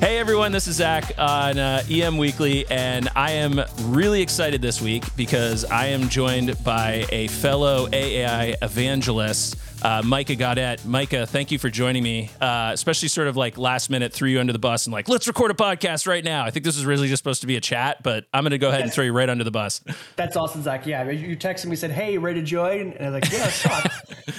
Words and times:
Hey 0.00 0.18
everyone, 0.18 0.52
this 0.52 0.68
is 0.68 0.76
Zach 0.76 1.12
on 1.18 1.58
uh, 1.58 1.82
EM 1.90 2.18
Weekly, 2.18 2.64
and 2.70 3.08
I 3.16 3.32
am 3.32 3.60
really 3.82 4.22
excited 4.22 4.62
this 4.62 4.80
week 4.80 5.02
because 5.16 5.64
I 5.64 5.86
am 5.86 6.08
joined 6.08 6.62
by 6.62 7.04
a 7.10 7.26
fellow 7.26 7.88
AAI 7.88 8.54
evangelist, 8.62 9.56
uh, 9.84 10.02
Micah 10.04 10.36
Gaudet. 10.36 10.84
Micah, 10.84 11.26
thank 11.26 11.50
you 11.50 11.58
for 11.58 11.68
joining 11.68 12.04
me, 12.04 12.30
uh, 12.40 12.70
especially 12.72 13.08
sort 13.08 13.26
of 13.26 13.36
like 13.36 13.58
last 13.58 13.90
minute 13.90 14.12
threw 14.12 14.28
you 14.28 14.38
under 14.38 14.52
the 14.52 14.60
bus 14.60 14.86
and 14.86 14.92
like, 14.92 15.08
let's 15.08 15.26
record 15.26 15.50
a 15.50 15.54
podcast 15.54 16.06
right 16.06 16.22
now. 16.22 16.44
I 16.44 16.52
think 16.52 16.64
this 16.64 16.76
was 16.76 16.86
really 16.86 17.08
just 17.08 17.20
supposed 17.20 17.40
to 17.40 17.48
be 17.48 17.56
a 17.56 17.60
chat, 17.60 18.00
but 18.04 18.24
I'm 18.32 18.44
going 18.44 18.52
to 18.52 18.58
go 18.58 18.68
ahead 18.68 18.82
and 18.82 18.92
throw 18.92 19.04
you 19.04 19.12
right 19.12 19.28
under 19.28 19.42
the 19.44 19.50
bus. 19.50 19.82
That's 20.14 20.36
awesome, 20.36 20.62
Zach. 20.62 20.86
Yeah, 20.86 21.10
you 21.10 21.36
texted 21.36 21.64
me, 21.64 21.70
and 21.70 21.78
said, 21.80 21.90
hey, 21.90 22.18
ready 22.18 22.40
to 22.40 22.46
join? 22.46 22.92
And 22.92 23.06
I 23.06 23.10
was 23.10 23.14
like, 23.20 23.32
yeah, 23.32 23.40
let's 23.40 23.62
talk. 23.64 23.92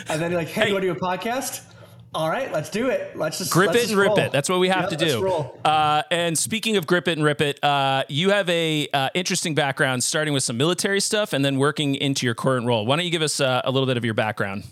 and 0.07 0.21
then 0.21 0.32
you're 0.32 0.39
like, 0.39 0.48
hey, 0.48 0.62
hey. 0.62 0.68
you 0.70 0.73
want 0.73 0.84
to 0.84 0.94
do 0.94 0.98
a 0.98 1.02
podcast? 1.02 1.64
All 2.14 2.30
right, 2.30 2.52
let's 2.52 2.71
do 2.71 2.89
it. 2.89 3.15
Let's 3.15 3.38
just 3.38 3.52
grip 3.52 3.71
let's 3.71 3.84
it 3.84 3.89
and 3.92 4.00
rip 4.00 4.18
it. 4.18 4.32
That's 4.32 4.50
what 4.50 4.60
we 4.60 4.70
have 4.70 4.89
yep, 4.89 5.00
to 5.00 5.06
do. 5.06 5.28
Uh, 5.64 6.02
and 6.10 6.38
speaking 6.38 6.75
of 6.78 6.88
grip 6.88 7.07
it 7.07 7.18
and 7.18 7.24
rip 7.24 7.39
it, 7.39 7.64
uh, 7.64 8.04
you 8.10 8.32
have 8.32 8.50
a 8.50 8.88
uh, 8.92 9.10
interesting 9.14 9.54
background, 9.54 10.04
starting 10.04 10.34
with 10.34 10.43
some 10.43 10.57
military 10.57 11.01
stuff 11.01 11.34
and 11.34 11.46
then 11.46 11.60
working 11.60 11.93
into 11.93 12.25
your 12.25 12.34
current 12.34 12.65
role. 12.65 12.86
Why 12.87 12.96
don't 12.96 13.06
you 13.06 13.11
give 13.11 13.21
us 13.21 13.39
uh, 13.39 13.61
a 13.64 13.70
little 13.70 13.86
bit 13.86 13.98
of 13.98 14.04
your 14.04 14.15
background? 14.15 14.64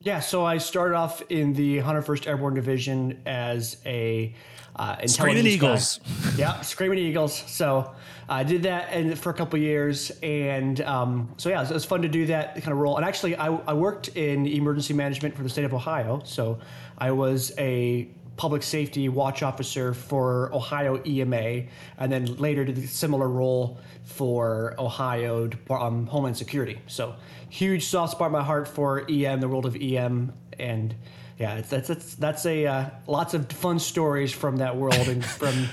Yeah, 0.00 0.20
so 0.20 0.44
I 0.44 0.58
started 0.58 0.94
off 0.94 1.22
in 1.28 1.54
the 1.54 1.78
101st 1.78 2.28
Airborne 2.28 2.54
Division 2.54 3.20
as 3.26 3.78
a 3.84 4.32
uh, 4.76 5.04
Screaming 5.08 5.44
Eagles. 5.44 5.98
Yeah, 6.36 6.60
Screaming 6.60 7.00
Eagles. 7.00 7.36
So 7.48 7.92
I 8.28 8.44
did 8.44 8.62
that 8.62 8.92
and 8.92 9.18
for 9.18 9.30
a 9.30 9.34
couple 9.34 9.58
years, 9.58 10.12
and 10.22 10.80
um, 10.82 11.34
so 11.36 11.48
yeah, 11.48 11.68
it 11.68 11.72
was, 11.72 11.84
fun 11.84 12.02
to 12.02 12.08
do 12.08 12.26
that 12.26 12.54
kind 12.54 12.68
of 12.68 12.78
role. 12.78 12.96
And 12.96 13.04
actually, 13.04 13.34
I, 13.34 13.48
I 13.48 13.72
worked 13.72 14.06
in 14.16 14.46
emergency 14.46 14.94
management 14.94 15.34
for 15.34 15.42
the 15.42 15.48
state 15.48 15.64
of 15.64 15.74
Ohio, 15.74 16.22
so 16.24 16.60
I 16.96 17.10
was 17.10 17.52
a 17.58 18.08
public 18.38 18.62
safety 18.62 19.08
watch 19.08 19.42
officer 19.42 19.92
for 19.92 20.54
Ohio 20.54 21.02
EMA, 21.04 21.64
and 21.98 22.10
then 22.10 22.24
later 22.36 22.64
did 22.64 22.78
a 22.78 22.86
similar 22.86 23.28
role 23.28 23.78
for 24.04 24.74
Ohio 24.78 25.50
um, 25.70 26.06
Homeland 26.06 26.36
Security. 26.36 26.80
So 26.86 27.16
huge 27.50 27.84
soft 27.84 28.12
spot 28.12 28.28
in 28.28 28.32
my 28.32 28.42
heart 28.42 28.66
for 28.66 29.04
EM, 29.10 29.40
the 29.40 29.48
world 29.48 29.66
of 29.66 29.76
EM, 29.76 30.32
and 30.58 30.94
yeah, 31.36 31.56
it's, 31.56 31.68
that's 31.68 31.88
that's 31.88 32.14
that's 32.14 32.46
a 32.46 32.66
uh, 32.66 32.90
lots 33.06 33.34
of 33.34 33.50
fun 33.50 33.78
stories 33.78 34.32
from 34.32 34.56
that 34.56 34.76
world 34.76 35.08
and 35.08 35.24
from. 35.40 35.66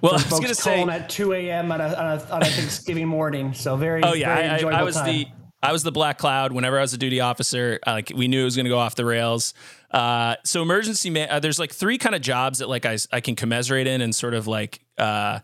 well, 0.00 0.18
from 0.18 0.32
I 0.32 0.38
was 0.38 0.40
going 0.40 0.48
to 0.48 0.54
say 0.54 0.82
at 0.82 1.10
2 1.10 1.34
a.m. 1.34 1.70
On 1.70 1.80
a, 1.80 1.84
on, 1.84 1.92
a, 1.92 2.32
on 2.32 2.42
a 2.42 2.46
Thanksgiving 2.46 3.06
morning, 3.06 3.52
so 3.52 3.76
very. 3.76 4.02
Oh 4.02 4.14
yeah, 4.14 4.34
very 4.34 4.74
I, 4.74 4.80
I, 4.80 4.82
was 4.82 4.96
time. 4.96 5.06
the 5.06 5.26
I 5.62 5.72
was 5.72 5.82
the 5.82 5.92
black 5.92 6.18
cloud. 6.18 6.52
Whenever 6.52 6.78
I 6.78 6.82
was 6.82 6.94
a 6.94 6.98
duty 6.98 7.20
officer, 7.20 7.80
like 7.86 8.12
we 8.14 8.28
knew 8.28 8.42
it 8.42 8.44
was 8.44 8.56
going 8.56 8.64
to 8.64 8.70
go 8.70 8.78
off 8.78 8.94
the 8.94 9.04
rails. 9.04 9.54
Uh, 9.90 10.36
so 10.44 10.62
emergency 10.62 11.10
man, 11.10 11.28
uh, 11.30 11.40
there's 11.40 11.58
like 11.58 11.72
three 11.72 11.98
kind 11.98 12.14
of 12.14 12.22
jobs 12.22 12.60
that 12.60 12.68
like 12.68 12.86
I 12.86 12.98
I 13.12 13.20
can 13.20 13.34
commiserate 13.34 13.86
in 13.86 14.00
and 14.00 14.14
sort 14.14 14.34
of 14.34 14.46
like 14.46 14.80
uh, 14.98 15.40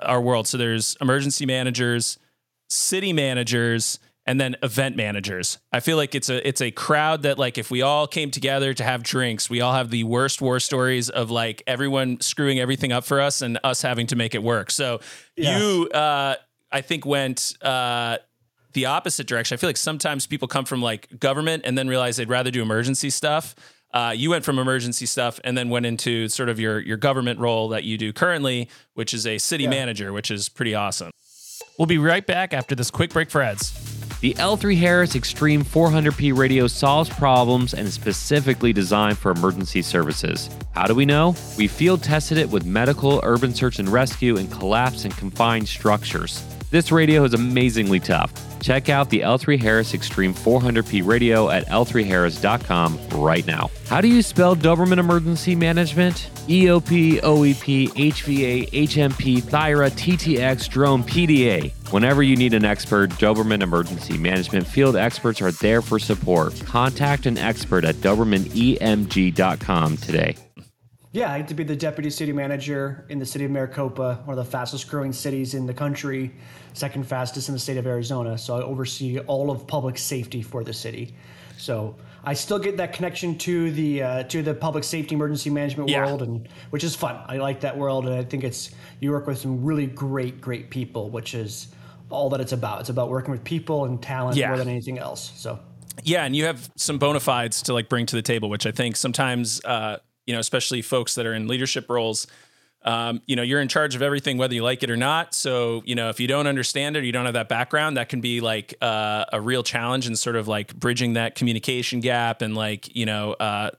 our 0.00 0.20
world. 0.20 0.46
So 0.46 0.58
there's 0.58 0.96
emergency 1.00 1.46
managers, 1.46 2.18
city 2.68 3.12
managers, 3.12 3.98
and 4.28 4.38
then 4.38 4.56
event 4.62 4.94
managers. 4.94 5.58
I 5.72 5.80
feel 5.80 5.96
like 5.96 6.14
it's 6.14 6.28
a 6.28 6.46
it's 6.46 6.60
a 6.60 6.70
crowd 6.70 7.22
that 7.22 7.38
like 7.38 7.56
if 7.56 7.70
we 7.70 7.80
all 7.80 8.06
came 8.06 8.30
together 8.30 8.74
to 8.74 8.84
have 8.84 9.02
drinks, 9.02 9.48
we 9.48 9.62
all 9.62 9.72
have 9.72 9.88
the 9.88 10.04
worst 10.04 10.42
war 10.42 10.60
stories 10.60 11.08
of 11.08 11.30
like 11.30 11.62
everyone 11.66 12.20
screwing 12.20 12.58
everything 12.58 12.92
up 12.92 13.04
for 13.04 13.22
us 13.22 13.40
and 13.40 13.58
us 13.64 13.80
having 13.80 14.06
to 14.08 14.16
make 14.16 14.34
it 14.34 14.42
work. 14.42 14.70
So 14.70 15.00
yeah. 15.34 15.58
you 15.58 15.88
uh 15.88 16.34
I 16.70 16.82
think 16.82 17.06
went 17.06 17.54
uh 17.62 18.18
the 18.72 18.86
opposite 18.86 19.26
direction. 19.26 19.54
I 19.54 19.58
feel 19.58 19.68
like 19.68 19.76
sometimes 19.76 20.26
people 20.26 20.48
come 20.48 20.64
from 20.64 20.82
like 20.82 21.18
government 21.18 21.62
and 21.64 21.76
then 21.76 21.88
realize 21.88 22.16
they'd 22.16 22.28
rather 22.28 22.50
do 22.50 22.62
emergency 22.62 23.10
stuff. 23.10 23.54
Uh, 23.92 24.12
you 24.14 24.30
went 24.30 24.44
from 24.44 24.58
emergency 24.58 25.06
stuff 25.06 25.40
and 25.44 25.56
then 25.56 25.70
went 25.70 25.86
into 25.86 26.28
sort 26.28 26.48
of 26.48 26.60
your 26.60 26.78
your 26.80 26.98
government 26.98 27.40
role 27.40 27.68
that 27.68 27.84
you 27.84 27.96
do 27.96 28.12
currently, 28.12 28.68
which 28.94 29.14
is 29.14 29.26
a 29.26 29.38
city 29.38 29.64
yeah. 29.64 29.70
manager, 29.70 30.12
which 30.12 30.30
is 30.30 30.48
pretty 30.48 30.74
awesome. 30.74 31.10
We'll 31.78 31.86
be 31.86 31.98
right 31.98 32.26
back 32.26 32.52
after 32.52 32.74
this 32.74 32.90
quick 32.90 33.12
break 33.12 33.30
for 33.30 33.40
ads. 33.40 33.72
The 34.20 34.34
L3 34.34 34.76
Harris 34.76 35.14
Extreme 35.14 35.64
400p 35.64 36.36
radio 36.36 36.66
solves 36.66 37.08
problems 37.08 37.72
and 37.72 37.86
is 37.86 37.94
specifically 37.94 38.72
designed 38.72 39.16
for 39.16 39.30
emergency 39.30 39.80
services. 39.80 40.50
How 40.74 40.88
do 40.88 40.94
we 40.96 41.06
know? 41.06 41.36
We 41.56 41.68
field 41.68 42.02
tested 42.02 42.36
it 42.36 42.50
with 42.50 42.66
medical, 42.66 43.20
urban 43.22 43.54
search 43.54 43.78
and 43.78 43.88
rescue, 43.88 44.36
and 44.36 44.50
collapse 44.50 45.04
and 45.04 45.16
confined 45.16 45.68
structures. 45.68 46.42
This 46.70 46.90
radio 46.90 47.22
is 47.22 47.32
amazingly 47.32 48.00
tough. 48.00 48.32
Check 48.60 48.88
out 48.88 49.10
the 49.10 49.20
L3 49.20 49.60
Harris 49.60 49.94
Extreme 49.94 50.34
400p 50.34 51.06
radio 51.06 51.50
at 51.50 51.66
l3harris.com 51.66 52.98
right 53.14 53.46
now. 53.46 53.70
How 53.88 54.00
do 54.00 54.08
you 54.08 54.22
spell 54.22 54.56
Doberman 54.56 54.98
Emergency 54.98 55.54
Management? 55.54 56.30
EOP, 56.48 57.20
OEP, 57.20 57.88
HVA, 57.88 58.70
HMP, 58.70 59.42
THIRA, 59.42 59.90
TTX, 59.90 60.68
Drone, 60.68 61.02
PDA. 61.02 61.72
Whenever 61.92 62.22
you 62.22 62.36
need 62.36 62.54
an 62.54 62.64
expert, 62.64 63.10
Doberman 63.10 63.62
Emergency 63.62 64.18
Management 64.18 64.66
field 64.66 64.96
experts 64.96 65.40
are 65.40 65.52
there 65.52 65.82
for 65.82 65.98
support. 65.98 66.60
Contact 66.66 67.26
an 67.26 67.38
expert 67.38 67.84
at 67.84 67.96
DobermanEMG.com 67.96 69.96
today. 69.98 70.36
Yeah, 71.18 71.32
I 71.32 71.38
get 71.38 71.48
to 71.48 71.54
be 71.54 71.64
the 71.64 71.74
deputy 71.74 72.10
city 72.10 72.32
manager 72.32 73.04
in 73.08 73.18
the 73.18 73.26
city 73.26 73.44
of 73.44 73.50
Maricopa, 73.50 74.22
one 74.24 74.38
of 74.38 74.44
the 74.44 74.48
fastest 74.48 74.88
growing 74.88 75.12
cities 75.12 75.54
in 75.54 75.66
the 75.66 75.74
country, 75.74 76.30
second 76.74 77.08
fastest 77.08 77.48
in 77.48 77.54
the 77.54 77.58
state 77.58 77.76
of 77.76 77.88
Arizona. 77.88 78.38
So 78.38 78.56
I 78.56 78.62
oversee 78.62 79.18
all 79.18 79.50
of 79.50 79.66
public 79.66 79.98
safety 79.98 80.42
for 80.42 80.62
the 80.62 80.72
city. 80.72 81.16
So 81.56 81.96
I 82.22 82.34
still 82.34 82.60
get 82.60 82.76
that 82.76 82.92
connection 82.92 83.36
to 83.38 83.72
the 83.72 84.00
uh, 84.00 84.22
to 84.24 84.44
the 84.44 84.54
public 84.54 84.84
safety 84.84 85.16
emergency 85.16 85.50
management 85.50 85.90
yeah. 85.90 86.06
world, 86.06 86.22
and 86.22 86.48
which 86.70 86.84
is 86.84 86.94
fun. 86.94 87.20
I 87.26 87.38
like 87.38 87.58
that 87.62 87.76
world, 87.76 88.06
and 88.06 88.14
I 88.14 88.22
think 88.22 88.44
it's 88.44 88.70
you 89.00 89.10
work 89.10 89.26
with 89.26 89.38
some 89.38 89.64
really 89.64 89.88
great, 89.88 90.40
great 90.40 90.70
people, 90.70 91.10
which 91.10 91.34
is 91.34 91.66
all 92.10 92.30
that 92.30 92.40
it's 92.40 92.52
about. 92.52 92.78
It's 92.78 92.90
about 92.90 93.10
working 93.10 93.32
with 93.32 93.42
people 93.42 93.86
and 93.86 94.00
talent 94.00 94.36
yeah. 94.36 94.50
more 94.50 94.56
than 94.56 94.68
anything 94.68 95.00
else. 95.00 95.32
So 95.34 95.58
yeah, 96.04 96.24
and 96.24 96.36
you 96.36 96.44
have 96.44 96.70
some 96.76 96.98
bona 96.98 97.18
fides 97.18 97.62
to 97.62 97.72
like 97.72 97.88
bring 97.88 98.06
to 98.06 98.14
the 98.14 98.22
table, 98.22 98.48
which 98.48 98.66
I 98.66 98.70
think 98.70 98.94
sometimes 98.94 99.60
uh, 99.64 99.96
you 100.28 100.34
know, 100.34 100.40
especially 100.40 100.82
folks 100.82 101.14
that 101.14 101.24
are 101.24 101.32
in 101.32 101.48
leadership 101.48 101.88
roles. 101.88 102.26
Um, 102.82 103.22
you 103.26 103.34
know, 103.34 103.42
you're 103.42 103.62
in 103.62 103.68
charge 103.68 103.94
of 103.94 104.02
everything, 104.02 104.36
whether 104.36 104.54
you 104.54 104.62
like 104.62 104.82
it 104.82 104.90
or 104.90 104.96
not. 104.96 105.34
So, 105.34 105.82
you 105.86 105.94
know, 105.94 106.10
if 106.10 106.20
you 106.20 106.28
don't 106.28 106.46
understand 106.46 106.96
it 106.96 107.00
or 107.00 107.02
you 107.02 107.12
don't 107.12 107.24
have 107.24 107.34
that 107.34 107.48
background, 107.48 107.96
that 107.96 108.10
can 108.10 108.20
be 108.20 108.40
like 108.40 108.74
uh, 108.82 109.24
a 109.32 109.40
real 109.40 109.62
challenge 109.62 110.06
and 110.06 110.18
sort 110.18 110.36
of 110.36 110.46
like 110.46 110.78
bridging 110.78 111.14
that 111.14 111.34
communication 111.34 112.00
gap 112.00 112.42
and 112.42 112.54
like, 112.54 112.94
you 112.94 113.06
know, 113.06 113.32
uh, 113.32 113.70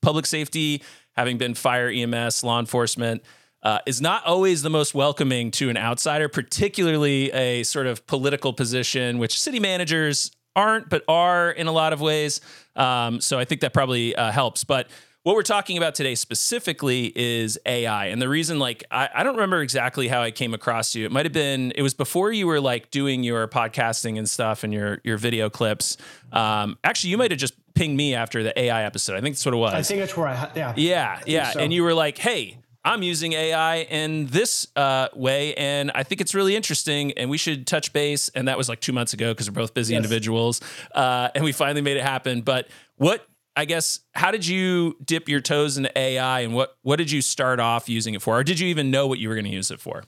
public 0.00 0.24
safety, 0.24 0.82
having 1.14 1.36
been 1.36 1.52
fire, 1.52 1.90
EMS, 1.90 2.42
law 2.42 2.58
enforcement, 2.58 3.22
uh, 3.62 3.80
is 3.86 4.00
not 4.00 4.24
always 4.24 4.62
the 4.62 4.70
most 4.70 4.94
welcoming 4.94 5.50
to 5.50 5.68
an 5.68 5.76
outsider, 5.76 6.28
particularly 6.28 7.30
a 7.32 7.64
sort 7.64 7.86
of 7.86 8.06
political 8.06 8.54
position, 8.54 9.18
which 9.18 9.38
city 9.38 9.60
managers 9.60 10.30
aren't, 10.56 10.88
but 10.88 11.04
are 11.06 11.50
in 11.50 11.66
a 11.66 11.72
lot 11.72 11.92
of 11.92 12.00
ways. 12.00 12.40
Um, 12.76 13.20
so 13.20 13.38
I 13.38 13.44
think 13.44 13.60
that 13.60 13.74
probably 13.74 14.16
uh, 14.16 14.32
helps. 14.32 14.64
But 14.64 14.88
what 15.28 15.34
we're 15.34 15.42
talking 15.42 15.76
about 15.76 15.94
today 15.94 16.14
specifically 16.14 17.12
is 17.14 17.58
AI. 17.66 18.06
And 18.06 18.22
the 18.22 18.30
reason, 18.30 18.58
like, 18.58 18.82
I, 18.90 19.10
I, 19.14 19.22
don't 19.22 19.34
remember 19.34 19.60
exactly 19.60 20.08
how 20.08 20.22
I 20.22 20.30
came 20.30 20.54
across 20.54 20.94
you. 20.94 21.04
It 21.04 21.12
might 21.12 21.26
have 21.26 21.34
been, 21.34 21.70
it 21.72 21.82
was 21.82 21.92
before 21.92 22.32
you 22.32 22.46
were 22.46 22.62
like 22.62 22.90
doing 22.90 23.22
your 23.22 23.46
podcasting 23.46 24.16
and 24.16 24.26
stuff 24.26 24.64
and 24.64 24.72
your 24.72 25.02
your 25.04 25.18
video 25.18 25.50
clips. 25.50 25.98
Um, 26.32 26.78
actually, 26.82 27.10
you 27.10 27.18
might 27.18 27.30
have 27.30 27.38
just 27.38 27.52
pinged 27.74 27.94
me 27.94 28.14
after 28.14 28.42
the 28.42 28.58
AI 28.58 28.84
episode. 28.84 29.16
I 29.16 29.20
think 29.20 29.34
that's 29.34 29.44
what 29.44 29.52
it 29.52 29.58
was. 29.58 29.74
I 29.74 29.82
think 29.82 30.00
that's 30.00 30.16
where 30.16 30.28
I, 30.28 30.50
yeah. 30.56 30.72
Yeah. 30.78 31.20
Yeah. 31.26 31.50
So. 31.50 31.60
And 31.60 31.74
you 31.74 31.82
were 31.82 31.92
like, 31.92 32.16
hey, 32.16 32.56
I'm 32.82 33.02
using 33.02 33.34
AI 33.34 33.80
in 33.80 34.28
this 34.28 34.66
uh, 34.76 35.08
way, 35.14 35.52
and 35.56 35.90
I 35.94 36.04
think 36.04 36.22
it's 36.22 36.34
really 36.34 36.56
interesting, 36.56 37.12
and 37.18 37.28
we 37.28 37.36
should 37.36 37.66
touch 37.66 37.92
base. 37.92 38.30
And 38.30 38.48
that 38.48 38.56
was 38.56 38.70
like 38.70 38.80
two 38.80 38.94
months 38.94 39.12
ago 39.12 39.34
because 39.34 39.50
we're 39.50 39.60
both 39.60 39.74
busy 39.74 39.92
yes. 39.92 39.98
individuals, 39.98 40.62
uh, 40.94 41.28
and 41.34 41.44
we 41.44 41.52
finally 41.52 41.82
made 41.82 41.98
it 41.98 42.02
happen. 42.02 42.40
But 42.40 42.68
what 42.96 43.26
I 43.58 43.64
guess 43.64 43.98
how 44.14 44.30
did 44.30 44.46
you 44.46 44.96
dip 45.04 45.28
your 45.28 45.40
toes 45.40 45.78
into 45.78 45.90
AI 45.98 46.42
and 46.42 46.54
what 46.54 46.76
what 46.82 46.94
did 46.94 47.10
you 47.10 47.20
start 47.20 47.58
off 47.58 47.88
using 47.88 48.14
it 48.14 48.22
for? 48.22 48.38
Or 48.38 48.44
did 48.44 48.60
you 48.60 48.68
even 48.68 48.92
know 48.92 49.08
what 49.08 49.18
you 49.18 49.28
were 49.28 49.34
going 49.34 49.46
to 49.46 49.50
use 49.50 49.72
it 49.72 49.80
for? 49.80 50.04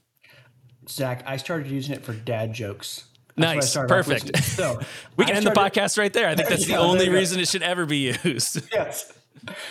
Zach, 0.88 1.24
I 1.26 1.36
started 1.36 1.66
using 1.66 1.96
it 1.96 2.04
for 2.04 2.12
dad 2.12 2.52
jokes. 2.52 3.06
That's 3.36 3.74
nice. 3.74 3.88
Perfect. 3.88 4.36
So 4.44 4.78
we 5.16 5.24
can 5.24 5.34
I 5.34 5.38
end 5.38 5.46
the 5.48 5.50
podcast 5.50 5.98
right 5.98 6.12
there. 6.12 6.28
I 6.28 6.36
think 6.36 6.48
that's 6.48 6.68
yeah, 6.68 6.76
the 6.76 6.82
only 6.82 7.08
reason 7.08 7.40
it 7.40 7.48
should 7.48 7.64
ever 7.64 7.86
be 7.86 8.16
used. 8.22 8.62
yes. 8.72 9.12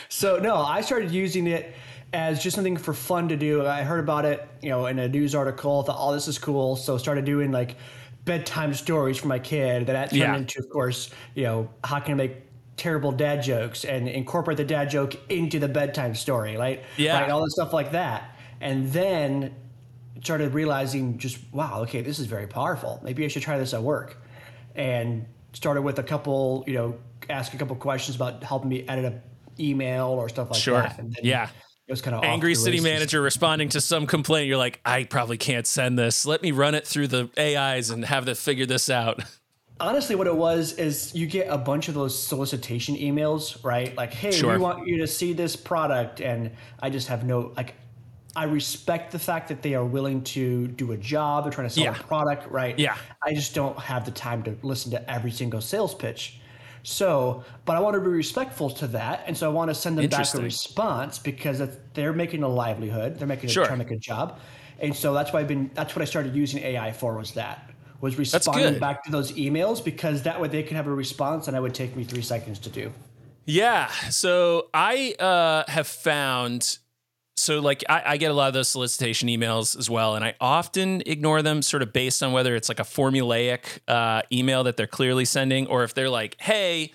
So 0.10 0.40
no, 0.40 0.58
I 0.58 0.82
started 0.82 1.12
using 1.12 1.48
it 1.48 1.74
as 2.12 2.44
just 2.44 2.56
something 2.56 2.76
for 2.76 2.94
fun 2.94 3.30
to 3.30 3.38
do. 3.38 3.66
I 3.66 3.84
heard 3.84 4.02
about 4.02 4.26
it, 4.26 4.46
you 4.62 4.72
know, 4.72 4.88
in 4.88 5.00
a 5.00 5.08
news 5.08 5.34
article. 5.34 5.84
Thought, 5.84 5.96
oh, 5.98 6.14
this 6.14 6.28
is 6.28 6.38
cool. 6.38 6.76
So 6.76 6.98
started 6.98 7.24
doing 7.24 7.54
like 7.54 7.78
bedtime 8.26 8.74
stories 8.74 9.18
for 9.18 9.30
my 9.30 9.40
kid. 9.40 9.88
That 9.88 10.10
turned 10.10 10.20
yeah. 10.20 10.36
into, 10.36 10.60
of 10.60 10.70
course, 10.70 11.12
you 11.34 11.44
know, 11.44 11.70
how 11.86 12.02
can 12.02 12.12
I 12.12 12.16
make 12.16 12.49
terrible 12.80 13.12
dad 13.12 13.44
jokes 13.44 13.84
and 13.84 14.08
incorporate 14.08 14.58
the 14.58 14.64
dad 14.64 14.90
joke 14.90 15.16
into 15.30 15.60
the 15.60 15.68
bedtime 15.68 16.16
story, 16.16 16.58
right? 16.58 16.82
Yeah. 16.98 17.20
Right, 17.20 17.30
all 17.30 17.44
the 17.44 17.52
stuff 17.52 17.74
like 17.74 17.92
that. 17.92 18.36
And 18.62 18.92
then 18.92 19.54
started 20.24 20.54
realizing 20.54 21.18
just, 21.18 21.40
wow, 21.52 21.82
okay, 21.82 22.02
this 22.02 22.20
is 22.20 22.26
very 22.26 22.48
powerful. 22.48 23.00
Maybe 23.04 23.26
I 23.26 23.28
should 23.28 23.44
try 23.44 23.58
this 23.58 23.74
at 23.74 23.84
work. 23.84 24.18
And 24.76 25.26
started 25.54 25.82
with 25.82 26.00
a 26.00 26.04
couple, 26.04 26.64
you 26.66 26.74
know, 26.74 26.98
ask 27.30 27.54
a 27.54 27.58
couple 27.58 27.76
questions 27.76 28.16
about 28.16 28.44
helping 28.44 28.70
me 28.70 28.88
edit 28.88 29.06
a 29.06 29.62
email 29.62 30.08
or 30.08 30.30
stuff 30.30 30.50
like 30.52 30.62
sure. 30.62 30.82
that. 30.82 30.98
And 31.00 31.14
then, 31.14 31.26
yeah. 31.26 31.50
it 31.88 31.92
was 31.92 32.02
kind 32.02 32.16
of 32.16 32.24
angry 32.24 32.56
city 32.56 32.80
manager 32.80 33.22
responding 33.22 33.70
to 33.70 33.82
some 33.82 34.08
complaint. 34.08 34.48
You're 34.48 34.58
like, 34.58 34.80
I 34.86 35.04
probably 35.04 35.38
can't 35.38 35.68
send 35.68 36.00
this. 36.00 36.26
Let 36.26 36.42
me 36.42 36.52
run 36.52 36.76
it 36.76 36.88
through 36.88 37.08
the 37.08 37.30
AIs 37.38 37.90
and 37.90 38.06
have 38.06 38.26
them 38.26 38.36
figure 38.36 38.66
this 38.66 38.90
out. 38.90 39.22
Honestly, 39.82 40.16
what 40.16 40.28
it 40.28 40.36
was 40.36 40.74
is 40.74 41.16
you 41.16 41.26
get 41.26 41.48
a 41.50 41.58
bunch 41.58 41.88
of 41.88 41.94
those 41.94 42.18
solicitation 42.22 42.96
emails, 42.98 43.64
right? 43.64 43.96
Like, 43.96 44.14
hey, 44.14 44.32
Sure. 44.32 44.52
we 44.54 44.58
want 44.60 44.86
you 44.88 44.98
to 44.98 45.08
see 45.08 45.32
this 45.32 45.56
product, 45.56 46.20
and 46.20 46.52
I 46.82 46.90
just 46.90 47.08
have 47.08 47.24
no 47.24 47.54
like. 47.56 47.76
I 48.36 48.44
respect 48.44 49.12
the 49.12 49.20
fact 49.20 49.48
that 49.48 49.64
they 49.64 49.74
are 49.74 49.84
willing 49.84 50.22
to 50.36 50.68
do 50.68 50.92
a 50.92 50.98
job. 50.98 51.44
They're 51.44 51.52
trying 51.52 51.68
to 51.68 51.74
sell 51.74 51.86
Yeah. 51.86 52.00
a 52.00 52.04
product, 52.04 52.50
right? 52.52 52.78
Yeah. 52.78 52.96
I 53.24 53.34
just 53.34 53.56
don't 53.56 53.78
have 53.80 54.06
the 54.06 54.12
time 54.12 54.44
to 54.44 54.56
listen 54.62 54.92
to 54.92 55.10
every 55.12 55.32
single 55.32 55.62
sales 55.62 55.96
pitch. 55.96 56.40
So, 56.84 57.44
but 57.66 57.76
I 57.76 57.80
want 57.80 57.96
to 57.96 58.02
be 58.02 58.08
respectful 58.08 58.70
to 58.72 58.88
that, 58.88 59.24
and 59.28 59.36
so 59.36 59.50
I 59.50 59.54
want 59.54 59.70
to 59.70 59.76
send 59.76 59.98
them 59.98 60.08
back 60.08 60.34
a 60.34 60.42
response 60.42 61.20
because 61.20 61.62
they're 61.94 62.14
making 62.14 62.44
a 62.44 62.48
livelihood. 62.48 63.18
They're 63.18 63.28
making 63.28 63.50
a, 63.50 63.54
Sure. 63.54 63.66
trying 63.66 63.80
to 63.80 63.86
make 63.86 63.92
a 63.94 64.00
job, 64.00 64.40
and 64.80 64.96
so 64.96 65.14
that's 65.14 65.34
why 65.34 65.40
I've 65.40 65.48
been. 65.48 65.72
That's 65.74 65.96
what 65.96 66.02
I 66.02 66.06
started 66.06 66.36
using 66.36 66.62
AI 66.64 66.92
for. 66.92 67.16
Was 67.18 67.32
that 67.34 67.69
was 68.02 68.18
responding 68.18 68.80
back 68.80 69.04
to 69.04 69.12
those 69.12 69.32
emails 69.34 69.84
because 69.84 70.24
that 70.24 70.40
way 70.40 70.48
they 70.48 70.64
can 70.64 70.78
have 70.78 70.88
a 70.88 70.94
response, 70.94 71.48
and 71.48 71.56
it 71.56 71.60
would 71.60 71.76
take 71.76 71.96
me 71.96 72.04
three 72.04 72.22
seconds 72.22 72.60
to 72.60 72.70
do. 72.70 72.92
Yeah. 73.46 73.88
So 74.10 74.68
I 74.74 75.16
uh, 75.20 75.70
have 75.70 75.88
found. 75.88 76.78
So 77.36 77.62
like 77.62 77.84
I, 77.90 78.04
I 78.06 78.18
get 78.18 78.32
a 78.32 78.34
lot 78.34 78.50
of 78.50 78.54
those 78.54 78.70
solicitation 78.70 79.28
emails 79.30 79.78
as 79.78 79.90
well, 79.90 80.16
and 80.16 80.24
I 80.24 80.36
often 80.40 81.02
ignore 81.06 81.42
them, 81.42 81.62
sort 81.62 81.82
of 81.82 81.94
based 81.94 82.22
on 82.22 82.32
whether 82.32 82.56
it's 82.56 82.70
like 82.70 82.80
a 82.80 82.84
formulaic 82.84 83.80
uh, 83.88 84.22
email 84.32 84.64
that 84.66 84.78
they're 84.78 84.88
clearly 84.88 85.26
sending, 85.26 85.66
or 85.68 85.84
if 85.84 85.94
they're 85.94 86.10
like, 86.10 86.36
"Hey, 86.40 86.94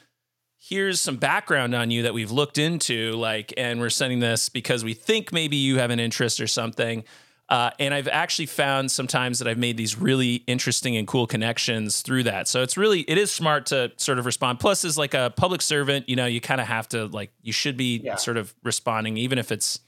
here's 0.59 1.01
some 1.01 1.17
background 1.17 1.75
on 1.75 1.91
you 1.91 2.03
that 2.03 2.15
we've 2.15 2.31
looked 2.31 2.59
into, 2.59 3.13
like, 3.13 3.53
and 3.57 3.81
we're 3.81 3.91
sending 3.91 4.21
this 4.21 4.49
because 4.49 4.85
we 4.85 4.95
think 4.95 5.33
maybe 5.33 5.57
you 5.57 5.79
have 5.79 5.91
an 5.91 5.99
interest 5.99 6.41
or 6.41 6.47
something." 6.47 7.05
Uh, 7.51 7.71
and 7.79 7.93
I've 7.93 8.09
actually 8.09 8.47
found 8.47 8.91
sometimes 8.91 9.39
that 9.39 9.47
I've 9.47 9.59
made 9.59 9.77
these 9.77 9.99
really 9.99 10.37
interesting 10.47 10.97
and 10.97 11.07
cool 11.07 11.27
connections 11.27 12.01
through 12.01 12.23
that. 12.23 12.49
So 12.49 12.63
it's 12.63 12.77
really 12.79 13.01
it 13.03 13.19
is 13.19 13.31
smart 13.31 13.67
to 13.67 13.93
sort 13.99 14.19
of 14.19 14.25
respond. 14.27 14.61
Plus, 14.61 14.85
as 14.85 14.97
like 14.97 15.13
a 15.13 15.33
public 15.37 15.61
servant, 15.61 16.09
you 16.09 16.17
know, 16.17 16.25
you 16.27 16.41
kind 16.41 16.61
of 16.61 16.67
have 16.67 16.89
to 16.89 17.07
like 17.07 17.33
you 17.43 17.53
should 17.53 17.77
be 17.77 17.99
Yeah. 17.99 18.17
sort 18.17 18.39
of 18.39 18.55
responding, 18.65 19.19
even 19.19 19.39
if 19.39 19.53
it's 19.53 19.81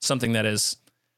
something 0.00 0.32
that 0.32 0.44
is 0.44 0.76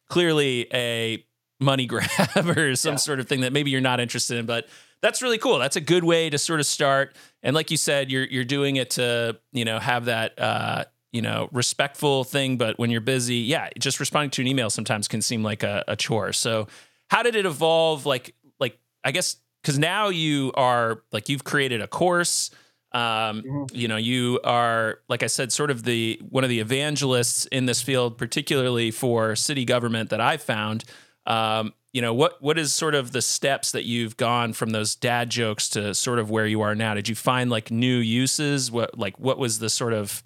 clearly 0.08 0.68
a 0.72 1.24
money 1.60 1.86
grab 1.92 2.08
or 2.56 2.76
some 2.76 2.92
Yeah. 2.92 2.96
sort 2.96 3.18
of 3.20 3.28
thing 3.28 3.40
that 3.40 3.52
maybe 3.52 3.70
you're 3.70 3.80
not 3.80 3.98
interested 4.00 4.38
in. 4.38 4.46
But 4.46 4.68
that's 5.02 5.22
really 5.22 5.38
cool. 5.38 5.58
That's 5.58 5.76
a 5.76 5.80
good 5.80 6.04
way 6.04 6.30
to 6.30 6.38
sort 6.38 6.60
of 6.60 6.66
start. 6.66 7.16
And 7.42 7.54
like 7.54 7.70
you 7.70 7.76
said, 7.76 8.10
you're 8.12 8.24
you're 8.24 8.44
doing 8.44 8.76
it 8.76 8.90
to 8.90 9.38
you 9.52 9.64
know 9.64 9.78
have 9.80 10.04
that 10.04 10.38
uh, 10.38 10.84
you 11.12 11.22
know 11.22 11.48
respectful 11.52 12.24
thing. 12.24 12.56
But 12.56 12.78
when 12.78 12.90
you're 12.90 13.00
busy, 13.00 13.36
yeah, 13.36 13.68
just 13.78 14.00
responding 14.00 14.30
to 14.30 14.42
an 14.42 14.48
email 14.48 14.70
sometimes 14.70 15.08
can 15.08 15.22
seem 15.22 15.42
like 15.42 15.62
a, 15.62 15.84
a 15.88 15.96
chore. 15.96 16.32
So 16.32 16.68
how 17.08 17.22
did 17.22 17.34
it 17.34 17.46
evolve? 17.46 18.06
Like 18.06 18.34
like 18.58 18.78
I 19.04 19.12
guess 19.12 19.36
because 19.62 19.78
now 19.78 20.08
you 20.08 20.52
are 20.54 21.02
like 21.12 21.28
you've 21.28 21.44
created 21.44 21.80
a 21.80 21.86
course. 21.86 22.50
Um, 22.92 23.66
you 23.72 23.86
know, 23.86 23.96
you 23.96 24.40
are 24.42 24.98
like 25.08 25.22
I 25.22 25.26
said, 25.26 25.52
sort 25.52 25.70
of 25.70 25.84
the 25.84 26.20
one 26.28 26.44
of 26.44 26.50
the 26.50 26.60
evangelists 26.60 27.46
in 27.46 27.66
this 27.66 27.82
field, 27.82 28.18
particularly 28.18 28.90
for 28.90 29.36
city 29.36 29.64
government 29.64 30.10
that 30.10 30.20
I've 30.20 30.42
found. 30.42 30.84
Um, 31.26 31.72
you 31.92 32.02
know, 32.02 32.14
what 32.14 32.40
what 32.40 32.58
is 32.58 32.72
sort 32.72 32.94
of 32.94 33.12
the 33.12 33.22
steps 33.22 33.72
that 33.72 33.84
you've 33.84 34.16
gone 34.16 34.52
from 34.52 34.70
those 34.70 34.94
dad 34.94 35.30
jokes 35.30 35.68
to 35.70 35.94
sort 35.94 36.18
of 36.18 36.30
where 36.30 36.46
you 36.46 36.60
are 36.62 36.74
now? 36.74 36.94
Did 36.94 37.08
you 37.08 37.14
find 37.14 37.50
like 37.50 37.70
new 37.70 37.96
uses? 37.96 38.70
What 38.70 38.98
like 38.98 39.18
what 39.18 39.38
was 39.38 39.58
the 39.58 39.70
sort 39.70 39.92
of 39.92 40.22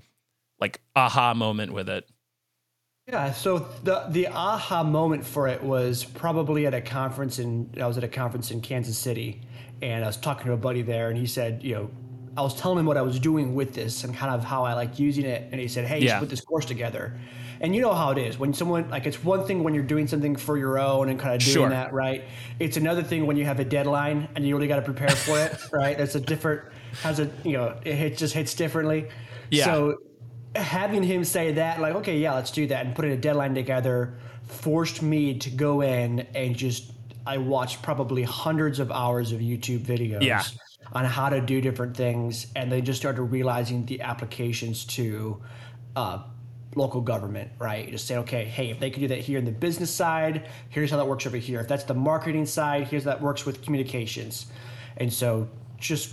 like 0.61 0.81
aha 0.97 1.35
moment 1.35 1.73
with 1.73 1.89
it? 1.89 2.05
Yeah, 3.07 3.33
so 3.33 3.59
the 3.83 4.07
the 4.09 4.29
aha 4.29 4.83
moment 4.83 5.27
for 5.27 5.47
it 5.47 5.63
was 5.63 6.05
probably 6.05 6.67
at 6.67 6.73
a 6.73 6.81
conference 6.81 7.39
in 7.39 7.71
I 7.81 7.87
was 7.87 7.99
at 7.99 8.05
a 8.05 8.09
conference 8.09 8.51
in 8.51 8.61
Kansas 8.63 8.97
City, 8.97 9.43
and 9.83 10.03
I 10.05 10.07
was 10.07 10.17
talking 10.17 10.47
to 10.47 10.53
a 10.53 10.57
buddy 10.57 10.81
there, 10.83 11.11
and 11.11 11.19
he 11.19 11.27
said, 11.27 11.63
you 11.63 11.75
know, 11.75 11.91
I 12.37 12.41
was 12.41 12.59
telling 12.59 12.79
him 12.79 12.87
what 12.87 12.97
I 12.97 13.03
was 13.03 13.19
doing 13.21 13.55
with 13.55 13.75
this 13.75 14.05
and 14.05 14.15
kind 14.15 14.35
of 14.35 14.43
how 14.43 14.65
I 14.65 14.73
like 14.73 14.99
using 14.99 15.27
it, 15.27 15.49
and 15.53 15.61
he 15.61 15.69
said, 15.69 15.85
hey, 15.85 15.99
you 15.99 16.07
Yeah. 16.07 16.15
should 16.15 16.21
put 16.21 16.31
this 16.31 16.41
course 16.41 16.65
together. 16.65 17.19
And 17.61 17.75
you 17.75 17.81
know 17.83 17.93
how 17.95 18.11
it 18.11 18.19
is 18.19 18.39
when 18.39 18.53
someone 18.55 18.89
like 18.91 19.07
it's 19.07 19.23
one 19.23 19.47
thing 19.47 19.63
when 19.63 19.75
you're 19.75 19.85
doing 19.85 20.07
something 20.09 20.35
for 20.35 20.57
your 20.59 20.79
own 20.79 21.09
and 21.09 21.19
kind 21.21 21.35
of 21.35 21.41
doing 21.41 21.53
Sure. 21.55 21.69
that 21.69 21.93
right. 21.93 22.25
It's 22.59 22.77
another 22.77 23.03
thing 23.03 23.27
when 23.27 23.37
you 23.37 23.45
have 23.45 23.61
a 23.61 23.65
deadline 23.65 24.29
and 24.35 24.47
you 24.47 24.57
really 24.57 24.67
got 24.67 24.77
to 24.77 24.83
prepare 24.83 25.11
for 25.11 25.39
it, 25.39 25.57
right? 25.73 25.97
That's 25.97 26.15
a 26.15 26.21
different 26.21 26.63
has 27.03 27.21
a 27.21 27.31
you 27.45 27.53
know 27.53 27.79
it 27.85 28.17
just 28.17 28.35
hits 28.35 28.55
differently. 28.55 29.09
Yeah. 29.51 29.65
So 29.67 29.99
having 30.55 31.03
him 31.03 31.25
say 31.25 31.53
that, 31.53 31.81
like, 31.81 31.95
okay, 31.97 32.19
yeah, 32.19 32.35
let's 32.35 32.51
do 32.51 32.67
that, 32.69 32.87
and 32.87 32.95
putting 32.95 33.13
a 33.13 33.17
deadline 33.17 33.55
together, 33.55 34.15
forced 34.47 35.03
me 35.03 35.39
to 35.39 35.51
go 35.51 35.81
in 35.83 36.21
and 36.35 36.57
just. 36.57 36.93
I 37.27 37.39
watched 37.39 37.81
probably 37.81 38.23
hundreds 38.23 38.79
of 38.81 38.93
hours 38.93 39.33
of 39.33 39.41
YouTube 39.41 39.79
videos 39.79 40.21
Yeah. 40.23 40.43
on 40.93 41.07
how 41.07 41.31
to 41.31 41.41
do 41.41 41.63
different 41.63 41.97
things, 41.97 42.49
and 42.55 42.71
they 42.71 42.83
just 42.83 43.01
started 43.01 43.23
realizing 43.23 43.87
the 43.87 44.03
applications 44.03 44.85
to 44.87 45.41
uh, 45.97 46.19
local 46.77 47.01
government, 47.01 47.51
right? 47.59 47.91
Just 47.91 48.07
say, 48.07 48.19
okay, 48.19 48.45
hey, 48.45 48.69
if 48.69 48.79
they 48.79 48.91
can 48.91 49.01
do 49.01 49.09
that 49.09 49.21
here 49.21 49.39
in 49.39 49.47
the 49.47 49.53
business 49.53 49.91
side, 49.91 50.47
here's 50.69 50.91
how 50.91 50.99
that 50.99 51.07
works 51.07 51.27
over 51.27 51.39
here. 51.39 51.61
If 51.61 51.69
that's 51.69 51.85
the 51.85 51.95
marketing 51.95 52.45
side, 52.45 52.89
here's 52.89 53.05
how 53.05 53.13
that 53.13 53.23
works 53.23 53.47
with 53.47 53.63
communications. 53.63 54.47
And 54.99 55.11
so 55.11 55.49
just 55.79 56.13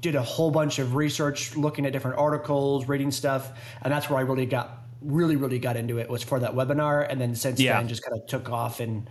did 0.00 0.14
a 0.14 0.22
whole 0.22 0.50
bunch 0.50 0.78
of 0.78 0.94
research, 0.94 1.56
looking 1.56 1.86
at 1.86 1.92
different 1.92 2.18
articles, 2.18 2.86
reading 2.88 3.10
stuff, 3.10 3.52
and 3.82 3.92
that's 3.92 4.10
where 4.10 4.18
I 4.18 4.22
really 4.22 4.46
got 4.46 4.82
really 5.02 5.36
really 5.36 5.58
got 5.58 5.76
into 5.76 5.98
it 5.98 6.08
was 6.08 6.22
for 6.22 6.40
that 6.40 6.54
webinar, 6.54 7.06
and 7.08 7.20
then 7.20 7.34
since 7.34 7.60
Yeah. 7.60 7.76
then 7.78 7.88
just 7.88 8.02
kind 8.02 8.18
of 8.20 8.26
took 8.26 8.50
off 8.50 8.80
and 8.80 9.08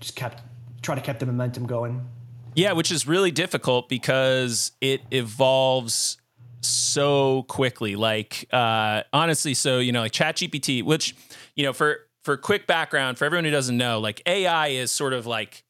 just 0.00 0.16
kept 0.16 0.42
try 0.82 0.94
to 0.94 1.00
keep 1.00 1.18
the 1.18 1.26
momentum 1.26 1.66
going. 1.66 2.06
Yeah, 2.54 2.72
which 2.72 2.90
is 2.90 3.06
really 3.06 3.30
difficult 3.30 3.88
because 3.88 4.72
it 4.80 5.00
evolves 5.10 6.18
so 6.60 7.44
quickly. 7.44 7.96
Like 7.96 8.46
uh, 8.52 9.04
honestly, 9.12 9.54
so 9.54 9.78
you 9.78 9.92
know, 9.92 10.00
like 10.00 10.12
ChatGPT, 10.12 10.82
which 10.82 11.14
you 11.54 11.64
know, 11.64 11.72
for 11.72 12.00
for 12.22 12.36
quick 12.36 12.66
background 12.66 13.16
for 13.16 13.24
everyone 13.24 13.44
who 13.44 13.50
doesn't 13.50 13.76
know, 13.76 14.00
like 14.00 14.20
AI 14.26 14.68
is 14.68 14.92
sort 14.92 15.12
of 15.12 15.24
like 15.26 15.64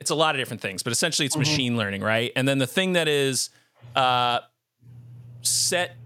it's 0.00 0.10
a 0.10 0.14
lot 0.14 0.34
of 0.34 0.40
different 0.40 0.60
things, 0.60 0.82
but 0.82 0.92
essentially 0.92 1.24
it's 1.26 1.36
machine 1.36 1.76
learning, 1.76 2.02
right? 2.02 2.30
And 2.36 2.46
then 2.46 2.58
the 2.58 2.66
thing 2.66 2.92
that 2.92 3.08
is 3.08 3.48
uh, 3.94 4.40
set 5.42 5.96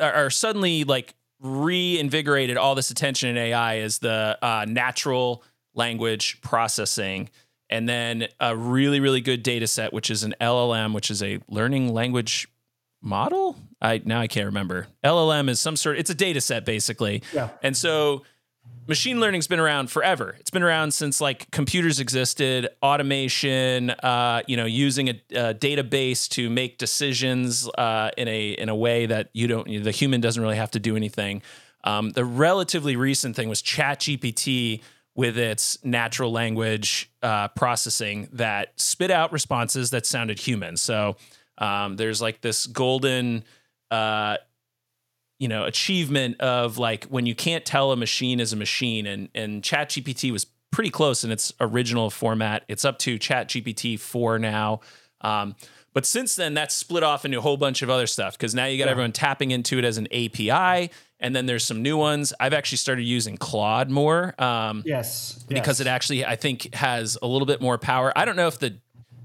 or, 0.00 0.26
or 0.26 0.30
suddenly 0.30 0.84
like 0.84 1.14
reinvigorated 1.40 2.56
all 2.56 2.74
this 2.74 2.90
attention 2.90 3.28
in 3.30 3.36
AI 3.36 3.76
is 3.76 3.98
the 3.98 4.38
uh, 4.42 4.66
natural 4.68 5.42
language 5.74 6.40
processing, 6.40 7.30
and 7.70 7.88
then 7.88 8.26
a 8.40 8.56
really 8.56 9.00
really 9.00 9.20
good 9.20 9.42
data 9.42 9.66
set, 9.66 9.92
which 9.92 10.10
is 10.10 10.24
an 10.24 10.34
LLM, 10.40 10.94
which 10.94 11.10
is 11.10 11.22
a 11.22 11.38
learning 11.48 11.92
language 11.92 12.48
model. 13.00 13.56
I 13.80 14.02
now 14.04 14.20
I 14.20 14.26
can't 14.26 14.46
remember. 14.46 14.88
LLM 15.04 15.48
is 15.48 15.60
some 15.60 15.76
sort. 15.76 15.98
It's 15.98 16.10
a 16.10 16.14
data 16.14 16.40
set 16.40 16.64
basically. 16.64 17.22
Yeah. 17.32 17.50
And 17.62 17.76
so 17.76 18.24
machine 18.88 19.20
learning's 19.20 19.46
been 19.46 19.60
around 19.60 19.90
forever. 19.90 20.34
It's 20.40 20.50
been 20.50 20.62
around 20.62 20.92
since 20.92 21.20
like 21.20 21.50
computers 21.50 22.00
existed, 22.00 22.68
automation, 22.82 23.90
uh, 23.90 24.42
you 24.48 24.56
know, 24.56 24.64
using 24.64 25.08
a, 25.08 25.22
a 25.30 25.54
database 25.54 26.28
to 26.30 26.50
make 26.50 26.78
decisions 26.78 27.68
uh, 27.76 28.10
in 28.16 28.26
a 28.26 28.50
in 28.50 28.68
a 28.68 28.74
way 28.74 29.06
that 29.06 29.28
you 29.32 29.46
don't 29.46 29.84
the 29.84 29.90
human 29.90 30.20
doesn't 30.20 30.42
really 30.42 30.56
have 30.56 30.72
to 30.72 30.80
do 30.80 30.96
anything. 30.96 31.42
Um, 31.84 32.10
the 32.10 32.24
relatively 32.24 32.96
recent 32.96 33.36
thing 33.36 33.48
was 33.48 33.62
ChatGPT 33.62 34.82
with 35.14 35.36
its 35.36 35.84
natural 35.84 36.32
language 36.32 37.10
uh, 37.22 37.48
processing 37.48 38.28
that 38.32 38.72
spit 38.80 39.10
out 39.10 39.32
responses 39.32 39.90
that 39.90 40.06
sounded 40.06 40.38
human. 40.38 40.76
So 40.76 41.16
um, 41.58 41.96
there's 41.96 42.22
like 42.22 42.40
this 42.40 42.66
golden 42.66 43.44
uh, 43.90 44.36
you 45.38 45.48
know 45.48 45.64
achievement 45.64 46.40
of 46.40 46.78
like 46.78 47.04
when 47.04 47.26
you 47.26 47.34
can't 47.34 47.64
tell 47.64 47.92
a 47.92 47.96
machine 47.96 48.40
is 48.40 48.52
a 48.52 48.56
machine 48.56 49.06
and 49.06 49.28
and 49.34 49.62
ChatGPT 49.62 50.32
was 50.32 50.46
pretty 50.70 50.90
close 50.90 51.24
in 51.24 51.30
its 51.30 51.52
original 51.60 52.10
format. 52.10 52.64
It's 52.68 52.84
up 52.84 52.98
to 53.00 53.18
ChatGPT 53.18 53.98
4 53.98 54.38
now. 54.38 54.80
Um, 55.20 55.56
but 55.94 56.06
since 56.06 56.36
then, 56.36 56.54
that's 56.54 56.74
split 56.74 57.02
off 57.02 57.24
into 57.24 57.38
a 57.38 57.40
whole 57.40 57.56
bunch 57.56 57.82
of 57.82 57.90
other 57.90 58.06
stuff 58.06 58.36
because 58.36 58.54
now 58.54 58.66
you 58.66 58.78
got 58.78 58.88
everyone 58.88 59.12
tapping 59.12 59.50
into 59.50 59.78
it 59.78 59.84
as 59.84 59.98
an 59.98 60.06
API, 60.12 60.92
and 61.18 61.34
then 61.34 61.46
there's 61.46 61.64
some 61.64 61.82
new 61.82 61.96
ones. 61.96 62.32
I've 62.38 62.52
actually 62.52 62.78
started 62.78 63.02
using 63.02 63.36
Claude 63.36 63.90
more 63.90 64.40
um, 64.40 64.82
Yes, 64.86 65.44
because 65.48 65.80
yes. 65.80 65.86
it 65.86 65.86
actually 65.88 66.24
I 66.24 66.36
think 66.36 66.72
has 66.74 67.18
a 67.20 67.26
little 67.26 67.46
bit 67.46 67.60
more 67.60 67.78
power. 67.78 68.12
I 68.14 68.24
don't 68.24 68.36
know 68.36 68.46
if 68.46 68.58
the 68.58 68.76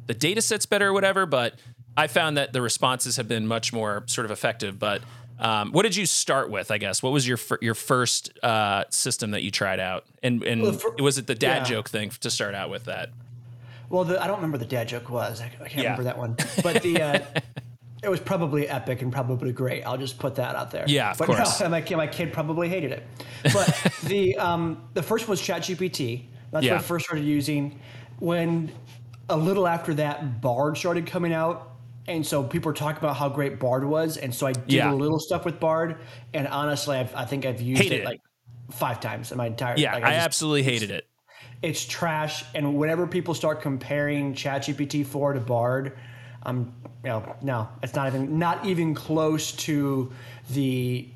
the 0.08 0.14
data 0.14 0.42
set's 0.42 0.66
better 0.66 0.88
or 0.88 0.94
whatever, 0.94 1.26
but 1.26 1.60
I 1.96 2.08
found 2.08 2.38
that 2.38 2.54
the 2.54 2.62
responses 2.62 3.18
have 3.18 3.28
been 3.28 3.46
much 3.46 3.72
more 3.72 4.04
sort 4.08 4.26
of 4.26 4.32
effective. 4.32 4.80
But 4.80 5.02
um, 5.40 5.72
what 5.72 5.84
did 5.84 5.96
you 5.96 6.06
start 6.06 6.50
with? 6.50 6.72
I 6.72 6.78
guess 6.78 7.02
what 7.04 7.12
was 7.12 7.28
your 7.28 7.38
fir- 7.38 7.58
your 7.62 7.74
first 7.76 8.32
uh, 8.44 8.84
system 8.90 9.32
that 9.32 9.44
you 9.44 9.52
tried 9.52 9.80
out, 9.80 10.06
and 10.22 10.44
and 10.44 10.62
Well, 10.62 10.74
for- 10.74 10.96
was 11.00 11.18
it 11.18 11.28
the 11.28 11.36
dad 11.36 11.60
yeah. 11.60 11.76
joke 11.76 11.90
thing 11.90 12.12
to 12.22 12.30
start 12.30 12.56
out 12.56 12.70
with 12.70 12.86
that? 12.86 13.10
Well, 13.90 14.04
the, 14.06 14.22
I 14.22 14.28
don't 14.28 14.38
remember 14.38 14.58
the 14.58 14.66
dad 14.66 14.88
joke 14.88 15.10
was. 15.10 15.42
I, 15.42 15.46
I 15.46 15.68
can't 15.68 15.74
Yeah. 15.76 15.82
remember 15.84 16.04
that 16.04 16.18
one. 16.18 16.36
But 16.64 16.82
the 16.82 17.02
uh, 17.02 17.20
it 18.02 18.10
was 18.10 18.20
probably 18.20 18.68
epic 18.68 19.02
and 19.02 19.12
probably 19.12 19.52
great. 19.54 19.84
I'll 19.84 19.98
just 19.98 20.20
put 20.20 20.36
that 20.36 20.56
out 20.56 20.72
there. 20.72 20.84
Yeah, 20.88 21.12
of 21.12 21.18
but 21.18 21.28
course. 21.28 21.60
No, 21.62 21.70
my, 21.70 21.82
kid, 21.82 21.96
my 21.98 22.08
kid 22.08 22.34
probably 22.34 22.68
hated 22.70 22.92
it. 22.92 23.04
But 23.54 23.92
the 24.06 24.36
um, 24.38 24.82
the 24.94 25.04
first 25.04 25.28
was 25.28 25.42
ChatGPT. 25.42 26.24
That's 26.52 26.66
Yeah. 26.66 26.74
what 26.74 26.80
I 26.82 26.84
first 26.84 27.06
started 27.06 27.26
using. 27.26 27.80
When 28.20 28.72
a 29.30 29.38
little 29.38 29.68
after 29.68 29.94
that, 29.96 30.42
Bard 30.42 30.78
started 30.78 31.06
coming 31.08 31.34
out. 31.34 31.72
And 32.08 32.26
so 32.26 32.44
people 32.44 32.70
are 32.72 32.76
talking 32.76 32.98
about 32.98 33.16
how 33.16 33.30
great 33.30 33.60
Bard 33.60 33.86
was. 33.86 34.18
And 34.18 34.34
so 34.36 34.46
I 34.48 34.52
did 34.52 34.72
Yeah. 34.74 34.92
a 34.92 34.94
little 34.94 35.20
stuff 35.20 35.46
with 35.46 35.60
Bard. 35.60 35.98
And 36.34 36.48
honestly, 36.48 36.98
I've, 36.98 37.16
I 37.16 37.26
think 37.26 37.46
I've 37.46 37.62
used 37.62 37.82
it 37.82 37.92
it. 37.92 38.06
like 38.06 38.20
five 38.72 39.00
times 39.00 39.32
in 39.32 39.38
my 39.38 39.48
entire 39.48 39.78
Yeah, 39.78 39.94
like, 39.94 40.04
I, 40.04 40.12
just- 40.12 40.26
absolutely 40.26 40.64
hated 40.64 40.92
it. 40.92 41.08
it's 41.62 41.86
trash. 41.86 42.44
And 42.56 42.76
whenever 42.76 43.08
people 43.08 43.34
start 43.34 43.62
comparing 43.62 44.34
ChatGPT 44.34 45.06
four 45.06 45.32
to 45.34 45.40
Bard, 45.40 45.98
I'm 46.46 46.74
you 47.06 47.10
know 47.10 47.36
no, 47.42 47.70
it's 47.82 47.96
not 47.96 48.08
even 48.08 48.38
not 48.38 48.66
even 48.66 48.94
close 48.94 49.54
to 49.54 50.12
the 50.50 51.08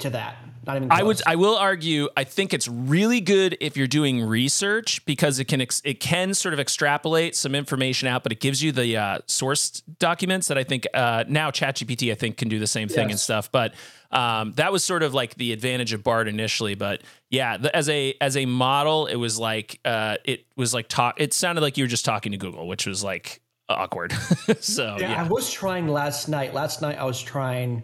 to 0.00 0.10
that. 0.10 0.36
Not 0.66 0.76
even. 0.76 0.88
Close. 0.88 1.00
I 1.00 1.02
would 1.02 1.22
I 1.26 1.36
will 1.36 1.56
argue 1.56 2.08
I 2.16 2.24
think 2.24 2.54
it's 2.54 2.68
really 2.68 3.20
good 3.20 3.56
if 3.60 3.76
you're 3.76 3.86
doing 3.86 4.22
research 4.22 5.04
because 5.04 5.38
it 5.38 5.46
can 5.46 5.60
ex, 5.60 5.82
it 5.84 6.00
can 6.00 6.34
sort 6.34 6.54
of 6.54 6.60
extrapolate 6.60 7.36
some 7.36 7.54
information 7.54 8.08
out, 8.08 8.22
but 8.22 8.32
it 8.32 8.40
gives 8.40 8.62
you 8.62 8.72
the 8.72 8.96
uh, 8.96 9.18
source 9.26 9.82
documents 9.98 10.48
that 10.48 10.58
I 10.58 10.64
think 10.64 10.86
uh, 10.94 11.24
now 11.28 11.50
ChatGPT 11.50 12.10
I 12.10 12.14
think 12.14 12.36
can 12.36 12.48
do 12.48 12.58
the 12.58 12.66
same 12.66 12.88
thing 12.88 13.10
and 13.10 13.20
stuff. 13.20 13.50
But 13.50 13.74
um, 14.10 14.52
that 14.52 14.72
was 14.72 14.84
sort 14.84 15.02
of 15.02 15.12
like 15.12 15.34
the 15.34 15.52
advantage 15.52 15.92
of 15.92 16.02
Bard 16.02 16.28
initially. 16.28 16.74
But 16.74 17.02
yeah, 17.30 17.56
the, 17.56 17.74
as 17.74 17.88
a 17.88 18.14
as 18.20 18.36
a 18.36 18.46
model, 18.46 19.06
it 19.06 19.16
was 19.16 19.38
like 19.38 19.80
uh, 19.84 20.16
it 20.24 20.46
was 20.56 20.72
like 20.72 20.88
talk. 20.88 21.20
It 21.20 21.34
sounded 21.34 21.60
like 21.60 21.76
you 21.76 21.84
were 21.84 21.88
just 21.88 22.04
talking 22.04 22.32
to 22.32 22.38
Google, 22.38 22.68
which 22.68 22.86
was 22.86 23.02
like 23.02 23.40
awkward. 23.68 24.12
so 24.60 24.96
Yeah, 24.98 25.10
yeah. 25.10 25.24
I 25.24 25.28
was 25.28 25.52
trying 25.52 25.88
last 25.88 26.28
night. 26.28 26.54
Last 26.54 26.82
night 26.82 26.98
I 26.98 27.04
was 27.04 27.20
trying 27.20 27.82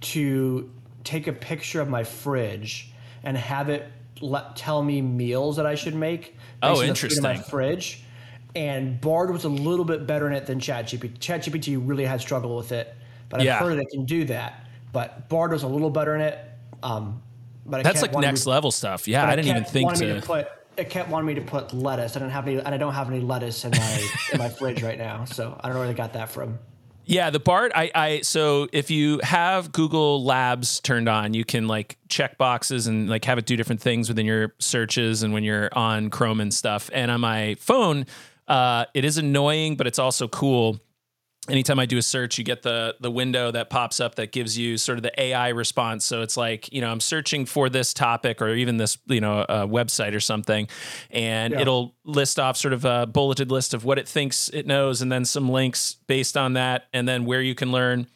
to 0.00 0.70
take 1.04 1.26
a 1.26 1.32
picture 1.32 1.80
of 1.80 1.88
my 1.88 2.04
fridge 2.04 2.90
and 3.22 3.36
have 3.36 3.68
it 3.68 3.90
let, 4.20 4.56
tell 4.56 4.82
me 4.82 5.00
meals 5.02 5.56
that 5.56 5.66
I 5.66 5.74
should 5.74 5.94
make. 5.94 6.36
Oh, 6.62 6.80
based 6.80 6.90
on 6.90 6.94
food 7.10 7.16
in 7.16 7.22
my 7.22 7.30
interesting. 7.30 7.50
fridge. 7.50 8.02
And 8.54 9.00
Bard 9.00 9.30
was 9.32 9.44
a 9.44 9.48
little 9.48 9.84
bit 9.84 10.06
better 10.06 10.26
in 10.26 10.32
it 10.34 10.46
than 10.46 10.60
ChatGPT. 10.60 11.18
ChatGPT 11.18 11.80
really 11.82 12.04
had 12.04 12.20
struggled 12.20 12.56
with 12.56 12.70
it, 12.72 12.94
but 13.28 13.40
I've 13.40 13.46
Yeah. 13.46 13.58
heard 13.58 13.78
it 13.78 13.88
can 13.90 14.04
do 14.04 14.24
that. 14.26 14.66
But 14.92 15.28
Bard 15.28 15.52
was 15.52 15.62
a 15.62 15.68
little 15.68 15.90
better 15.90 16.14
in 16.14 16.20
it. 16.20 16.38
Um, 16.82 17.22
but 17.64 17.82
That's 17.82 18.02
like 18.02 18.12
next 18.14 18.46
level 18.46 18.70
stuff. 18.70 19.08
Yeah, 19.08 19.26
I 19.26 19.34
didn't 19.36 19.48
even 19.50 19.64
think 19.64 19.94
to. 19.94 20.20
to 20.20 20.26
put. 20.26 20.48
It 20.76 20.88
kept 20.90 21.08
wanting 21.10 21.26
me 21.26 21.34
to 21.34 21.40
put 21.42 21.72
lettuce. 21.74 22.16
I 22.16 22.20
don't 22.20 22.30
have 22.30 22.46
any, 22.48 22.58
and 22.58 22.68
I 22.68 22.76
don't 22.78 22.94
have 22.94 23.08
any 23.10 23.20
lettuce 23.20 23.64
in 23.64 23.70
my 23.72 24.08
in 24.32 24.38
my 24.38 24.48
fridge 24.58 24.82
right 24.82 24.98
now. 24.98 25.24
So 25.26 25.58
I 25.60 25.66
don't 25.68 25.74
know 25.74 25.80
where 25.80 25.88
they 25.88 25.94
got 25.94 26.12
that 26.14 26.30
from. 26.30 26.58
Yeah, 27.04 27.30
the 27.30 27.40
Bard. 27.40 27.72
I, 27.74 27.90
I 27.94 28.20
so 28.20 28.68
if 28.72 28.90
you 28.90 29.20
have 29.22 29.72
Google 29.72 30.24
Labs 30.24 30.80
turned 30.80 31.08
on, 31.08 31.34
you 31.34 31.44
can 31.44 31.66
like 31.66 31.98
check 32.08 32.38
boxes 32.38 32.86
and 32.86 33.08
like 33.08 33.24
have 33.24 33.38
it 33.38 33.46
do 33.46 33.56
different 33.56 33.80
things 33.80 34.08
within 34.08 34.26
your 34.26 34.54
searches 34.58 35.22
and 35.22 35.32
when 35.32 35.42
you're 35.42 35.68
on 35.72 36.10
Chrome 36.10 36.40
and 36.40 36.52
stuff. 36.54 36.90
And 36.92 37.10
on 37.10 37.20
my 37.20 37.56
phone, 37.58 38.06
uh, 38.46 38.86
it 38.94 39.04
is 39.04 39.18
annoying, 39.18 39.76
but 39.76 39.86
it's 39.86 39.98
also 39.98 40.28
cool. 40.28 40.78
Anytime 41.48 41.80
I 41.80 41.86
do 41.86 41.98
a 41.98 42.02
search, 42.02 42.38
you 42.38 42.44
get 42.44 42.62
the 42.62 42.94
the 43.00 43.10
window 43.10 43.50
that 43.50 43.68
pops 43.68 43.98
up 43.98 44.14
that 44.14 44.30
gives 44.30 44.56
you 44.56 44.78
sort 44.78 44.98
of 44.98 45.02
the 45.02 45.20
AI 45.20 45.48
response. 45.48 46.04
So 46.04 46.22
it's 46.22 46.36
like 46.36 46.72
you 46.72 46.80
know 46.80 46.88
I'm 46.88 47.00
searching 47.00 47.46
for 47.46 47.68
this 47.68 47.92
topic 47.92 48.40
or 48.40 48.50
even 48.50 48.76
this 48.76 48.96
you 49.06 49.20
know 49.20 49.40
uh, 49.40 49.66
website 49.66 50.14
or 50.14 50.20
something, 50.20 50.68
and 51.10 51.52
Yeah. 51.52 51.60
it'll 51.62 51.96
list 52.04 52.38
off 52.38 52.56
sort 52.56 52.72
of 52.74 52.84
a 52.84 53.06
bulleted 53.06 53.50
list 53.50 53.74
of 53.74 53.84
what 53.84 53.98
it 53.98 54.06
thinks 54.06 54.50
it 54.50 54.68
knows, 54.68 55.02
and 55.02 55.10
then 55.10 55.24
some 55.24 55.48
links 55.48 55.96
based 56.06 56.36
on 56.36 56.52
that, 56.52 56.86
and 56.92 57.08
then 57.08 57.24
where 57.24 57.42
you 57.42 57.56
can 57.56 57.72
learn. 57.72 58.06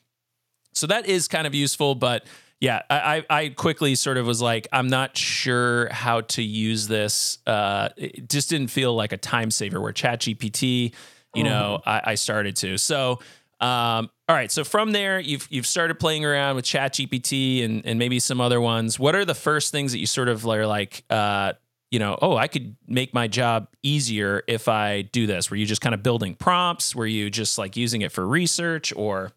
So 0.73 0.87
that 0.87 1.06
is 1.06 1.26
kind 1.26 1.49
of 1.49 1.54
useful, 1.54 1.97
but 1.97 2.25
yeah, 2.61 2.83
I, 2.88 3.25
I 3.28 3.38
I 3.40 3.49
quickly 3.49 3.97
sort 3.97 4.18
of 4.18 4.26
was 4.26 4.40
like, 4.40 4.68
I'm 4.73 4.87
not 4.88 5.16
sure 5.16 5.88
how 5.90 6.21
to 6.21 6.42
use 6.42 6.87
this. 6.87 7.38
Uh, 7.45 7.88
it 7.97 8.30
just 8.30 8.50
didn't 8.50 8.68
feel 8.68 8.95
like 8.95 9.12
a 9.12 9.16
time 9.18 9.50
saver. 9.50 9.80
Where 9.80 9.92
ChatGPT, 9.92 10.95
you 11.35 11.45
know, 11.45 11.83
I, 11.85 12.00
I 12.04 12.14
started 12.14 12.56
to. 12.56 12.78
So, 12.78 13.21
um, 13.61 14.11
all 14.28 14.37
right. 14.37 14.50
So 14.50 14.64
from 14.64 14.92
there, 14.92 15.21
you've 15.21 15.47
you've 15.50 15.66
started 15.66 15.99
playing 15.99 16.25
around 16.25 16.56
with 16.56 16.64
ChatGPT 16.64 17.64
and 17.64 17.85
and 17.87 17.99
maybe 17.99 18.18
some 18.18 18.40
other 18.40 18.61
ones. 18.61 18.99
What 18.99 19.14
are 19.14 19.25
the 19.25 19.35
first 19.35 19.73
things 19.73 19.92
that 19.92 19.99
you 19.99 20.06
sort 20.06 20.28
of 20.28 20.47
are 20.47 20.66
like? 20.66 21.04
Uh, 21.09 21.54
you 21.90 22.00
know, 22.00 22.18
oh, 22.21 22.37
I 22.37 22.49
could 22.49 22.76
make 22.88 23.14
my 23.14 23.28
job 23.28 23.68
easier 23.83 24.42
if 24.49 24.66
I 24.66 25.02
do 25.02 25.26
this. 25.26 25.50
Were 25.50 25.56
you 25.56 25.66
just 25.66 25.80
kind 25.80 25.95
of 25.95 26.02
building 26.02 26.35
prompts? 26.35 26.97
Were 26.97 27.06
you 27.06 27.30
just 27.30 27.59
like 27.59 27.76
using 27.76 28.02
it 28.02 28.11
for 28.11 28.26
research 28.26 28.92
or? 28.97 29.33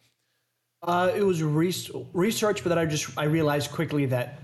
Uh, 0.81 1.11
it 1.15 1.21
was 1.21 1.43
res- 1.43 1.91
research, 2.13 2.63
but 2.63 2.69
then 2.69 2.77
I 2.79 2.85
just 2.85 3.17
I 3.17 3.25
realized 3.25 3.71
quickly 3.71 4.05
that 4.07 4.39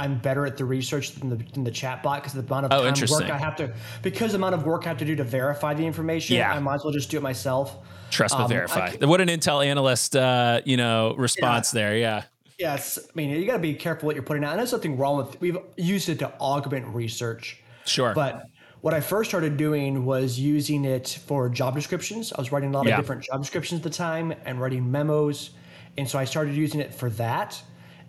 I'm 0.00 0.16
better 0.18 0.46
at 0.46 0.56
the 0.56 0.64
research 0.64 1.12
than 1.16 1.28
the 1.28 1.36
than 1.36 1.62
the 1.62 1.70
chat 1.70 2.02
bot 2.02 2.22
because 2.22 2.32
the 2.32 2.40
amount 2.40 2.64
of 2.66 2.72
Oh, 2.72 2.90
time 2.90 3.08
work 3.10 3.24
I 3.30 3.36
have 3.36 3.54
to 3.56 3.70
because 4.00 4.32
the 4.32 4.36
amount 4.36 4.54
of 4.54 4.64
work 4.64 4.86
I 4.86 4.88
have 4.88 4.98
to 4.98 5.04
do 5.04 5.14
to 5.16 5.24
verify 5.24 5.74
the 5.74 5.84
information. 5.84 6.36
Yeah. 6.36 6.52
I 6.54 6.58
might 6.58 6.76
as 6.76 6.84
well 6.84 6.92
just 6.92 7.10
do 7.10 7.18
it 7.18 7.22
myself. 7.22 7.76
Trust 8.10 8.34
but 8.34 8.44
Um, 8.44 8.48
verify. 8.48 8.92
c- 8.92 9.04
what 9.04 9.20
an 9.20 9.28
Intel 9.28 9.64
analyst, 9.64 10.16
uh, 10.16 10.62
you 10.64 10.78
know, 10.78 11.14
response 11.18 11.70
there. 11.70 11.96
Yeah. 11.98 12.22
Yes, 12.58 12.98
I 12.98 13.10
mean 13.14 13.28
you 13.30 13.44
got 13.46 13.52
to 13.54 13.58
be 13.58 13.74
careful 13.74 14.06
what 14.06 14.16
you're 14.16 14.22
putting 14.22 14.42
out. 14.42 14.52
And 14.52 14.58
there's 14.58 14.72
nothing 14.72 14.96
wrong 14.96 15.18
with 15.18 15.38
we've 15.40 15.58
used 15.76 16.08
it 16.08 16.18
to 16.20 16.32
augment 16.40 16.86
research. 16.94 17.62
Sure. 17.84 18.14
But 18.14 18.44
what 18.80 18.94
I 18.94 19.00
first 19.00 19.28
started 19.30 19.58
doing 19.58 20.06
was 20.06 20.40
using 20.40 20.86
it 20.86 21.20
for 21.26 21.50
job 21.50 21.74
descriptions. 21.74 22.32
I 22.32 22.40
was 22.40 22.50
writing 22.52 22.70
a 22.70 22.72
lot 22.72 22.86
Yeah. 22.86 22.94
of 22.94 23.00
different 23.00 23.22
job 23.24 23.42
descriptions 23.42 23.80
at 23.80 23.82
the 23.84 23.90
time 23.90 24.32
and 24.46 24.58
writing 24.58 24.90
memos. 24.90 25.50
And 25.98 26.08
so 26.08 26.18
I 26.18 26.24
started 26.24 26.54
using 26.54 26.80
it 26.80 26.94
for 26.94 27.10
that 27.10 27.60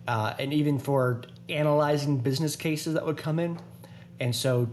uh, 0.08 0.32
and 0.38 0.52
even 0.52 0.78
for 0.78 1.22
analyzing 1.52 2.18
business 2.18 2.56
cases 2.56 2.94
that 2.94 3.04
would 3.04 3.16
come 3.16 3.38
in. 3.38 3.58
And 4.20 4.34
so 4.34 4.68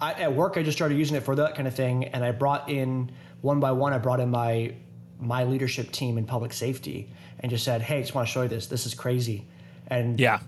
I, 0.00 0.12
at 0.14 0.32
work, 0.32 0.56
I 0.56 0.62
just 0.62 0.76
started 0.76 0.96
using 0.96 1.16
it 1.16 1.22
for 1.22 1.34
that 1.36 1.54
kind 1.54 1.68
of 1.68 1.74
thing. 1.74 2.04
And 2.04 2.24
I 2.24 2.32
brought 2.32 2.68
in 2.68 3.10
one 3.40 3.60
by 3.60 3.72
one, 3.72 3.92
I 3.92 3.98
brought 3.98 4.20
in 4.20 4.30
my 4.30 4.74
my 5.20 5.42
leadership 5.42 5.90
team 5.90 6.16
in 6.16 6.24
public 6.24 6.52
safety 6.52 7.10
and 7.40 7.50
just 7.50 7.64
said, 7.64 7.82
"Hey, 7.82 7.98
I 7.98 8.00
just 8.02 8.14
want 8.14 8.28
to 8.28 8.32
show 8.32 8.42
you 8.42 8.48
this. 8.48 8.66
This 8.66 8.86
is 8.86 8.94
crazy." 8.94 9.46
And 9.88 10.20
yeah. 10.20 10.40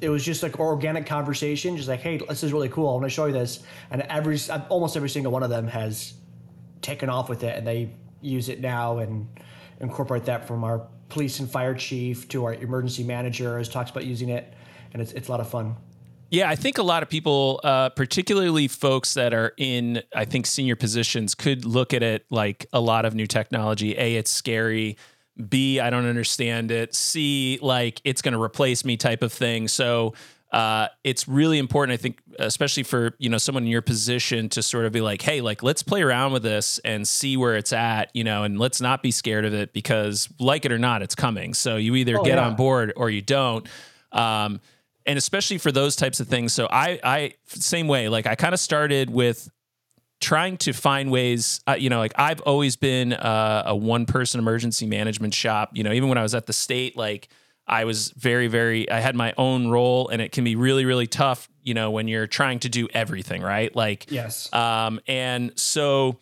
it 0.00 0.08
was 0.08 0.24
just 0.24 0.42
like 0.42 0.58
organic 0.58 1.06
conversation, 1.06 1.76
just 1.76 1.88
like, 1.88 2.00
"Hey, 2.00 2.18
this 2.18 2.42
is 2.42 2.52
really 2.52 2.68
cool. 2.68 2.88
I 2.88 2.92
want 2.92 3.04
to 3.04 3.10
show 3.10 3.26
you 3.26 3.32
this." 3.32 3.60
And 3.90 4.02
every 4.02 4.38
almost 4.68 4.96
every 4.96 5.08
single 5.08 5.32
one 5.32 5.42
of 5.42 5.50
them 5.50 5.66
has 5.68 6.14
taken 6.82 7.08
off 7.08 7.28
with 7.28 7.42
it, 7.42 7.56
and 7.56 7.66
they 7.66 7.90
use 8.20 8.48
it 8.48 8.60
now 8.60 8.98
and 8.98 9.26
incorporate 9.80 10.24
that 10.26 10.46
from 10.46 10.64
our 10.64 10.86
police 11.08 11.40
and 11.40 11.50
fire 11.50 11.74
chief 11.74 12.28
to 12.28 12.44
our 12.44 12.54
emergency 12.54 13.04
manager 13.04 13.58
has 13.58 13.68
talks 13.68 13.90
about 13.90 14.04
using 14.04 14.30
it, 14.30 14.54
and 14.92 15.02
it's 15.02 15.12
it's 15.12 15.28
a 15.28 15.30
lot 15.30 15.40
of 15.40 15.48
fun. 15.48 15.76
Yeah, 16.30 16.48
I 16.48 16.56
think 16.56 16.78
a 16.78 16.82
lot 16.82 17.02
of 17.02 17.10
people, 17.10 17.60
uh, 17.62 17.90
particularly 17.90 18.66
folks 18.66 19.12
that 19.14 19.34
are 19.34 19.52
in, 19.58 20.02
I 20.16 20.24
think, 20.24 20.46
senior 20.46 20.76
positions, 20.76 21.34
could 21.34 21.66
look 21.66 21.92
at 21.92 22.02
it 22.02 22.24
like 22.30 22.64
a 22.72 22.80
lot 22.80 23.04
of 23.04 23.14
new 23.14 23.26
technology. 23.26 23.94
A, 23.98 24.14
it's 24.16 24.30
scary. 24.30 24.96
B, 25.48 25.78
I 25.78 25.90
don't 25.90 26.06
understand 26.06 26.70
it. 26.70 26.94
C, 26.94 27.58
like 27.60 28.00
it's 28.04 28.22
going 28.22 28.32
to 28.32 28.40
replace 28.42 28.82
me 28.82 28.96
type 28.96 29.22
of 29.22 29.30
thing. 29.30 29.68
So 29.68 30.14
uh, 30.52 30.88
it's 31.04 31.28
really 31.28 31.58
important, 31.58 31.92
I 31.92 32.00
think, 32.00 32.18
especially 32.38 32.82
for 32.84 33.14
you 33.18 33.28
know 33.28 33.36
someone 33.38 33.64
in 33.64 33.68
your 33.68 33.82
position 33.82 34.48
to 34.50 34.62
sort 34.62 34.86
of 34.86 34.92
be 34.92 35.02
like, 35.02 35.20
hey, 35.20 35.42
like 35.42 35.62
let's 35.62 35.82
play 35.82 36.00
around 36.00 36.32
with 36.32 36.42
this 36.42 36.78
and 36.82 37.06
see 37.06 37.36
where 37.36 37.56
it's 37.56 37.74
at, 37.74 38.10
you 38.14 38.24
know, 38.24 38.42
and 38.44 38.58
let's 38.58 38.80
not 38.80 39.02
be 39.02 39.10
scared 39.10 39.44
of 39.44 39.52
it 39.52 39.74
because, 39.74 40.30
like 40.38 40.64
it 40.64 40.72
or 40.72 40.78
not, 40.78 41.02
it's 41.02 41.14
coming. 41.14 41.52
So 41.52 41.76
you 41.76 41.94
either 41.96 42.18
Oh, 42.18 42.24
get 42.24 42.36
yeah. 42.38 42.46
on 42.46 42.56
board 42.56 42.94
or 42.96 43.10
you 43.10 43.20
don't. 43.20 43.66
Um, 44.12 44.60
and 45.06 45.18
especially 45.18 45.58
for 45.58 45.72
those 45.72 45.96
types 45.96 46.20
of 46.20 46.28
things. 46.28 46.52
So 46.52 46.66
I, 46.70 46.98
I 47.02 47.34
same 47.46 47.88
way. 47.88 48.08
Like 48.08 48.26
I 48.26 48.34
kind 48.34 48.54
of 48.54 48.60
started 48.60 49.10
with 49.10 49.48
trying 50.20 50.56
to 50.58 50.72
find 50.72 51.10
ways. 51.10 51.60
Uh, 51.66 51.72
you 51.78 51.90
know, 51.90 51.98
like 51.98 52.12
I've 52.16 52.40
always 52.42 52.76
been 52.76 53.12
uh, 53.12 53.64
a 53.66 53.76
one 53.76 54.06
person 54.06 54.38
emergency 54.38 54.86
management 54.86 55.34
shop. 55.34 55.70
You 55.74 55.84
know, 55.84 55.92
even 55.92 56.08
when 56.08 56.18
I 56.18 56.22
was 56.22 56.34
at 56.34 56.46
the 56.46 56.52
state, 56.52 56.96
like 56.96 57.28
I 57.66 57.84
was 57.84 58.10
very, 58.10 58.48
very. 58.48 58.90
I 58.90 59.00
had 59.00 59.14
my 59.16 59.34
own 59.38 59.68
role, 59.68 60.08
and 60.08 60.20
it 60.22 60.32
can 60.32 60.44
be 60.44 60.56
really, 60.56 60.84
really 60.84 61.06
tough. 61.06 61.48
You 61.62 61.74
know, 61.74 61.90
when 61.90 62.08
you're 62.08 62.26
trying 62.26 62.58
to 62.60 62.68
do 62.68 62.88
everything, 62.92 63.40
right? 63.42 63.74
Like, 63.74 64.10
Yes. 64.10 64.52
um, 64.52 65.00
and 65.06 65.52
so 65.56 66.18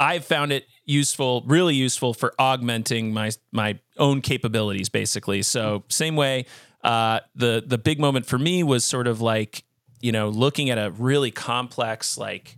I've 0.00 0.24
found 0.24 0.52
it 0.52 0.66
useful, 0.84 1.42
really 1.46 1.74
useful 1.74 2.12
for 2.12 2.34
augmenting 2.38 3.12
my 3.14 3.30
my 3.52 3.78
own 3.98 4.20
capabilities, 4.20 4.88
basically. 4.88 5.42
So 5.42 5.84
same 5.88 6.16
way, 6.16 6.46
uh, 6.82 7.20
the 7.34 7.62
the 7.66 7.78
big 7.78 7.98
moment 7.98 8.26
for 8.26 8.38
me 8.38 8.62
was 8.62 8.84
sort 8.84 9.06
of 9.06 9.20
like 9.20 9.64
you 10.00 10.12
know 10.12 10.28
looking 10.28 10.70
at 10.70 10.78
a 10.78 10.90
really 10.90 11.30
complex 11.30 12.16
like 12.16 12.56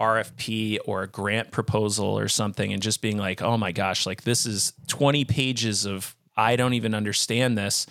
RFP 0.00 0.78
or 0.84 1.02
a 1.02 1.08
grant 1.08 1.50
proposal 1.50 2.18
or 2.18 2.28
something, 2.28 2.72
and 2.72 2.82
just 2.82 3.00
being 3.00 3.18
like, 3.18 3.42
oh 3.42 3.56
my 3.56 3.72
gosh, 3.72 4.06
like 4.06 4.22
this 4.22 4.46
is 4.46 4.72
twenty 4.86 5.24
pages 5.24 5.84
of 5.86 6.14
I 6.36 6.56
don't 6.56 6.74
even 6.74 6.94
understand 6.94 7.56
this, 7.56 7.86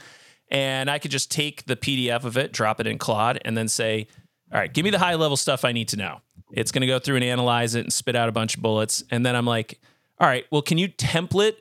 and 0.49 0.89
I 0.89 0.99
could 0.99 1.11
just 1.11 1.31
take 1.31 1.65
the 1.65 1.75
PDF 1.75 2.23
of 2.23 2.37
it, 2.37 2.51
drop 2.51 2.79
it 2.79 2.87
in 2.87 2.97
Claude, 2.97 3.39
and 3.43 3.57
then 3.57 3.67
say, 3.67 4.07
all 4.51 4.59
right, 4.59 4.71
give 4.71 4.83
me 4.83 4.91
the 4.91 4.99
high 4.99 5.15
level 5.15 5.37
stuff 5.37 5.65
I 5.65 5.71
need 5.71 5.89
to 5.89 5.97
know. 5.97 6.21
It's 6.51 6.71
going 6.71 6.81
to 6.81 6.87
go 6.87 6.99
through 6.99 7.15
and 7.15 7.23
analyze 7.23 7.75
it 7.75 7.81
and 7.81 7.91
spit 7.91 8.15
out 8.15 8.29
a 8.29 8.31
bunch 8.31 8.55
of 8.55 8.61
bullets. 8.61 9.03
And 9.09 9.25
then 9.25 9.35
I'm 9.35 9.45
like, 9.45 9.79
all 10.19 10.27
right, 10.27 10.45
well, 10.51 10.61
can 10.61 10.77
you 10.77 10.87
template 10.87 11.55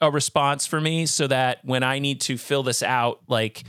a 0.00 0.10
response 0.10 0.66
for 0.66 0.80
me 0.80 1.06
so 1.06 1.26
that 1.26 1.64
when 1.64 1.82
I 1.82 1.98
need 1.98 2.20
to 2.22 2.38
fill 2.38 2.62
this 2.62 2.82
out, 2.82 3.20
like 3.28 3.64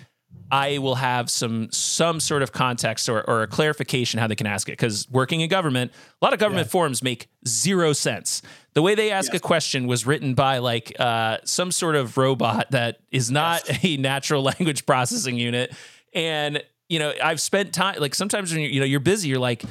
I 0.51 0.79
will 0.79 0.95
have 0.95 1.29
some 1.29 1.71
some 1.71 2.19
sort 2.19 2.41
of 2.41 2.51
context 2.51 3.07
or, 3.07 3.27
or 3.29 3.43
a 3.43 3.47
clarification 3.47 4.19
how 4.19 4.27
they 4.27 4.35
can 4.35 4.47
ask 4.47 4.67
it. 4.67 4.73
Because 4.73 5.07
working 5.09 5.41
in 5.41 5.49
government, 5.49 5.91
a 6.21 6.25
lot 6.25 6.33
of 6.33 6.39
government 6.39 6.67
yeah. 6.67 6.71
forms 6.71 7.03
make 7.03 7.29
zero 7.47 7.93
sense. 7.93 8.41
The 8.73 8.81
way 8.81 8.95
they 8.95 9.11
ask 9.11 9.31
yes. 9.31 9.41
a 9.41 9.43
question 9.43 9.87
was 9.87 10.05
written 10.05 10.33
by 10.33 10.57
like 10.57 10.95
uh, 10.99 11.37
some 11.43 11.71
sort 11.71 11.95
of 11.95 12.17
robot 12.17 12.71
that 12.71 12.99
is 13.11 13.29
not 13.29 13.67
yes. 13.67 13.79
a 13.83 13.97
natural 13.97 14.43
language 14.59 14.85
processing 14.85 15.37
unit. 15.37 15.73
And 16.13 16.63
you 16.87 16.97
know, 16.97 17.13
I've 17.23 17.41
spent 17.41 17.73
time 17.73 17.99
like 17.99 18.15
sometimes 18.15 18.51
when 18.51 18.61
you're, 18.61 18.71
you 18.71 18.79
know 18.79 18.85
you're 18.85 18.99
busy, 18.99 19.29
you're 19.29 19.39
like, 19.39 19.63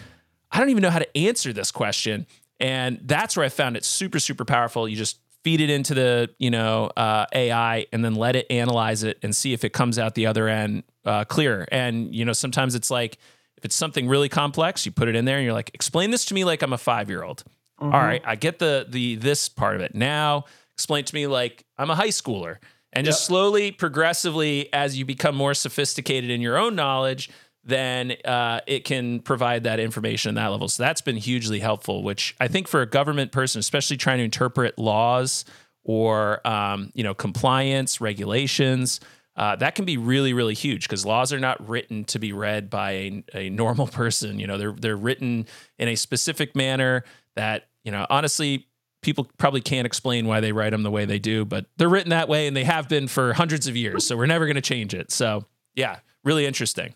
I 0.52 0.60
don't 0.60 0.70
even 0.70 0.82
know 0.82 0.90
how 0.90 1.00
to 1.00 1.18
answer 1.18 1.52
this 1.52 1.72
question. 1.72 2.26
And 2.60 3.00
that's 3.02 3.36
where 3.36 3.46
I 3.46 3.48
found 3.48 3.76
it 3.76 3.84
super, 3.84 4.18
super 4.18 4.44
powerful. 4.44 4.88
You 4.88 4.96
just 4.96 5.18
feed 5.44 5.60
it 5.60 5.70
into 5.70 5.94
the 5.94 6.30
you 6.38 6.50
know 6.50 6.90
uh, 6.96 7.26
AI 7.32 7.86
and 7.92 8.04
then 8.04 8.14
let 8.14 8.36
it 8.36 8.46
analyze 8.50 9.02
it 9.02 9.18
and 9.22 9.34
see 9.34 9.52
if 9.52 9.64
it 9.64 9.72
comes 9.72 9.98
out 9.98 10.14
the 10.14 10.26
other 10.26 10.48
end 10.48 10.82
uh, 11.04 11.24
clear. 11.24 11.66
And 11.70 12.14
you 12.14 12.24
know 12.24 12.32
sometimes 12.32 12.74
it's 12.74 12.90
like 12.90 13.18
if 13.56 13.64
it's 13.64 13.76
something 13.76 14.08
really 14.08 14.28
complex, 14.28 14.86
you 14.86 14.92
put 14.92 15.08
it 15.08 15.16
in 15.16 15.24
there 15.24 15.36
and 15.36 15.44
you're 15.44 15.54
like, 15.54 15.70
explain 15.74 16.10
this 16.10 16.24
to 16.26 16.34
me 16.34 16.44
like 16.44 16.62
I'm 16.62 16.72
a 16.72 16.78
five 16.78 17.08
year 17.08 17.22
old. 17.22 17.44
Mm-hmm. 17.80 17.94
right, 17.94 18.22
I 18.24 18.34
get 18.34 18.58
the 18.58 18.86
the 18.88 19.16
this 19.16 19.48
part 19.48 19.76
of 19.76 19.82
it 19.82 19.94
now. 19.94 20.44
Explain 20.74 21.04
to 21.04 21.14
me 21.14 21.26
like 21.26 21.64
I'm 21.76 21.90
a 21.90 21.94
high 21.94 22.08
schooler. 22.08 22.58
And 22.92 23.04
yep. 23.04 23.12
just 23.12 23.26
slowly, 23.26 23.70
progressively, 23.70 24.72
as 24.72 24.98
you 24.98 25.04
become 25.04 25.36
more 25.36 25.52
sophisticated 25.52 26.30
in 26.30 26.40
your 26.40 26.56
own 26.56 26.74
knowledge, 26.74 27.28
then 27.68 28.12
uh, 28.24 28.60
it 28.66 28.84
can 28.84 29.20
provide 29.20 29.64
that 29.64 29.78
information 29.78 30.30
at 30.30 30.42
that 30.42 30.48
level. 30.48 30.68
So 30.68 30.82
that's 30.82 31.02
been 31.02 31.18
hugely 31.18 31.60
helpful, 31.60 32.02
which 32.02 32.34
I 32.40 32.48
think 32.48 32.66
for 32.66 32.80
a 32.80 32.86
government 32.86 33.30
person, 33.30 33.58
especially 33.58 33.98
trying 33.98 34.18
to 34.18 34.24
interpret 34.24 34.78
laws 34.78 35.44
or 35.84 36.46
um, 36.46 36.90
you 36.94 37.04
know 37.04 37.12
compliance 37.12 38.00
regulations, 38.00 39.00
uh, 39.36 39.54
that 39.56 39.74
can 39.74 39.84
be 39.84 39.98
really 39.98 40.32
really 40.32 40.54
huge 40.54 40.88
because 40.88 41.04
laws 41.04 41.30
are 41.30 41.38
not 41.38 41.68
written 41.68 42.04
to 42.04 42.18
be 42.18 42.32
read 42.32 42.70
by 42.70 42.90
a, 42.92 43.24
a 43.34 43.50
normal 43.50 43.86
person. 44.00 44.40
You 44.40 44.46
know, 44.46 44.56
they're 44.56 44.72
they're 44.72 44.96
written 44.96 45.46
in 45.78 45.88
a 45.88 45.94
specific 45.94 46.56
manner 46.56 47.04
that 47.36 47.68
you 47.84 47.92
know 47.92 48.06
honestly 48.08 48.66
people 49.02 49.28
probably 49.36 49.60
can't 49.60 49.86
explain 49.86 50.26
why 50.26 50.40
they 50.40 50.52
write 50.52 50.70
them 50.70 50.82
the 50.82 50.90
way 50.90 51.04
they 51.04 51.18
do, 51.18 51.44
but 51.44 51.66
they're 51.76 51.88
written 51.88 52.10
that 52.10 52.30
way 52.30 52.46
and 52.46 52.56
they 52.56 52.64
have 52.64 52.88
been 52.88 53.06
for 53.06 53.34
hundreds 53.34 53.68
of 53.68 53.76
years. 53.76 54.06
So 54.06 54.16
we're 54.16 54.26
never 54.26 54.46
going 54.46 54.56
to 54.56 54.62
change 54.62 54.94
it. 54.94 55.12
So 55.12 55.44
yeah, 55.74 55.98
really 56.24 56.46
interesting. 56.46 56.94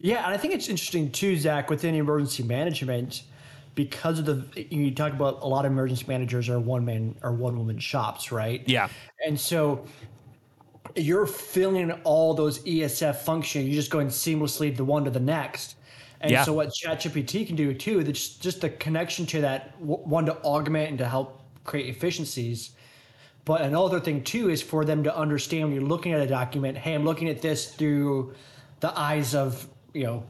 Yeah, 0.00 0.24
and 0.24 0.34
I 0.34 0.38
think 0.38 0.54
it's 0.54 0.68
interesting 0.68 1.12
too, 1.12 1.36
Zach, 1.36 1.68
within 1.68 1.94
emergency 1.94 2.42
management, 2.42 3.22
because 3.74 4.18
of 4.18 4.26
the 4.26 4.66
you 4.74 4.90
talk 4.92 5.12
about 5.12 5.42
a 5.42 5.46
lot 5.46 5.64
of 5.64 5.72
emergency 5.72 6.04
managers 6.08 6.48
are 6.48 6.58
one 6.58 6.84
man 6.84 7.14
or 7.22 7.32
one 7.32 7.56
woman 7.56 7.78
shops, 7.78 8.32
right? 8.32 8.62
Yeah. 8.66 8.88
And 9.26 9.38
so 9.38 9.86
you're 10.96 11.26
filling 11.26 11.92
all 12.04 12.34
those 12.34 12.60
ESF 12.60 13.16
functions, 13.16 13.66
you're 13.66 13.74
just 13.74 13.90
going 13.90 14.08
seamlessly 14.08 14.74
the 14.74 14.84
one 14.84 15.04
to 15.04 15.10
the 15.10 15.20
next. 15.20 15.76
And 16.22 16.30
yeah. 16.30 16.44
so 16.44 16.52
what 16.52 16.68
ChatGPT 16.68 17.46
can 17.46 17.56
do 17.56 17.72
too, 17.72 18.02
just 18.04 18.42
just 18.42 18.60
the 18.60 18.70
connection 18.70 19.26
to 19.26 19.40
that 19.42 19.78
one 19.80 20.26
to 20.26 20.36
augment 20.42 20.88
and 20.88 20.98
to 20.98 21.06
help 21.06 21.42
create 21.64 21.88
efficiencies. 21.88 22.72
But 23.44 23.62
another 23.62 24.00
thing 24.00 24.22
too 24.24 24.50
is 24.50 24.62
for 24.62 24.84
them 24.84 25.02
to 25.04 25.16
understand 25.16 25.64
when 25.64 25.74
you're 25.74 25.88
looking 25.88 26.12
at 26.12 26.20
a 26.20 26.26
document, 26.26 26.76
hey, 26.76 26.94
I'm 26.94 27.04
looking 27.04 27.28
at 27.28 27.40
this 27.40 27.74
through 27.74 28.34
the 28.80 28.98
eyes 28.98 29.34
of 29.34 29.66
you 29.94 30.04
know 30.04 30.24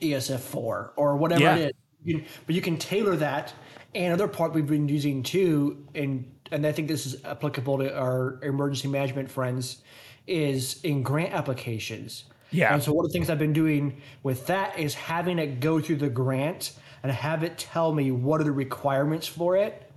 ESF4 0.00 0.90
or 0.96 1.16
whatever 1.16 1.42
yeah. 1.42 1.56
it 1.56 1.66
is. 1.66 1.72
You, 2.04 2.24
but 2.46 2.54
you 2.54 2.60
can 2.60 2.76
tailor 2.76 3.16
that. 3.16 3.54
And 3.94 4.06
another 4.06 4.28
part 4.28 4.52
we've 4.52 4.66
been 4.66 4.88
using 4.88 5.22
too, 5.22 5.86
and 5.94 6.30
and 6.50 6.66
I 6.66 6.72
think 6.72 6.88
this 6.88 7.06
is 7.06 7.24
applicable 7.24 7.78
to 7.78 7.96
our 7.96 8.38
emergency 8.42 8.88
management 8.88 9.30
friends, 9.30 9.82
is 10.26 10.82
in 10.82 11.02
grant 11.02 11.32
applications. 11.32 12.24
Yeah. 12.50 12.72
And 12.72 12.82
so 12.82 12.92
one 12.92 13.04
of 13.04 13.10
the 13.10 13.18
things 13.18 13.30
I've 13.30 13.38
been 13.38 13.52
doing 13.52 14.00
with 14.22 14.46
that 14.46 14.78
is 14.78 14.94
having 14.94 15.38
it 15.38 15.60
go 15.60 15.80
through 15.80 15.96
the 15.96 16.08
grant 16.08 16.72
and 17.02 17.10
have 17.10 17.42
it 17.42 17.58
tell 17.58 17.92
me 17.92 18.10
what 18.10 18.40
are 18.40 18.44
the 18.44 18.52
requirements 18.52 19.26
for 19.26 19.56
it. 19.56 19.90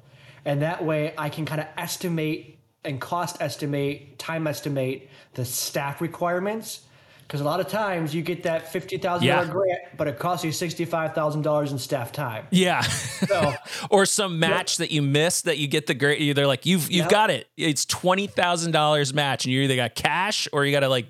And 0.43 0.61
that 0.61 0.83
way 0.83 1.13
I 1.17 1.29
can 1.29 1.45
kind 1.45 1.61
of 1.61 1.67
estimate 1.77 2.57
and 2.83 2.99
cost 2.99 3.41
estimate, 3.41 4.17
time 4.17 4.47
estimate 4.47 5.09
the 5.33 5.45
staff 5.45 6.01
requirements 6.01 6.86
because 7.27 7.41
a 7.41 7.43
lot 7.43 7.59
of 7.59 7.67
times 7.67 8.15
you 8.15 8.21
get 8.21 8.43
that 8.43 8.71
fifty 8.71 8.97
thousand 8.97 9.27
yeah. 9.27 9.41
dollar 9.41 9.51
grant, 9.51 9.81
but 9.97 10.07
it 10.07 10.17
costs 10.17 10.45
you 10.45 10.51
sixty 10.51 10.85
five 10.85 11.13
thousand 11.13 11.41
dollars 11.41 11.73
in 11.73 11.77
staff 11.77 12.11
time. 12.11 12.47
Yeah, 12.51 12.81
so, 12.81 13.53
or 13.89 14.05
some 14.05 14.39
match 14.39 14.77
that 14.77 14.91
you 14.91 15.01
missed 15.01 15.45
that 15.45 15.57
you 15.57 15.67
get 15.67 15.87
the 15.87 15.93
grant. 15.93 16.35
They're 16.35 16.47
like, 16.47 16.65
you've 16.65 16.89
you've 16.89 17.09
got 17.09 17.29
it. 17.29 17.49
It's 17.57 17.85
twenty 17.85 18.27
thousand 18.27 18.71
dollars 18.71 19.13
match, 19.13 19.45
and 19.45 19.53
you 19.53 19.61
either 19.61 19.75
got 19.75 19.95
cash 19.95 20.47
or 20.53 20.65
you 20.65 20.71
got 20.71 20.81
to 20.81 20.89
like 20.89 21.07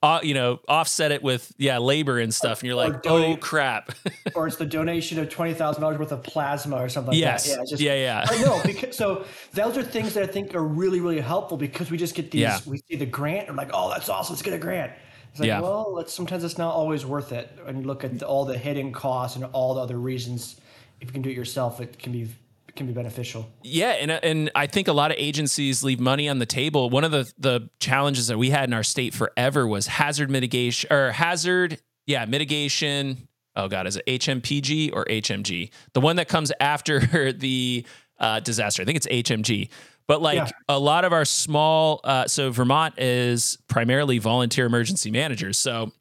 uh, 0.00 0.20
you 0.22 0.32
know, 0.32 0.60
offset 0.68 1.10
it 1.10 1.22
with 1.22 1.52
yeah 1.58 1.78
labor 1.78 2.20
and 2.20 2.32
stuff, 2.32 2.60
and 2.60 2.68
you're 2.68 2.76
like, 2.76 3.02
donate, 3.02 3.38
oh 3.38 3.40
crap. 3.40 3.90
or 4.36 4.46
it's 4.46 4.56
the 4.56 4.66
donation 4.66 5.18
of 5.18 5.28
twenty 5.28 5.54
thousand 5.54 5.82
dollars 5.82 5.98
worth 5.98 6.12
of 6.12 6.22
plasma 6.22 6.76
or 6.76 6.88
something 6.88 7.12
like 7.12 7.20
yes. 7.20 7.48
that. 7.48 7.58
Yeah, 7.58 7.64
just, 7.68 7.82
yeah, 7.82 7.94
yeah. 7.94 8.26
I 8.28 8.42
know 8.42 8.60
because 8.64 8.96
so 8.96 9.24
those 9.54 9.76
are 9.76 9.82
things 9.82 10.14
that 10.14 10.22
I 10.22 10.26
think 10.26 10.54
are 10.54 10.62
really 10.62 11.00
really 11.00 11.20
helpful 11.20 11.56
because 11.56 11.90
we 11.90 11.96
just 11.96 12.14
get 12.14 12.30
these. 12.30 12.42
Yeah. 12.42 12.60
We 12.64 12.80
see 12.88 12.94
the 12.94 13.06
grant 13.06 13.48
and 13.48 13.56
like, 13.56 13.70
oh, 13.74 13.90
that's 13.90 14.08
awesome. 14.08 14.34
Let's 14.34 14.42
get 14.42 14.54
a 14.54 14.58
grant. 14.58 14.92
It's 15.38 15.42
like, 15.42 15.46
yeah. 15.46 15.60
well, 15.60 16.00
it's, 16.00 16.12
sometimes 16.12 16.42
it's 16.42 16.58
not 16.58 16.74
always 16.74 17.06
worth 17.06 17.30
it. 17.30 17.56
And 17.64 17.80
you 17.80 17.86
look 17.86 18.02
at 18.02 18.10
mm. 18.10 18.18
the, 18.18 18.26
all 18.26 18.44
the 18.44 18.58
hidden 18.58 18.92
costs 18.92 19.36
and 19.36 19.44
all 19.46 19.74
the 19.74 19.80
other 19.80 19.96
reasons. 19.96 20.60
If 21.00 21.08
you 21.08 21.12
can 21.12 21.22
do 21.22 21.30
it 21.30 21.36
yourself, 21.36 21.80
it 21.80 21.96
can 21.96 22.10
be 22.10 22.28
can 22.74 22.86
be 22.88 22.92
beneficial. 22.92 23.48
Yeah, 23.62 23.90
and 23.90 24.10
uh, 24.10 24.20
and 24.22 24.50
I 24.54 24.66
think 24.66 24.88
a 24.88 24.92
lot 24.92 25.12
of 25.12 25.16
agencies 25.18 25.84
leave 25.84 26.00
money 26.00 26.28
on 26.28 26.38
the 26.38 26.46
table. 26.46 26.90
One 26.90 27.04
of 27.04 27.12
the 27.12 27.32
the 27.38 27.70
challenges 27.78 28.26
that 28.26 28.38
we 28.38 28.50
had 28.50 28.68
in 28.68 28.72
our 28.72 28.82
state 28.82 29.14
forever 29.14 29.66
was 29.66 29.86
hazard 29.86 30.28
mitigation 30.28 30.92
or 30.92 31.12
hazard 31.12 31.80
yeah 32.06 32.24
mitigation. 32.24 33.28
Oh 33.54 33.68
God, 33.68 33.86
is 33.86 33.96
it 33.96 34.06
HMPG 34.06 34.90
or 34.92 35.04
HMG? 35.04 35.70
The 35.92 36.00
one 36.00 36.16
that 36.16 36.28
comes 36.28 36.50
after 36.58 37.32
the 37.32 37.86
uh, 38.18 38.40
disaster. 38.40 38.82
I 38.82 38.84
think 38.84 38.96
it's 38.96 39.06
HMG. 39.06 39.68
But 40.06 40.22
like 40.22 40.36
yeah. 40.36 40.48
a 40.68 40.78
lot 40.78 41.04
of 41.04 41.12
our 41.12 41.26
small, 41.26 42.00
uh, 42.02 42.26
so 42.26 42.50
Vermont 42.50 42.98
is 42.98 43.58
primarily 43.68 44.18
volunteer 44.18 44.64
emergency 44.64 45.10
managers. 45.10 45.58
So 45.58 45.92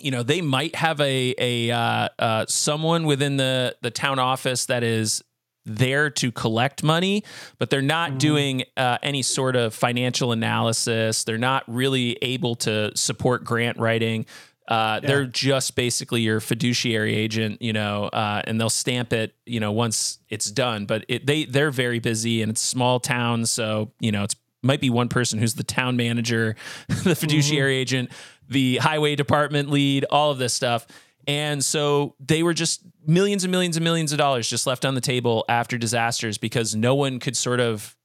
you 0.00 0.10
know 0.10 0.22
they 0.22 0.40
might 0.40 0.74
have 0.74 1.00
a 1.00 1.34
a 1.38 1.70
uh, 1.70 2.08
uh, 2.18 2.46
someone 2.48 3.04
within 3.04 3.36
the 3.36 3.76
the 3.82 3.90
town 3.90 4.18
office 4.18 4.66
that 4.66 4.82
is 4.82 5.22
there 5.66 6.10
to 6.10 6.32
collect 6.32 6.82
money, 6.82 7.22
but 7.58 7.70
they're 7.70 7.82
not 7.82 8.10
mm-hmm. 8.10 8.18
doing 8.18 8.64
uh, 8.76 8.98
any 9.02 9.22
sort 9.22 9.56
of 9.56 9.74
financial 9.74 10.32
analysis. 10.32 11.24
They're 11.24 11.38
not 11.38 11.64
really 11.66 12.16
able 12.22 12.56
to 12.56 12.96
support 12.96 13.44
grant 13.44 13.78
writing. 13.78 14.26
Uh, 14.70 15.00
yeah. 15.02 15.08
They're 15.08 15.24
just 15.26 15.74
basically 15.74 16.20
your 16.20 16.38
fiduciary 16.38 17.16
agent, 17.16 17.60
you 17.60 17.72
know, 17.72 18.04
uh, 18.04 18.42
and 18.44 18.60
they'll 18.60 18.70
stamp 18.70 19.12
it, 19.12 19.34
you 19.44 19.58
know, 19.58 19.72
once 19.72 20.20
it's 20.28 20.48
done. 20.48 20.86
But 20.86 21.04
it, 21.08 21.26
they 21.26 21.44
they're 21.44 21.72
very 21.72 21.98
busy, 21.98 22.40
and 22.40 22.50
it's 22.50 22.60
small 22.60 23.00
towns, 23.00 23.50
so 23.50 23.90
you 23.98 24.12
know, 24.12 24.22
it's 24.22 24.36
might 24.62 24.80
be 24.80 24.88
one 24.88 25.08
person 25.08 25.38
who's 25.38 25.54
the 25.54 25.64
town 25.64 25.96
manager, 25.96 26.54
the 26.88 27.16
fiduciary 27.16 27.74
mm-hmm. 27.74 27.80
agent, 27.80 28.10
the 28.48 28.76
highway 28.76 29.16
department 29.16 29.70
lead, 29.70 30.04
all 30.04 30.30
of 30.30 30.38
this 30.38 30.54
stuff. 30.54 30.86
And 31.26 31.64
so 31.64 32.14
they 32.20 32.42
were 32.42 32.54
just 32.54 32.82
millions 33.06 33.44
and 33.44 33.50
millions 33.50 33.76
and 33.76 33.84
millions 33.84 34.12
of 34.12 34.18
dollars 34.18 34.48
just 34.48 34.66
left 34.66 34.84
on 34.84 34.94
the 34.94 35.00
table 35.00 35.44
after 35.48 35.78
disasters 35.78 36.38
because 36.38 36.74
no 36.74 36.94
one 36.94 37.18
could 37.18 37.36
sort 37.36 37.60
of 37.60 37.96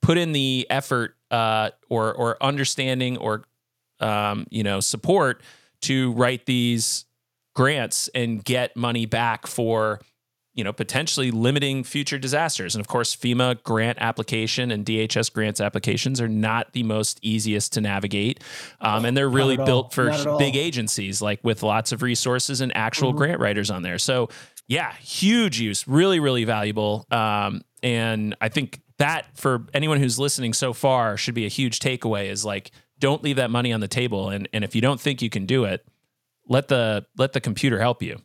put 0.00 0.18
in 0.18 0.32
the 0.32 0.66
effort 0.68 1.16
uh, 1.30 1.70
or 1.88 2.12
or 2.12 2.42
understanding 2.42 3.16
or 3.18 3.44
um, 4.00 4.46
you 4.50 4.62
know 4.62 4.80
support 4.80 5.42
to 5.82 6.12
write 6.12 6.46
these 6.46 7.04
grants 7.54 8.08
and 8.14 8.44
get 8.44 8.76
money 8.76 9.06
back 9.06 9.46
for 9.46 10.00
you 10.54 10.62
know 10.64 10.72
potentially 10.72 11.30
limiting 11.30 11.84
future 11.84 12.18
disasters. 12.18 12.74
And 12.74 12.80
of 12.80 12.88
course 12.88 13.16
FEMA 13.16 13.62
grant 13.62 13.98
application 14.00 14.70
and 14.70 14.84
DHS 14.84 15.32
grants 15.32 15.60
applications 15.60 16.20
are 16.20 16.28
not 16.28 16.72
the 16.72 16.82
most 16.82 17.18
easiest 17.22 17.72
to 17.74 17.80
navigate. 17.80 18.42
Um, 18.80 19.04
and 19.04 19.16
they're 19.16 19.30
really 19.30 19.56
built 19.56 19.92
for 19.92 20.10
big 20.38 20.56
agencies 20.56 21.22
like 21.22 21.40
with 21.42 21.62
lots 21.62 21.92
of 21.92 22.02
resources 22.02 22.60
and 22.60 22.74
actual 22.76 23.10
mm-hmm. 23.10 23.18
grant 23.18 23.40
writers 23.40 23.70
on 23.70 23.82
there. 23.82 23.98
So 23.98 24.28
yeah 24.68 24.92
huge 24.96 25.60
use 25.60 25.88
really 25.88 26.20
really 26.20 26.44
valuable. 26.44 27.06
Um, 27.10 27.62
and 27.82 28.36
I 28.40 28.48
think 28.48 28.80
that 28.98 29.36
for 29.36 29.66
anyone 29.74 29.98
who's 29.98 30.18
listening 30.18 30.52
so 30.52 30.72
far 30.72 31.16
should 31.16 31.34
be 31.34 31.46
a 31.46 31.48
huge 31.48 31.80
takeaway 31.80 32.30
is 32.30 32.44
like 32.44 32.70
don't 33.02 33.22
leave 33.24 33.36
that 33.36 33.50
money 33.50 33.72
on 33.72 33.80
the 33.80 33.88
table. 33.88 34.30
And 34.30 34.48
and 34.54 34.64
if 34.64 34.74
you 34.74 34.80
don't 34.80 35.00
think 35.00 35.20
you 35.20 35.28
can 35.28 35.44
do 35.44 35.64
it, 35.64 35.84
let 36.48 36.68
the 36.68 37.04
let 37.18 37.34
the 37.34 37.40
computer 37.40 37.78
help 37.78 38.02
you. 38.02 38.22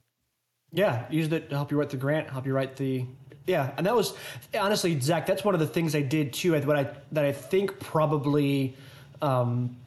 Yeah, 0.71 1.05
use 1.09 1.31
it 1.31 1.49
to 1.49 1.55
help 1.55 1.71
you 1.71 1.79
write 1.79 1.89
the 1.89 1.97
grant, 1.97 2.29
help 2.29 2.45
you 2.45 2.53
write 2.53 2.77
the 2.77 3.05
yeah, 3.47 3.71
and 3.77 3.85
that 3.85 3.95
was 3.95 4.13
honestly, 4.57 4.99
Zach. 4.99 5.25
That's 5.25 5.43
one 5.43 5.55
of 5.55 5.59
the 5.59 5.67
things 5.67 5.95
I 5.95 6.01
did 6.01 6.31
too. 6.31 6.53
What 6.53 6.77
I 6.77 6.91
that 7.13 7.25
I 7.25 7.31
think 7.31 7.79
probably 7.79 8.75
um, 9.21 9.77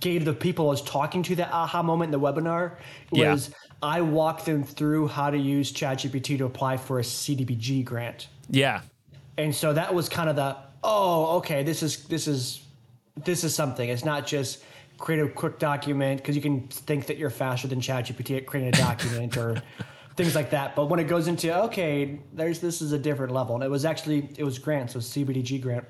gave 0.00 0.24
the 0.24 0.32
people 0.32 0.66
I 0.66 0.70
was 0.70 0.82
talking 0.82 1.22
to 1.24 1.36
that 1.36 1.52
aha 1.52 1.82
moment 1.82 2.12
in 2.12 2.20
the 2.20 2.26
webinar 2.26 2.76
was 3.12 3.48
yeah. 3.48 3.54
I 3.82 4.00
walked 4.00 4.46
them 4.46 4.64
through 4.64 5.08
how 5.08 5.30
to 5.30 5.38
use 5.38 5.72
ChatGPT 5.72 6.38
to 6.38 6.46
apply 6.46 6.78
for 6.78 6.98
a 6.98 7.02
CDBG 7.02 7.84
grant. 7.84 8.28
Yeah, 8.48 8.80
and 9.36 9.54
so 9.54 9.72
that 9.74 9.94
was 9.94 10.08
kind 10.08 10.28
of 10.28 10.36
the 10.36 10.56
oh 10.82 11.36
okay 11.36 11.62
this 11.62 11.80
is 11.82 12.04
this 12.06 12.26
is 12.26 12.61
this 13.16 13.44
is 13.44 13.54
something. 13.54 13.88
It's 13.88 14.04
not 14.04 14.26
just 14.26 14.62
create 14.98 15.20
a 15.20 15.28
quick 15.28 15.58
document 15.58 16.20
because 16.20 16.36
you 16.36 16.42
can 16.42 16.68
think 16.68 17.06
that 17.06 17.18
you're 17.18 17.30
faster 17.30 17.66
than 17.68 17.80
ChatGPT 17.80 18.36
at 18.36 18.46
creating 18.46 18.74
a 18.74 18.76
document 18.76 19.36
or 19.36 19.62
things 20.16 20.34
like 20.34 20.50
that. 20.50 20.76
But 20.76 20.86
when 20.86 21.00
it 21.00 21.04
goes 21.04 21.28
into 21.28 21.56
okay, 21.64 22.20
there's 22.32 22.60
this 22.60 22.82
is 22.82 22.92
a 22.92 22.98
different 22.98 23.32
level, 23.32 23.54
and 23.54 23.64
it 23.64 23.70
was 23.70 23.84
actually 23.84 24.28
it 24.36 24.44
was 24.44 24.58
grant, 24.58 24.90
so 24.92 24.98
CBDG 24.98 25.60
grant. 25.60 25.84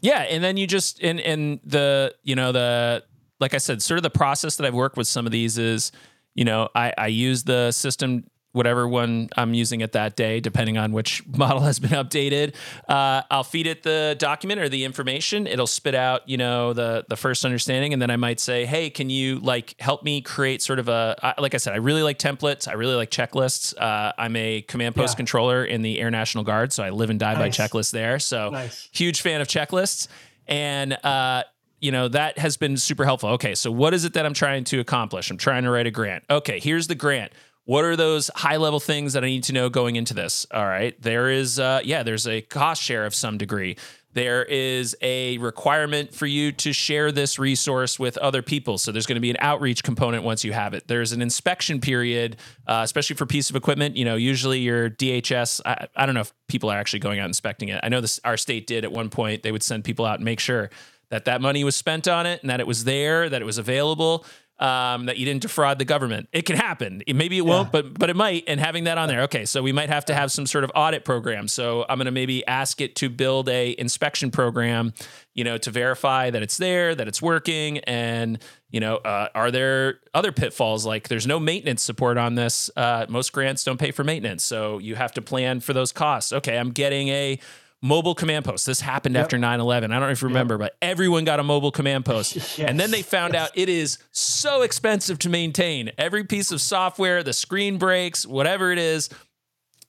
Yeah, 0.00 0.20
and 0.20 0.42
then 0.42 0.56
you 0.56 0.66
just 0.66 1.00
and 1.02 1.20
and 1.20 1.60
the 1.64 2.14
you 2.22 2.34
know 2.34 2.52
the 2.52 3.04
like 3.38 3.54
I 3.54 3.58
said, 3.58 3.82
sort 3.82 3.98
of 3.98 4.02
the 4.02 4.10
process 4.10 4.56
that 4.56 4.66
I've 4.66 4.74
worked 4.74 4.96
with 4.96 5.06
some 5.06 5.26
of 5.26 5.32
these 5.32 5.58
is 5.58 5.92
you 6.34 6.44
know 6.44 6.68
I 6.74 6.92
I 6.96 7.06
use 7.08 7.44
the 7.44 7.72
system 7.72 8.24
whatever 8.52 8.88
one 8.88 9.28
I'm 9.36 9.54
using 9.54 9.80
it 9.80 9.92
that 9.92 10.16
day, 10.16 10.40
depending 10.40 10.76
on 10.76 10.92
which 10.92 11.24
model 11.36 11.60
has 11.60 11.78
been 11.78 11.90
updated. 11.90 12.54
Uh, 12.88 13.22
I'll 13.30 13.44
feed 13.44 13.66
it 13.68 13.82
the 13.84 14.16
document 14.18 14.60
or 14.60 14.68
the 14.68 14.84
information. 14.84 15.46
It'll 15.46 15.66
spit 15.68 15.94
out, 15.94 16.28
you 16.28 16.36
know, 16.36 16.72
the 16.72 17.04
the 17.08 17.16
first 17.16 17.44
understanding, 17.44 17.92
and 17.92 18.02
then 18.02 18.10
I 18.10 18.16
might 18.16 18.40
say, 18.40 18.66
"Hey, 18.66 18.90
can 18.90 19.08
you 19.10 19.38
like 19.38 19.76
help 19.80 20.02
me 20.02 20.20
create 20.20 20.62
sort 20.62 20.78
of 20.78 20.88
a 20.88 21.34
like 21.38 21.54
I 21.54 21.58
said, 21.58 21.74
I 21.74 21.76
really 21.76 22.02
like 22.02 22.18
templates. 22.18 22.66
I 22.66 22.72
really 22.72 22.94
like 22.94 23.10
checklists. 23.10 23.74
Uh, 23.78 24.12
I'm 24.18 24.34
a 24.36 24.62
command 24.62 24.96
post 24.96 25.14
Yeah. 25.14 25.18
controller 25.18 25.64
in 25.64 25.82
the 25.82 26.00
Air 26.00 26.10
National 26.10 26.42
Guard, 26.44 26.72
so 26.72 26.82
I 26.82 26.90
live 26.90 27.10
and 27.10 27.20
die 27.20 27.34
Nice. 27.34 27.56
by 27.56 27.64
checklists 27.64 27.92
there. 27.92 28.18
So 28.18 28.50
Nice. 28.50 28.88
huge 28.92 29.20
fan 29.20 29.40
of 29.40 29.46
checklists, 29.46 30.08
and 30.48 30.92
uh, 31.04 31.44
you 31.80 31.92
know 31.92 32.08
that 32.08 32.38
has 32.38 32.56
been 32.56 32.76
super 32.76 33.04
helpful. 33.04 33.30
Okay, 33.30 33.54
so 33.54 33.70
what 33.70 33.94
is 33.94 34.04
it 34.04 34.14
that 34.14 34.26
I'm 34.26 34.34
trying 34.34 34.64
to 34.64 34.80
accomplish? 34.80 35.30
I'm 35.30 35.36
trying 35.38 35.62
to 35.64 35.70
write 35.70 35.86
a 35.86 35.90
grant. 35.90 36.24
Okay, 36.28 36.58
here's 36.60 36.88
the 36.88 36.94
grant. 36.94 37.32
What 37.70 37.84
are 37.84 37.94
those 37.94 38.32
high 38.34 38.56
level 38.56 38.80
things 38.80 39.12
that 39.12 39.22
I 39.22 39.28
need 39.28 39.44
to 39.44 39.52
know 39.52 39.68
going 39.68 39.94
into 39.94 40.12
this? 40.12 40.44
All 40.50 40.66
right, 40.66 41.00
there 41.00 41.30
is 41.30 41.60
uh, 41.60 41.80
yeah, 41.84 42.02
there's 42.02 42.26
a 42.26 42.40
cost 42.40 42.82
share 42.82 43.06
of 43.06 43.14
some 43.14 43.38
degree. 43.38 43.76
There 44.12 44.42
is 44.42 44.96
a 45.00 45.38
requirement 45.38 46.12
for 46.12 46.26
you 46.26 46.50
to 46.50 46.72
share 46.72 47.12
this 47.12 47.38
resource 47.38 47.96
with 47.96 48.18
other 48.18 48.42
people. 48.42 48.76
So 48.76 48.90
there's 48.90 49.06
going 49.06 49.18
to 49.18 49.20
be 49.20 49.30
an 49.30 49.36
outreach 49.38 49.84
component 49.84 50.24
once 50.24 50.42
you 50.42 50.52
have 50.52 50.74
it. 50.74 50.88
There's 50.88 51.12
an 51.12 51.22
inspection 51.22 51.80
period, 51.80 52.38
uh, 52.66 52.80
especially 52.82 53.14
for 53.14 53.24
piece 53.24 53.50
of 53.50 53.54
equipment. 53.54 53.96
You 53.96 54.04
know, 54.04 54.16
usually 54.16 54.58
your 54.58 54.90
DHS. 54.90 55.60
I, 55.64 55.86
I 55.94 56.06
don't 56.06 56.16
know 56.16 56.22
if 56.22 56.32
people 56.48 56.72
are 56.72 56.76
actually 56.76 56.98
going 56.98 57.20
out 57.20 57.28
inspecting 57.28 57.68
it. 57.68 57.78
I 57.84 57.88
know 57.88 58.00
this 58.00 58.18
our 58.24 58.36
state 58.36 58.66
did 58.66 58.82
at 58.82 58.90
one 58.90 59.10
point. 59.10 59.44
They 59.44 59.52
would 59.52 59.62
send 59.62 59.84
people 59.84 60.04
out 60.06 60.16
and 60.16 60.24
make 60.24 60.40
sure 60.40 60.70
that 61.10 61.26
that 61.26 61.40
money 61.40 61.62
was 61.64 61.76
spent 61.76 62.08
on 62.08 62.24
it 62.24 62.40
and 62.40 62.50
that 62.50 62.60
it 62.60 62.66
was 62.66 62.84
there, 62.84 63.28
that 63.28 63.42
it 63.42 63.44
was 63.44 63.58
available. 63.58 64.24
Um, 64.60 65.06
that 65.06 65.16
you 65.16 65.24
didn't 65.24 65.40
defraud 65.40 65.78
the 65.78 65.86
government. 65.86 66.28
It 66.34 66.42
can 66.42 66.56
happen. 66.56 67.02
It- 67.06 67.16
Maybe 67.16 67.38
it 67.38 67.46
won't, 67.46 67.72
but 67.72 67.98
but 67.98 68.10
it 68.10 68.16
might. 68.16 68.44
And 68.46 68.60
having 68.60 68.84
that 68.84 68.98
on 68.98 69.08
there, 69.08 69.22
okay. 69.22 69.46
So 69.46 69.62
we 69.62 69.72
might 69.72 69.88
have 69.88 70.04
to 70.06 70.14
have 70.14 70.30
some 70.30 70.44
sort 70.46 70.64
of 70.64 70.70
audit 70.74 71.02
program. 71.04 71.48
So 71.48 71.86
I'm 71.88 71.96
going 71.96 72.04
to 72.04 72.10
maybe 72.10 72.46
ask 72.46 72.80
it 72.82 72.94
to 72.96 73.08
build 73.08 73.48
a 73.48 73.74
inspection 73.78 74.30
program, 74.30 74.92
you 75.34 75.44
know, 75.44 75.56
to 75.56 75.70
verify 75.70 76.28
that 76.28 76.42
it's 76.42 76.58
there, 76.58 76.94
that 76.94 77.08
it's 77.08 77.22
working, 77.22 77.78
and 77.78 78.38
you 78.70 78.80
know, 78.80 78.96
uh, 78.98 79.28
are 79.34 79.50
there 79.50 79.98
other 80.14 80.30
pitfalls 80.30 80.84
like 80.86 81.08
there's 81.08 81.26
no 81.26 81.40
maintenance 81.40 81.82
support 81.82 82.16
on 82.18 82.34
this? 82.36 82.70
Uh, 82.76 83.06
most 83.08 83.32
grants 83.32 83.64
don't 83.64 83.78
pay 83.78 83.90
for 83.90 84.04
maintenance, 84.04 84.44
so 84.44 84.78
you 84.78 84.94
have 84.94 85.12
to 85.12 85.22
plan 85.22 85.60
for 85.60 85.72
those 85.72 85.90
costs. 85.90 86.32
Okay, 86.34 86.56
I'm 86.58 86.70
getting 86.70 87.08
a 87.08 87.38
mobile 87.82 88.14
command 88.14 88.44
post. 88.44 88.66
This 88.66 88.80
happened 88.80 89.16
after 89.16 89.38
9/11. 89.38 89.84
I 89.84 89.86
don't 89.86 90.00
know 90.00 90.08
if 90.10 90.20
you 90.22 90.28
remember, 90.28 90.58
but 90.58 90.76
everyone 90.82 91.24
got 91.24 91.40
a 91.40 91.42
mobile 91.42 91.70
command 91.72 92.04
post. 92.04 92.58
And 92.60 92.78
then 92.78 92.90
they 92.90 93.02
found 93.02 93.34
out 93.34 93.50
it 93.54 93.68
is 93.68 93.98
so 94.12 94.62
expensive 94.62 95.18
to 95.20 95.28
maintain. 95.28 95.90
Every 95.96 96.24
piece 96.24 96.52
of 96.52 96.60
software, 96.60 97.22
the 97.22 97.32
screen 97.32 97.78
breaks, 97.78 98.26
whatever 98.26 98.70
it 98.72 98.78
is. 98.78 99.08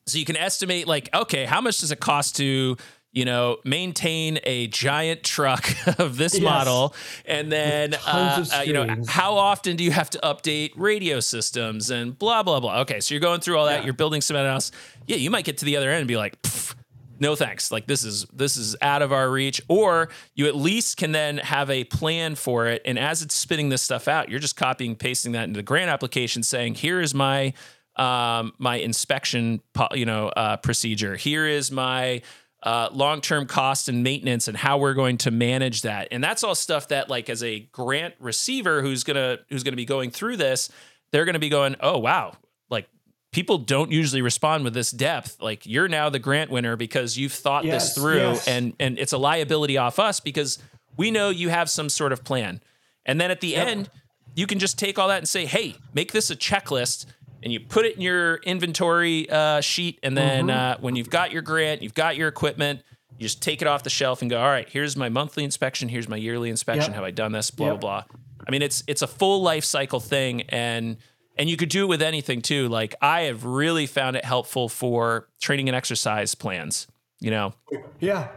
So 0.08 0.18
you 0.18 0.26
can 0.26 0.38
estimate 0.38 0.88
like, 0.88 1.10
okay, 1.14 1.46
how 1.46 1.62
much 1.62 1.80
does 1.80 1.92
it 1.92 2.00
cost 2.00 2.38
to, 2.38 2.76
you 3.12 3.26
know, 3.26 3.58
maintain 3.66 4.40
a 4.44 4.68
giant 4.68 5.24
truck 5.24 5.70
of 6.00 6.18
this 6.18 6.34
Yes. 6.36 6.42
model? 6.44 6.96
And 7.26 7.52
then, 7.52 7.94
uh, 8.08 8.46
uh, 8.54 8.62
you 8.62 8.74
know, 8.74 8.88
how 9.08 9.36
often 9.36 9.76
do 9.76 9.84
you 9.84 9.92
have 9.92 10.10
to 10.12 10.20
update 10.24 10.72
radio 10.76 11.20
systems 11.20 11.92
and 11.92 12.18
blah, 12.18 12.42
blah, 12.42 12.60
blah. 12.62 12.80
Okay. 12.82 13.00
So 13.02 13.14
you're 13.14 13.22
going 13.22 13.42
through 13.42 13.58
all 13.58 13.66
that. 13.68 13.80
Yeah. 13.82 13.86
You're 13.86 13.94
building 13.94 14.22
something 14.22 14.44
else. 14.46 14.72
Yeah. 15.08 15.18
You 15.18 15.30
might 15.30 15.46
get 15.46 15.58
to 15.60 15.66
the 15.66 15.76
other 15.78 15.90
end 15.92 16.00
and 16.00 16.08
be 16.08 16.18
like, 16.18 16.42
"Pff, 16.42 16.74
no 17.22 17.36
thanks. 17.36 17.72
Like 17.72 17.88
this 17.88 18.04
is 18.04 18.26
this 18.34 18.58
is 18.58 18.76
out 18.82 19.02
of 19.02 19.14
our 19.14 19.30
reach. 19.30 19.62
Or 19.68 20.10
you 20.36 20.48
at 20.48 20.56
least 20.56 20.98
can 20.98 21.12
then 21.12 21.38
have 21.38 21.70
a 21.70 21.84
plan 21.86 22.36
for 22.36 22.68
it. 22.68 22.82
And 22.84 23.00
as 23.00 23.22
it's 23.22 23.36
spitting 23.36 23.70
this 23.70 23.82
stuff 23.82 24.08
out 24.08 24.30
you're 24.30 24.40
just 24.40 24.56
copying 24.56 24.96
pasting 24.96 25.34
that 25.34 25.44
into 25.44 25.58
the 25.58 25.64
grant 25.64 25.90
application 25.90 26.44
saying 26.44 26.76
here 26.76 27.00
is 27.00 27.14
my 27.14 27.54
um, 27.96 28.54
my 28.58 28.78
inspection 28.78 29.62
you 29.94 30.06
know 30.06 30.30
uh, 30.30 30.58
procedure. 30.58 31.16
Here 31.16 31.46
is 31.46 31.72
my 31.72 32.22
uh, 32.64 32.90
long-term 32.92 33.48
cost 33.48 33.90
and 33.90 34.04
maintenance 34.04 34.48
and 34.48 34.56
how 34.56 34.78
we're 34.78 34.94
going 34.94 35.18
to 35.18 35.32
manage 35.32 35.82
that. 35.82 36.08
And 36.12 36.24
that's 36.24 36.44
all 36.44 36.56
stuff 36.56 36.90
that 36.90 37.10
like 37.10 37.30
as 37.30 37.44
a 37.44 37.60
grant 37.72 38.16
receiver 38.20 38.82
who's 38.82 39.04
gonna 39.04 39.40
who's 39.50 39.64
gonna 39.64 39.78
be 39.78 39.86
going 39.86 40.12
through 40.12 40.38
this 40.38 40.70
they're 41.12 41.26
gonna 41.26 41.40
be 41.40 41.50
going 41.50 41.76
oh 41.80 42.00
wow. 42.00 42.34
Like 42.70 42.88
people 43.32 43.58
don't 43.58 43.92
usually 43.92 44.22
respond 44.22 44.64
with 44.64 44.74
this 44.74 44.92
depth 44.92 45.38
like 45.42 45.66
you're 45.66 45.88
now 45.88 46.10
the 46.10 46.20
grant 46.20 46.52
winner 46.52 46.76
because 46.76 47.18
you've 47.18 47.32
thought 47.32 47.64
this 47.64 47.94
through 47.96 48.18
yes. 48.18 48.48
and 48.48 48.74
and 48.80 49.00
it's 49.00 49.14
a 49.14 49.18
liability 49.18 49.78
off 49.78 50.00
us 50.00 50.20
because 50.20 50.60
we 50.98 51.12
know 51.12 51.30
you 51.30 51.50
have 51.50 51.70
some 51.70 51.90
sort 51.90 52.12
of 52.12 52.24
plan 52.24 52.62
and 53.06 53.20
then 53.22 53.32
at 53.32 53.42
the 53.42 53.56
end 53.56 53.90
you 54.36 54.46
can 54.48 54.60
just 54.60 54.78
take 54.78 55.00
all 55.00 55.08
that 55.08 55.18
and 55.20 55.28
say 55.30 55.46
hey 55.46 55.76
make 55.94 56.12
this 56.12 56.30
a 56.30 56.36
checklist 56.36 57.06
and 57.44 57.52
you 57.52 57.60
put 57.60 57.86
it 57.86 57.96
in 57.96 58.02
your 58.02 58.36
inventory 58.38 59.30
uh, 59.30 59.62
sheet 59.62 59.98
and 60.04 60.16
then 60.18 60.50
uh, 60.50 60.78
when 60.80 60.96
you've 60.96 61.10
got 61.10 61.32
your 61.32 61.42
grant 61.42 61.82
you've 61.82 61.94
got 61.96 62.16
your 62.18 62.28
equipment 62.28 62.82
you 63.18 63.24
just 63.26 63.42
take 63.42 63.62
it 63.62 63.68
off 63.68 63.84
the 63.84 63.90
shelf 63.90 64.22
and 64.22 64.30
go 64.30 64.40
all 64.40 64.48
right 64.50 64.68
here's 64.70 64.98
my 64.98 65.08
monthly 65.10 65.44
inspection 65.44 65.88
here's 65.90 66.10
my 66.10 66.18
yearly 66.18 66.50
inspection 66.50 66.92
Yep. 66.92 66.96
have 66.96 67.04
i 67.04 67.12
done 67.12 67.32
this 67.32 67.50
blah 67.50 67.72
Yep. 67.72 67.80
blah 67.82 68.04
blah 68.04 68.18
i 68.48 68.52
mean 68.52 68.62
it's 68.62 68.84
it's 68.88 69.02
a 69.02 69.08
full 69.08 69.42
life 69.42 69.64
cycle 69.64 70.00
thing 70.02 70.42
and 70.50 70.98
and 71.38 71.50
you 71.50 71.58
could 71.58 71.70
do 71.70 71.84
it 71.84 71.88
with 71.88 72.02
anything 72.02 72.42
too. 72.42 72.68
Like 72.70 72.96
i 73.02 73.22
have 73.22 73.46
really 73.46 73.86
found 73.86 74.16
it 74.16 74.26
helpful 74.26 74.70
for 74.70 75.28
training 75.40 75.70
and 75.70 75.76
exercise 75.76 76.36
plans 76.36 76.88
you 77.22 77.32
know? 77.32 77.54
Yeah. 78.02 78.28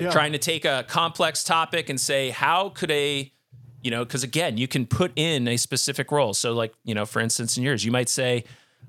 Yeah. 0.00 0.10
trying 0.10 0.32
to 0.32 0.38
take 0.38 0.64
a 0.64 0.84
complex 0.88 1.44
topic 1.44 1.88
and 1.88 2.00
say 2.00 2.30
how 2.30 2.70
could 2.70 2.90
a 2.90 3.32
you 3.80 3.92
know 3.92 4.04
because 4.04 4.24
again 4.24 4.56
you 4.58 4.66
can 4.66 4.86
put 4.86 5.12
in 5.14 5.46
a 5.46 5.56
specific 5.56 6.10
role. 6.10 6.34
So 6.34 6.52
like 6.52 6.74
you 6.82 6.96
know 6.96 7.06
for 7.06 7.20
instance 7.20 7.56
in 7.56 7.62
yours 7.62 7.84
you 7.84 7.92
might 7.92 8.08
say 8.08 8.42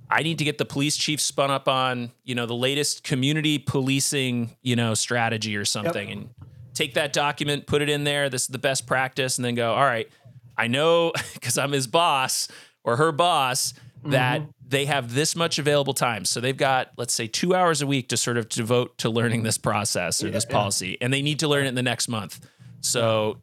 i 0.09 0.23
need 0.23 0.39
to 0.39 0.43
get 0.43 0.57
the 0.57 0.65
police 0.65 0.97
chief 0.97 1.21
spun 1.21 1.51
up 1.51 1.67
on 1.67 2.11
you 2.23 2.33
know 2.33 2.47
the 2.47 2.55
latest 2.55 3.03
community 3.03 3.59
policing 3.59 4.55
you 4.63 4.75
know 4.75 4.95
strategy 4.95 5.55
or 5.55 5.65
something. 5.65 6.09
And 6.09 6.29
take 6.73 6.95
that 6.95 7.13
document 7.13 7.67
put 7.67 7.83
it 7.83 7.89
in 7.89 8.03
there 8.03 8.27
this 8.27 8.43
is 8.43 8.47
the 8.47 8.57
best 8.57 8.87
practice 8.87 9.37
and 9.37 9.45
then 9.45 9.55
go 9.55 9.73
all 9.73 9.85
right 9.85 10.09
i 10.57 10.67
know 10.67 11.13
because 11.33 11.57
i'm 11.57 11.71
his 11.71 11.87
boss 11.87 12.49
or 12.85 12.95
her 12.97 13.11
boss 13.11 13.73
that 14.05 14.41
mm-hmm. 14.41 14.49
they 14.67 14.85
have 14.85 15.13
this 15.13 15.35
much 15.35 15.59
available 15.59 15.93
time. 15.93 16.23
So 16.23 16.39
they've 16.39 16.55
got 16.55 16.91
let's 16.97 17.13
say 17.13 17.27
two 17.27 17.53
hours 17.53 17.81
a 17.81 17.87
week 17.87 18.07
to 18.09 18.17
sort 18.17 18.37
of 18.37 18.47
devote 18.47 18.97
to 18.99 19.09
learning 19.09 19.43
this 19.43 19.57
process 19.57 20.23
or 20.23 20.29
this 20.29 20.45
policy 20.45 20.97
and 21.01 21.11
they 21.11 21.21
need 21.21 21.39
to 21.39 21.47
learn 21.47 21.65
it 21.65 21.69
in 21.69 21.75
the 21.75 21.83
next 21.83 22.07
month. 22.07 22.47
So 22.81 23.41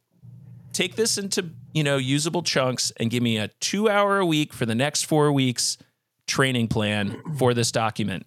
take 0.73 0.95
this 0.95 1.19
into 1.19 1.51
you 1.75 1.83
know 1.85 1.97
usable 1.99 2.43
chunks 2.43 2.93
and 2.99 3.11
give 3.11 3.23
me 3.23 3.37
a 3.37 3.49
two 3.61 3.91
hour 3.91 4.19
a 4.19 4.27
week 4.27 4.53
for 4.53 4.65
the 4.65 4.75
next 4.75 5.03
four 5.03 5.33
weeks 5.33 5.77
training 6.27 6.69
plan 6.69 7.21
for 7.37 7.53
this 7.53 7.73
document. 7.73 8.25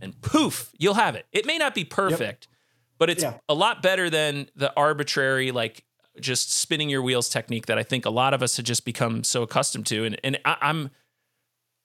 And 0.00 0.20
poof 0.22 0.72
you'll 0.78 0.94
have 0.94 1.14
it. 1.14 1.26
It 1.30 1.46
may 1.46 1.58
not 1.58 1.74
be 1.74 1.84
perfect 1.84 2.48
but 2.98 3.10
it's 3.10 3.22
Yeah. 3.22 3.34
a 3.48 3.54
lot 3.54 3.82
better 3.82 4.08
than 4.08 4.48
the 4.56 4.72
arbitrary 4.74 5.50
like 5.50 5.84
just 6.20 6.52
spinning 6.52 6.88
your 6.88 7.02
wheels 7.02 7.28
technique 7.28 7.66
that 7.66 7.78
i 7.78 7.82
think 7.82 8.04
a 8.04 8.10
lot 8.10 8.34
of 8.34 8.42
us 8.42 8.56
have 8.56 8.66
just 8.66 8.84
become 8.84 9.24
so 9.24 9.42
accustomed 9.42 9.86
to. 9.86 10.04
And, 10.04 10.20
and 10.24 10.38
I, 10.44 10.56
i'm 10.60 10.90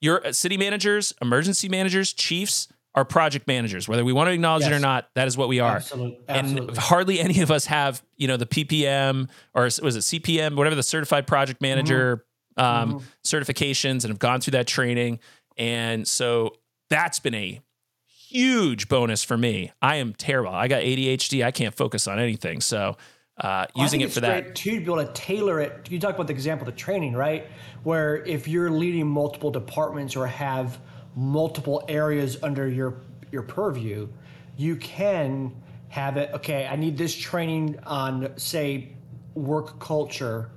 your 0.00 0.32
city 0.32 0.56
managers 0.56 1.14
emergency 1.20 1.68
managers 1.68 2.12
chiefs 2.12 2.68
are 2.94 3.06
project 3.06 3.46
managers. 3.46 3.88
Whether 3.88 4.04
we 4.04 4.12
want 4.12 4.28
to 4.28 4.32
acknowledge 4.32 4.66
it 4.66 4.72
or 4.72 4.78
not 4.78 5.08
that 5.14 5.26
is 5.26 5.34
what 5.34 5.48
we 5.48 5.60
are. 5.60 5.76
Absolute- 5.76 6.18
and 6.28 6.46
absolutely. 6.46 6.76
hardly 6.76 7.20
any 7.20 7.40
of 7.40 7.50
us 7.50 7.64
have 7.66 8.02
you 8.16 8.28
know 8.28 8.36
the 8.36 8.46
ppm 8.46 9.30
or 9.54 9.62
was 9.64 9.78
it 9.78 10.00
cpm 10.00 10.56
whatever 10.56 10.76
the 10.76 10.82
certified 10.82 11.26
project 11.26 11.62
manager 11.62 12.26
um, 12.56 13.02
certifications 13.24 14.04
and 14.04 14.10
have 14.10 14.18
gone 14.18 14.40
through 14.40 14.52
that 14.52 14.66
training. 14.66 15.20
And 15.56 16.06
so 16.06 16.56
that's 16.90 17.18
been 17.18 17.34
a 17.34 17.60
huge 18.06 18.88
bonus 18.88 19.22
for 19.22 19.36
me. 19.36 19.72
I 19.80 19.96
am 19.96 20.14
terrible. 20.14 20.52
I 20.52 20.68
got 20.68 20.82
adhd 20.82 21.44
i 21.44 21.50
can't 21.50 21.74
focus 21.74 22.06
on 22.06 22.18
anything. 22.18 22.60
So 22.60 22.96
uh, 23.38 23.66
using 23.74 24.00
it 24.02 24.12
for 24.12 24.20
that 24.20 24.54
too 24.54 24.72
to 24.72 24.78
be 24.78 24.84
able 24.84 25.04
to 25.04 25.12
tailor 25.12 25.60
it. 25.60 25.88
You 25.90 25.98
talk 25.98 26.14
about 26.14 26.26
the 26.26 26.32
example 26.32 26.68
of 26.68 26.74
the 26.74 26.78
training, 26.78 27.14
right? 27.14 27.46
Where 27.82 28.24
if 28.24 28.46
you're 28.46 28.70
leading 28.70 29.08
multiple 29.08 29.50
departments 29.50 30.16
or 30.16 30.26
have 30.26 30.78
multiple 31.14 31.84
areas 31.88 32.38
under 32.42 32.68
your 32.68 33.02
your 33.30 33.42
purview, 33.42 34.08
you 34.56 34.76
can 34.76 35.54
have 35.88 36.16
it. 36.16 36.30
Okay, 36.34 36.66
I 36.66 36.76
need 36.76 36.96
this 36.96 37.14
training 37.14 37.78
on, 37.84 38.32
say, 38.36 38.92
work 39.34 39.78
culture 39.80 40.50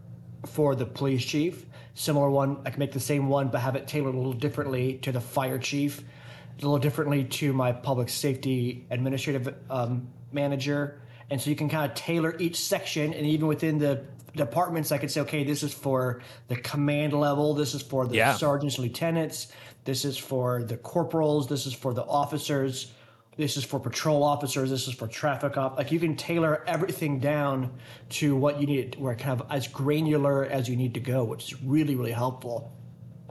for 0.46 0.76
the 0.76 0.86
police 0.86 1.26
chief. 1.26 1.66
Similar 1.94 2.30
one, 2.30 2.58
I 2.66 2.70
can 2.70 2.80
make 2.80 2.92
the 2.92 3.00
same 3.00 3.28
one, 3.28 3.48
but 3.48 3.60
have 3.60 3.76
it 3.76 3.88
tailored 3.88 4.16
a 4.16 4.18
little 4.18 4.34
differently 4.34 4.96
to 5.00 5.12
the 5.12 5.22
fire 5.22 5.58
chief, 5.58 6.00
a 6.00 6.62
little 6.62 6.78
differently 6.78 7.24
to 7.24 7.54
my 7.54 7.72
public 7.72 8.10
safety 8.10 8.86
administrative 8.92 9.56
um, 9.70 10.08
manager, 10.32 11.02
and 11.30 11.42
so 11.42 11.50
you 11.50 11.56
can 11.56 11.70
kind 11.70 11.90
of 11.90 11.96
tailor 11.96 12.36
each 12.40 12.58
section, 12.58 13.14
and 13.14 13.26
even 13.26 13.48
within 13.48 13.78
the 13.80 14.04
departments, 14.36 14.92
I 14.92 14.98
could 14.98 15.10
say, 15.10 15.22
okay, 15.22 15.44
this 15.44 15.64
is 15.64 15.74
for 15.74 16.22
the 16.50 16.58
command 16.58 17.14
level, 17.14 17.54
this 17.54 17.74
is 17.74 17.82
for 17.82 18.06
the 18.06 18.18
Yeah. 18.18 18.36
sergeants, 18.36 18.78
lieutenants, 18.78 19.48
this 19.86 20.04
is 20.04 20.18
for 20.18 20.64
the 20.64 20.78
corporals, 20.78 21.48
this 21.48 21.66
is 21.66 21.74
for 21.74 21.94
the 21.94 22.04
officers, 22.04 22.92
this 23.38 23.56
is 23.58 23.64
for 23.64 23.80
patrol 23.80 24.24
officers, 24.24 24.70
this 24.70 24.88
is 24.88 24.94
for 24.94 25.08
traffic 25.08 25.58
op. 25.58 25.78
Like 25.78 25.92
you 25.92 26.00
can 26.00 26.16
tailor 26.16 26.64
everything 26.68 27.20
down 27.20 27.72
to 28.10 28.36
what 28.36 28.60
you 28.60 28.68
need, 28.68 28.96
where 29.00 29.16
kind 29.16 29.40
of 29.40 29.48
as 29.50 29.68
granular 29.68 30.46
as 30.46 30.68
you 30.70 30.76
need 30.76 30.94
to 30.96 31.00
go, 31.00 31.24
which 31.24 31.52
is 31.54 31.62
really 31.64 31.96
really 31.96 32.12
helpful. 32.12 32.72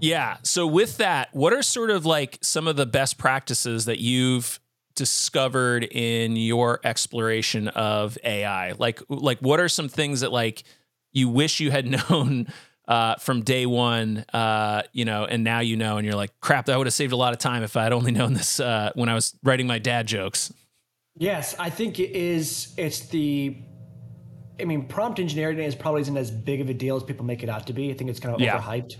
Yeah. 0.00 0.36
So 0.42 0.66
with 0.66 0.96
that, 0.98 1.28
what 1.32 1.52
are 1.52 1.62
sort 1.62 1.90
of 1.90 2.04
like 2.04 2.38
some 2.42 2.66
of 2.66 2.76
the 2.76 2.86
best 2.86 3.16
practices 3.16 3.84
that 3.84 4.00
you've 4.00 4.58
discovered 4.94 5.84
in 5.84 6.36
your 6.36 6.80
exploration 6.84 7.68
of 7.68 8.18
AI? 8.24 8.72
Like 8.72 9.00
like 9.08 9.38
what 9.40 9.60
are 9.60 9.68
some 9.68 9.88
things 9.88 10.20
that 10.20 10.32
like 10.32 10.64
you 11.12 11.28
wish 11.28 11.60
you 11.60 11.70
had 11.70 11.86
known 12.10 12.46
uh, 12.86 13.14
from 13.16 13.42
day 13.42 13.64
one, 13.64 14.24
uh, 14.32 14.82
you 14.92 15.04
know, 15.04 15.24
and 15.24 15.42
now 15.42 15.60
you 15.60 15.76
know, 15.76 15.96
and 15.96 16.04
you're 16.06 16.16
like, 16.16 16.38
crap, 16.40 16.66
that 16.66 16.76
would 16.76 16.86
have 16.86 16.92
saved 16.94 17.12
a 17.12 17.16
lot 17.16 17.32
of 17.32 17.38
time 17.38 17.62
if 17.62 17.76
I 17.76 17.82
had 17.84 17.92
only 17.92 18.12
known 18.12 18.34
this 18.34 18.60
uh, 18.60 18.90
when 18.94 19.08
I 19.08 19.14
was 19.14 19.34
writing 19.42 19.66
my 19.66 19.78
dad 19.78 20.06
jokes. 20.06 20.52
Yes, 21.16 21.54
I 21.58 21.70
think 21.70 21.98
it 22.00 22.10
is. 22.10 22.74
It's 22.76 23.00
the. 23.08 23.56
I 24.60 24.64
mean, 24.64 24.86
prompt 24.86 25.18
engineering 25.18 25.58
is 25.58 25.74
probably 25.74 26.02
isn't 26.02 26.16
as 26.16 26.30
big 26.30 26.60
of 26.60 26.68
a 26.68 26.74
deal 26.74 26.96
as 26.96 27.02
people 27.02 27.24
make 27.24 27.42
it 27.42 27.48
out 27.48 27.66
to 27.66 27.72
be. 27.72 27.90
I 27.90 27.94
think 27.94 28.10
it's 28.10 28.20
kind 28.20 28.34
of 28.34 28.40
Yeah. 28.40 28.60
overhyped, 28.60 28.96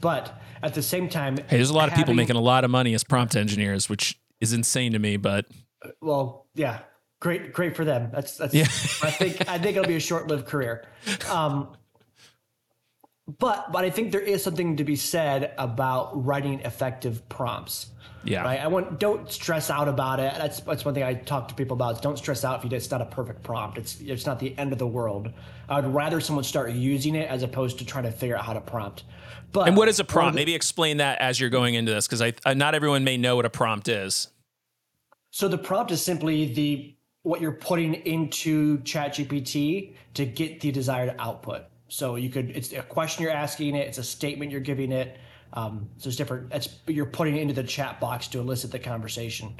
but 0.00 0.40
at 0.62 0.74
the 0.74 0.82
same 0.82 1.08
time, 1.08 1.38
Hey, 1.38 1.56
there's 1.56 1.70
a 1.70 1.74
lot 1.74 1.88
of 1.88 1.94
people 1.94 2.14
making 2.14 2.36
a 2.36 2.40
lot 2.40 2.64
of 2.64 2.70
money 2.70 2.94
as 2.94 3.02
prompt 3.02 3.34
engineers, 3.34 3.88
which 3.88 4.18
is 4.42 4.52
insane 4.52 4.92
to 4.92 4.98
me, 4.98 5.16
but 5.16 5.46
Well, 6.02 6.46
yeah, 6.54 6.80
great, 7.20 7.52
great 7.52 7.74
for 7.76 7.84
them. 7.84 8.10
That's 8.12 8.36
that's. 8.36 8.52
Yeah. 8.54 8.64
I 8.64 9.10
think 9.10 9.48
I 9.48 9.58
think 9.58 9.76
it'll 9.76 9.86
be 9.88 9.96
a 9.96 10.00
short-lived 10.00 10.46
career. 10.46 10.84
Um, 11.30 11.74
but 13.38 13.70
but 13.72 13.84
I 13.84 13.90
think 13.90 14.12
there 14.12 14.20
is 14.20 14.42
something 14.42 14.76
to 14.76 14.84
be 14.84 14.96
said 14.96 15.54
about 15.56 16.24
writing 16.26 16.60
effective 16.60 17.26
prompts. 17.28 17.86
yeah. 18.24 18.42
Right. 18.42 18.60
I 18.60 18.66
want 18.66 18.98
don't 18.98 19.30
stress 19.30 19.70
out 19.70 19.88
about 19.88 20.18
it. 20.18 20.34
That's 20.36 20.60
that's 20.60 20.84
one 20.84 20.92
thing 20.94 21.04
I 21.04 21.14
talk 21.14 21.48
to 21.48 21.54
people 21.54 21.74
about. 21.76 21.94
Is 21.94 22.00
don't 22.00 22.18
stress 22.18 22.44
out 22.44 22.58
if 22.64 22.70
you 22.70 22.76
it's 22.76 22.90
not 22.90 23.00
a 23.00 23.06
perfect 23.06 23.42
prompt. 23.44 23.78
It's 23.78 24.00
it's 24.00 24.26
not 24.26 24.40
the 24.40 24.56
end 24.58 24.72
of 24.72 24.78
the 24.78 24.86
world. 24.88 25.32
I 25.68 25.80
would 25.80 25.94
rather 25.94 26.20
someone 26.20 26.44
start 26.44 26.72
using 26.72 27.14
it 27.14 27.30
as 27.30 27.42
opposed 27.44 27.78
to 27.78 27.84
trying 27.86 28.04
to 28.04 28.10
figure 28.12 28.36
out 28.36 28.44
how 28.44 28.52
to 28.54 28.60
prompt. 28.60 29.04
But 29.52 29.68
And 29.68 29.76
what 29.76 29.88
is 29.88 30.00
a 30.00 30.04
prompt? 30.04 30.32
the- 30.34 30.40
Maybe 30.40 30.54
explain 30.54 30.96
that 30.96 31.20
as 31.20 31.38
you're 31.38 31.50
going 31.50 31.74
into 31.74 31.92
this, 31.92 32.06
because 32.08 32.20
I, 32.22 32.32
I 32.44 32.54
not 32.54 32.74
everyone 32.74 33.04
may 33.04 33.16
know 33.18 33.36
what 33.36 33.44
a 33.46 33.50
prompt 33.50 33.88
is. 33.88 34.28
So 35.32 35.48
the 35.48 35.58
prompt 35.58 35.90
is 35.90 36.02
simply 36.02 36.52
the 36.52 36.94
what 37.22 37.40
you're 37.40 37.52
putting 37.52 37.94
into 37.94 38.78
ChatGPT 38.80 39.94
to 40.14 40.26
get 40.26 40.60
the 40.60 40.70
desired 40.70 41.14
output. 41.18 41.62
So 41.88 42.16
you 42.16 42.28
could 42.28 42.50
it's 42.50 42.72
a 42.74 42.82
question 42.82 43.22
you're 43.22 43.32
asking 43.32 43.74
it, 43.74 43.88
it's 43.88 43.96
a 43.96 44.04
statement 44.04 44.52
you're 44.52 44.60
giving 44.60 44.92
it. 44.92 45.16
Um, 45.54 45.88
so 45.96 46.08
it's 46.08 46.18
different. 46.18 46.52
It's 46.52 46.68
you're 46.86 47.06
putting 47.06 47.36
it 47.36 47.40
into 47.40 47.54
the 47.54 47.62
chat 47.62 47.98
box 47.98 48.28
to 48.28 48.40
elicit 48.40 48.70
the 48.70 48.78
conversation. 48.78 49.54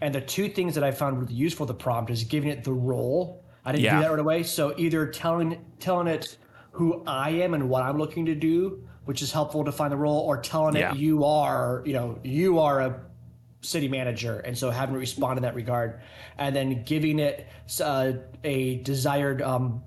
And 0.00 0.12
the 0.12 0.20
two 0.20 0.48
things 0.48 0.74
that 0.74 0.82
I 0.82 0.90
found 0.90 1.20
really 1.20 1.34
useful 1.34 1.64
the 1.64 1.74
prompt 1.74 2.10
is 2.10 2.24
giving 2.24 2.50
it 2.50 2.64
the 2.64 2.72
role. 2.72 3.44
I 3.64 3.70
didn't 3.70 3.84
Yeah. 3.84 3.98
do 3.98 4.02
that 4.02 4.10
right 4.10 4.18
away. 4.18 4.42
So 4.42 4.74
either 4.76 5.06
telling 5.06 5.64
telling 5.78 6.08
it 6.08 6.38
who 6.72 7.04
I 7.06 7.30
am 7.30 7.54
and 7.54 7.68
what 7.68 7.84
I'm 7.84 7.98
looking 7.98 8.26
to 8.26 8.34
do, 8.34 8.82
which 9.04 9.22
is 9.22 9.30
helpful 9.30 9.64
to 9.64 9.70
find 9.70 9.92
the 9.92 9.96
role, 9.96 10.18
or 10.20 10.38
telling 10.38 10.74
Yeah. 10.74 10.90
it 10.90 10.96
you 10.96 11.24
are, 11.24 11.84
you 11.86 11.92
know, 11.92 12.18
you 12.24 12.58
are 12.58 12.80
a 12.80 13.00
city 13.64 13.88
manager, 13.88 14.38
and 14.40 14.56
so 14.56 14.70
having 14.70 14.94
to 14.94 14.98
respond 14.98 15.38
in 15.38 15.42
that 15.42 15.54
regard, 15.54 16.00
and 16.38 16.54
then 16.54 16.84
giving 16.84 17.18
it 17.18 17.46
uh, 17.82 18.12
a 18.42 18.76
desired. 18.78 19.42
Um, 19.42 19.82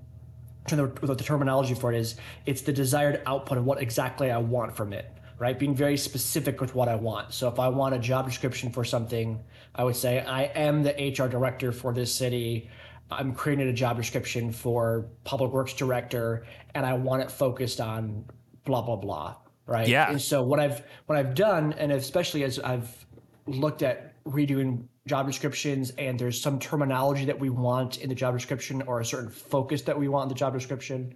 what 0.70 1.16
the 1.16 1.24
terminology 1.24 1.72
for 1.72 1.90
it 1.94 1.98
is, 1.98 2.16
it's 2.44 2.60
the 2.60 2.74
desired 2.74 3.22
output 3.24 3.56
of 3.56 3.64
what 3.64 3.80
exactly 3.80 4.30
I 4.30 4.36
want 4.36 4.76
from 4.76 4.92
it. 4.92 5.10
Right, 5.38 5.56
being 5.56 5.74
very 5.74 5.96
specific 5.96 6.60
with 6.60 6.74
what 6.74 6.88
I 6.88 6.96
want. 6.96 7.32
So 7.32 7.46
if 7.46 7.60
I 7.60 7.68
want 7.68 7.94
a 7.94 7.98
job 7.98 8.26
description 8.26 8.70
for 8.70 8.84
something, 8.84 9.40
I 9.72 9.84
would 9.84 9.94
say 9.94 10.18
I 10.20 10.42
am 10.46 10.82
the 10.82 10.90
HR 10.90 11.28
director 11.28 11.70
for 11.70 11.94
this 11.94 12.12
city. 12.12 12.68
I'm 13.08 13.32
creating 13.32 13.68
a 13.68 13.72
job 13.72 13.96
description 13.96 14.52
for 14.52 15.06
public 15.22 15.52
works 15.52 15.74
director, 15.74 16.44
and 16.74 16.84
I 16.84 16.94
want 16.94 17.22
it 17.22 17.30
focused 17.30 17.80
on 17.80 18.24
blah 18.64 18.82
blah 18.82 18.96
blah. 18.96 19.36
Right. 19.64 19.86
Yeah. 19.86 20.10
And 20.10 20.20
so 20.20 20.42
what 20.42 20.58
I've 20.58 20.82
what 21.06 21.18
I've 21.18 21.34
done, 21.34 21.72
and 21.74 21.92
especially 21.92 22.42
as 22.42 22.58
I've 22.58 23.06
looked 23.48 23.82
at 23.82 24.14
redoing 24.24 24.84
job 25.06 25.26
descriptions 25.26 25.90
and 25.98 26.18
there's 26.18 26.40
some 26.40 26.58
terminology 26.58 27.24
that 27.24 27.38
we 27.38 27.48
want 27.50 27.98
in 27.98 28.08
the 28.08 28.14
job 28.14 28.34
description 28.34 28.82
or 28.82 29.00
a 29.00 29.04
certain 29.04 29.30
focus 29.30 29.82
that 29.82 29.98
we 29.98 30.08
want 30.08 30.24
in 30.24 30.28
the 30.28 30.34
job 30.34 30.52
description 30.52 31.14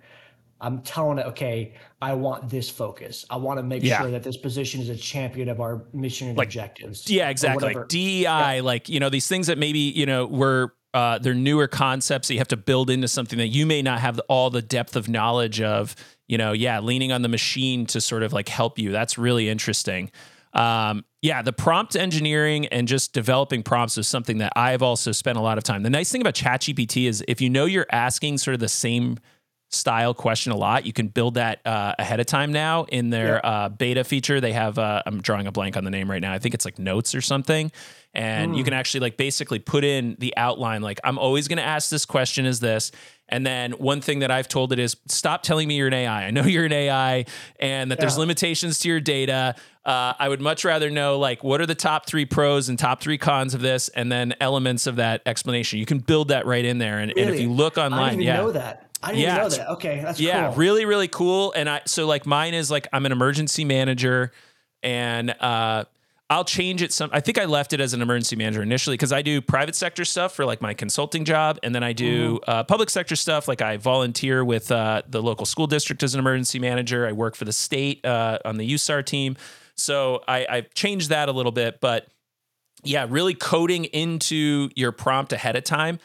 i'm 0.63 0.81
telling 0.83 1.19
it 1.19 1.27
okay 1.27 1.75
i 2.01 2.15
want 2.15 2.49
this 2.49 2.71
focus 2.71 3.27
i 3.29 3.37
want 3.37 3.59
to 3.59 3.63
make 3.63 3.83
Yeah. 3.83 4.01
sure 4.01 4.11
that 4.11 4.23
this 4.23 4.39
position 4.39 4.81
is 4.81 4.89
a 4.89 4.97
champion 4.97 5.51
of 5.51 5.61
our 5.61 5.85
mission 5.93 6.29
and 6.29 6.39
objectives 6.41 7.11
Yeah, 7.11 7.29
exactly. 7.29 7.75
Like 7.75 7.89
DEI, 7.89 8.63
like 8.63 8.89
you 8.89 8.99
know 8.99 9.11
these 9.11 9.29
things 9.29 9.49
that 9.49 9.59
maybe 9.59 9.81
you 9.81 10.07
know 10.07 10.25
were 10.27 10.73
uh, 10.95 11.19
they're 11.19 11.35
newer 11.35 11.67
concepts 11.67 12.29
that 12.29 12.35
you 12.35 12.41
have 12.41 12.49
to 12.49 12.57
build 12.57 12.91
into 12.91 13.09
something 13.09 13.39
that 13.39 13.49
you 13.49 13.65
may 13.65 13.81
not 13.81 14.01
have 14.01 14.21
all 14.29 14.51
the 14.51 14.61
depth 14.61 14.95
of 14.95 15.09
knowledge 15.09 15.61
of. 15.61 15.97
You 16.29 16.37
know, 16.39 16.53
yeah, 16.53 16.81
leaning 16.81 17.13
on 17.13 17.23
the 17.23 17.29
machine 17.29 17.87
to 17.87 18.01
sort 18.01 18.23
of 18.23 18.33
like 18.35 18.49
help 18.49 18.79
you. 18.79 18.93
That's 18.93 19.17
really 19.19 19.49
interesting. 19.49 20.11
Um, 20.53 21.05
yeah, 21.23 21.41
the 21.41 21.53
prompt 21.53 21.95
engineering 21.95 22.67
and 22.67 22.89
just 22.89 23.13
developing 23.13 23.63
prompts 23.63 23.97
is 23.97 24.09
something 24.09 24.39
that 24.39 24.53
I've 24.57 24.83
also 24.83 25.13
spent 25.13 25.39
a 25.39 25.41
lot 25.41 25.57
of 25.57 25.63
time. 25.63 25.85
The 25.85 25.91
nice 25.91 26.11
thing 26.11 26.21
about 26.21 26.35
ChatGPT 26.35 27.09
is 27.09 27.25
if 27.29 27.41
you 27.41 27.49
know 27.49 27.65
you're 27.65 27.87
asking 27.93 28.39
sort 28.39 28.55
of 28.55 28.61
the 28.61 28.69
same 28.69 29.19
style 29.73 30.13
question 30.15 30.53
a 30.53 30.57
lot. 30.57 30.87
You 30.87 30.93
can 30.93 31.09
build 31.09 31.35
that 31.35 31.67
uh, 31.67 31.95
ahead 31.99 32.21
of 32.21 32.27
time 32.27 32.53
now 32.53 32.85
in 32.85 33.11
their 33.11 33.45
uh, 33.45 33.69
beta 33.71 34.05
feature. 34.05 34.41
They 34.41 34.53
have, 34.53 34.79
uh, 34.79 35.03
I'm 35.07 35.21
drawing 35.21 35.47
a 35.47 35.53
blank 35.53 35.77
on 35.77 35.85
the 35.85 35.91
name 35.91 36.11
right 36.11 36.21
now. 36.21 36.33
I 36.33 36.39
think 36.39 36.55
it's 36.55 36.65
like 36.65 36.79
notes 36.79 37.15
or 37.15 37.21
something. 37.21 37.73
And 38.15 38.55
you 38.55 38.63
can 38.63 38.75
actually 38.75 39.01
like 39.01 39.17
basically 39.17 39.59
put 39.59 39.85
in 39.85 40.17
the 40.19 40.37
outline, 40.37 40.83
like, 40.83 41.01
I'm 41.03 41.19
always 41.19 41.49
going 41.49 41.57
to 41.57 41.65
ask 41.65 41.89
this 41.89 42.05
question 42.05 42.45
is 42.45 42.61
this. 42.61 42.93
And 43.31 43.47
then 43.47 43.73
one 43.73 44.03
thing 44.03 44.19
that 44.19 44.31
I've 44.31 44.49
told 44.49 44.75
it 44.75 44.79
is 44.79 44.99
stop 45.09 45.43
telling 45.43 45.67
me 45.67 45.77
you're 45.77 45.87
an 45.87 45.95
AI. 45.95 46.27
I 46.27 46.31
know 46.31 46.43
you're 46.45 46.67
an 46.67 46.73
AI 46.73 47.25
and 47.59 47.91
that 47.91 47.99
there's 47.99 48.19
limitations 48.19 48.79
to 48.81 48.89
your 48.89 49.01
data. 49.01 49.55
Uh, 49.87 50.13
I 50.19 50.29
would 50.29 50.43
much 50.43 50.67
rather 50.67 50.91
know 50.91 51.19
like 51.19 51.43
what 51.43 51.63
are 51.63 51.67
the 51.67 51.75
top 51.75 52.05
three 52.05 52.27
pros 52.27 52.69
and 52.69 52.79
top 52.79 53.01
three 53.01 53.17
cons 53.17 53.55
of 53.55 53.63
this, 53.63 53.89
and 53.89 54.13
then 54.13 54.35
elements 54.39 54.87
of 54.87 54.97
that 54.97 55.23
explanation. 55.25 55.79
You 55.79 55.87
can 55.87 55.99
build 55.99 56.29
that 56.29 56.45
right 56.45 56.65
in 56.65 56.77
there. 56.77 56.99
And, 56.99 57.11
and 57.17 57.31
if 57.31 57.41
you 57.41 57.51
look 57.51 57.79
online, 57.79 58.21
yeah, 58.21 58.37
know 58.37 58.53
that 58.53 58.92
i 59.03 59.09
didn't 59.13 59.21
Yeah, 59.23 59.37
know 59.39 59.49
that 59.49 59.69
okay 59.71 60.01
that's 60.03 60.21
yeah, 60.21 60.47
cool 60.49 60.57
really, 60.57 60.85
really 60.85 61.09
cool. 61.09 61.53
And 61.57 61.69
I 61.69 61.83
so 61.87 62.07
like 62.07 62.27
mine 62.27 62.55
is 62.55 62.71
like 62.71 62.87
I'm 62.93 63.05
an 63.07 63.13
emergency 63.13 63.65
manager, 63.65 64.33
and 64.83 65.31
uh, 65.41 65.85
I'll 66.31 66.45
change 66.45 66.81
it 66.83 66.93
some. 66.93 67.11
I 67.13 67.21
think 67.21 67.37
I 67.39 67.45
left 67.45 67.73
it 67.73 67.81
as 67.81 67.93
an 67.95 68.01
emergency 68.03 68.37
manager 68.37 68.63
initially 68.63 68.95
because 68.95 69.13
I 69.13 69.21
do 69.23 69.41
private 69.43 69.75
sector 69.75 70.05
stuff 70.05 70.35
for 70.35 70.45
like 70.45 70.61
my 70.63 70.73
consulting 70.73 71.25
job, 71.25 71.59
and 71.63 71.75
then 71.75 71.83
I 71.83 71.93
do 71.93 72.37
Mm-hmm. 72.39 72.51
uh, 72.51 72.65
public 72.65 72.89
sector 72.91 73.17
stuff. 73.17 73.49
Like 73.49 73.61
I 73.61 73.77
volunteer 73.77 74.45
with 74.45 74.71
uh, 74.73 75.03
the 75.09 75.23
local 75.23 75.45
school 75.47 75.67
district 75.67 76.03
as 76.03 76.15
an 76.15 76.21
emergency 76.21 76.59
manager. 76.59 77.07
I 77.07 77.13
work 77.13 77.35
for 77.35 77.45
the 77.45 77.53
state 77.53 78.05
uh, 78.07 78.39
on 78.45 78.57
the 78.57 78.73
USAR 78.75 79.05
team. 79.05 79.37
So 79.77 80.23
I, 80.29 80.47
I've 80.49 80.73
changed 80.75 81.09
that 81.11 81.29
a 81.29 81.33
little 81.33 81.53
bit, 81.53 81.81
but 81.81 82.07
yeah, 82.85 83.07
really 83.09 83.35
coding 83.35 83.85
into 83.87 84.71
your 84.77 84.93
prompt 84.93 85.33
ahead 85.33 85.57
of 85.57 85.65
time. 85.65 85.99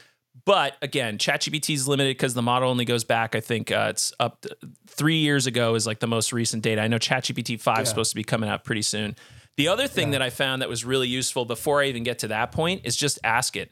But 0.48 0.78
again, 0.82 1.18
ChatGPT 1.18 1.76
is 1.76 1.90
limited 1.90 2.12
because 2.12 2.34
the 2.34 2.42
model 2.42 2.70
only 2.70 2.86
goes 2.86 3.04
back. 3.04 3.36
I 3.36 3.42
think 3.42 3.70
uh, 3.70 3.88
it's 3.90 4.14
up 4.18 4.40
to 4.44 4.56
three 4.88 5.18
years 5.18 5.46
ago 5.46 5.76
is 5.76 5.86
like 5.86 6.00
the 6.00 6.08
most 6.08 6.32
recent 6.32 6.64
data. 6.64 6.80
I 6.82 6.88
know 6.88 6.98
ChatGPT 6.98 7.60
five 7.60 7.82
is 7.82 7.90
supposed 7.90 8.12
to 8.12 8.16
be 8.16 8.24
coming 8.24 8.50
out 8.50 8.64
pretty 8.64 8.82
soon. 8.82 9.18
The 9.58 9.68
other 9.68 9.90
thing 9.90 10.12
that 10.12 10.22
I 10.22 10.30
found 10.30 10.62
that 10.62 10.70
was 10.70 10.86
really 10.86 11.10
useful 11.10 11.44
before 11.44 11.82
I 11.82 11.88
even 11.88 12.04
get 12.04 12.20
to 12.20 12.30
that 12.30 12.54
point 12.54 12.84
is 12.86 12.96
just 12.96 13.20
ask 13.26 13.58
it, 13.58 13.72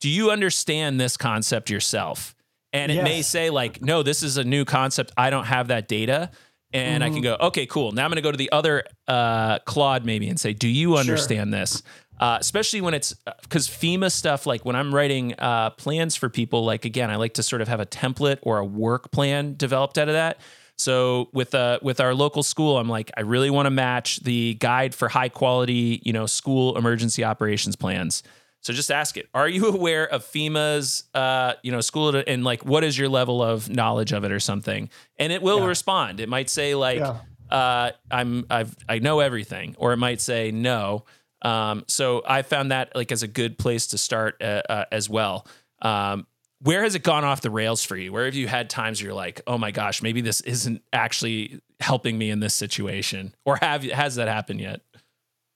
do 0.00 0.08
you 0.08 0.32
understand 0.32 1.00
this 1.00 1.16
concept 1.16 1.70
yourself? 1.70 2.34
And 2.72 2.90
it 2.90 3.04
may 3.04 3.22
say 3.22 3.48
like, 3.50 3.80
no, 3.80 4.02
this 4.02 4.24
is 4.24 4.38
a 4.38 4.44
new 4.44 4.64
concept. 4.64 5.12
I 5.16 5.30
don't 5.30 5.46
have 5.46 5.68
that 5.68 5.86
data. 5.86 6.32
And 6.72 7.04
I 7.04 7.10
can 7.10 7.22
go, 7.22 7.36
okay, 7.40 7.64
cool. 7.64 7.92
Now 7.92 8.04
I'm 8.04 8.10
going 8.10 8.16
to 8.16 8.22
go 8.22 8.32
to 8.32 8.36
the 8.36 8.50
other 8.50 8.84
uh, 9.06 9.60
Claude 9.60 10.04
maybe 10.04 10.28
and 10.28 10.38
say, 10.38 10.52
do 10.52 10.68
you 10.68 10.96
understand 10.96 11.54
this? 11.54 11.82
Uh, 12.20 12.36
especially 12.40 12.80
when 12.80 12.94
it's 12.94 13.14
because 13.42 13.68
FEMA 13.68 14.10
stuff, 14.10 14.46
like 14.46 14.64
when 14.64 14.74
I'm 14.76 14.94
writing 14.94 15.34
uh, 15.38 15.70
plans 15.70 16.16
for 16.16 16.28
people, 16.28 16.64
like 16.64 16.84
again, 16.84 17.10
I 17.10 17.16
like 17.16 17.34
to 17.34 17.42
sort 17.42 17.62
of 17.62 17.68
have 17.68 17.80
a 17.80 17.86
template 17.86 18.38
or 18.42 18.58
a 18.58 18.64
work 18.64 19.10
plan 19.12 19.54
developed 19.56 19.98
out 19.98 20.08
of 20.08 20.14
that. 20.14 20.40
So 20.76 21.28
with 21.32 21.54
uh 21.56 21.80
with 21.82 22.00
our 22.00 22.14
local 22.14 22.42
school, 22.44 22.78
I'm 22.78 22.88
like, 22.88 23.10
I 23.16 23.22
really 23.22 23.50
want 23.50 23.66
to 23.66 23.70
match 23.70 24.20
the 24.20 24.54
guide 24.54 24.94
for 24.94 25.08
high 25.08 25.28
quality, 25.28 26.00
you 26.04 26.12
know, 26.12 26.26
school 26.26 26.76
emergency 26.78 27.24
operations 27.24 27.74
plans. 27.76 28.22
So 28.60 28.72
just 28.72 28.90
ask 28.90 29.16
it: 29.16 29.28
Are 29.34 29.48
you 29.48 29.66
aware 29.74 30.06
of 30.08 30.24
FEMA's, 30.24 31.04
uh, 31.14 31.54
you 31.62 31.72
know, 31.72 31.80
school 31.80 32.14
and 32.26 32.44
like 32.44 32.64
what 32.64 32.84
is 32.84 32.96
your 32.98 33.08
level 33.08 33.42
of 33.42 33.68
knowledge 33.68 34.12
of 34.12 34.24
it 34.24 34.30
or 34.32 34.40
something? 34.40 34.88
And 35.18 35.32
it 35.32 35.42
will 35.42 35.60
Yeah. 35.60 35.66
respond. 35.66 36.20
It 36.20 36.28
might 36.28 36.48
say 36.48 36.74
like, 36.76 36.98
Yeah. 36.98 37.16
uh, 37.50 37.90
I'm 38.10 38.46
I've 38.50 38.76
I 38.88 39.00
know 39.00 39.18
everything, 39.20 39.74
or 39.78 39.92
it 39.92 39.96
might 39.98 40.20
say 40.20 40.50
no. 40.52 41.04
Um, 41.42 41.84
so 41.86 42.22
I 42.26 42.42
found 42.42 42.72
that 42.72 42.94
like 42.94 43.12
as 43.12 43.22
a 43.22 43.28
good 43.28 43.58
place 43.58 43.88
to 43.88 43.98
start 43.98 44.42
uh, 44.42 44.62
uh, 44.68 44.84
as 44.90 45.08
well. 45.08 45.46
Um, 45.82 46.26
where 46.60 46.82
has 46.82 46.96
it 46.96 47.04
gone 47.04 47.24
off 47.24 47.40
the 47.40 47.50
rails 47.50 47.84
for 47.84 47.96
you? 47.96 48.12
Where 48.12 48.24
have 48.24 48.34
you 48.34 48.48
had 48.48 48.68
times 48.68 49.00
where 49.00 49.08
you're 49.08 49.14
like, 49.14 49.40
oh 49.46 49.58
my 49.58 49.70
gosh, 49.70 50.02
maybe 50.02 50.20
this 50.20 50.40
isn't 50.40 50.82
actually 50.92 51.60
helping 51.78 52.18
me 52.18 52.30
in 52.30 52.40
this 52.40 52.54
situation, 52.54 53.34
or 53.44 53.56
have 53.56 53.84
has 53.84 54.16
that 54.16 54.26
happened 54.26 54.60
yet? 54.60 54.80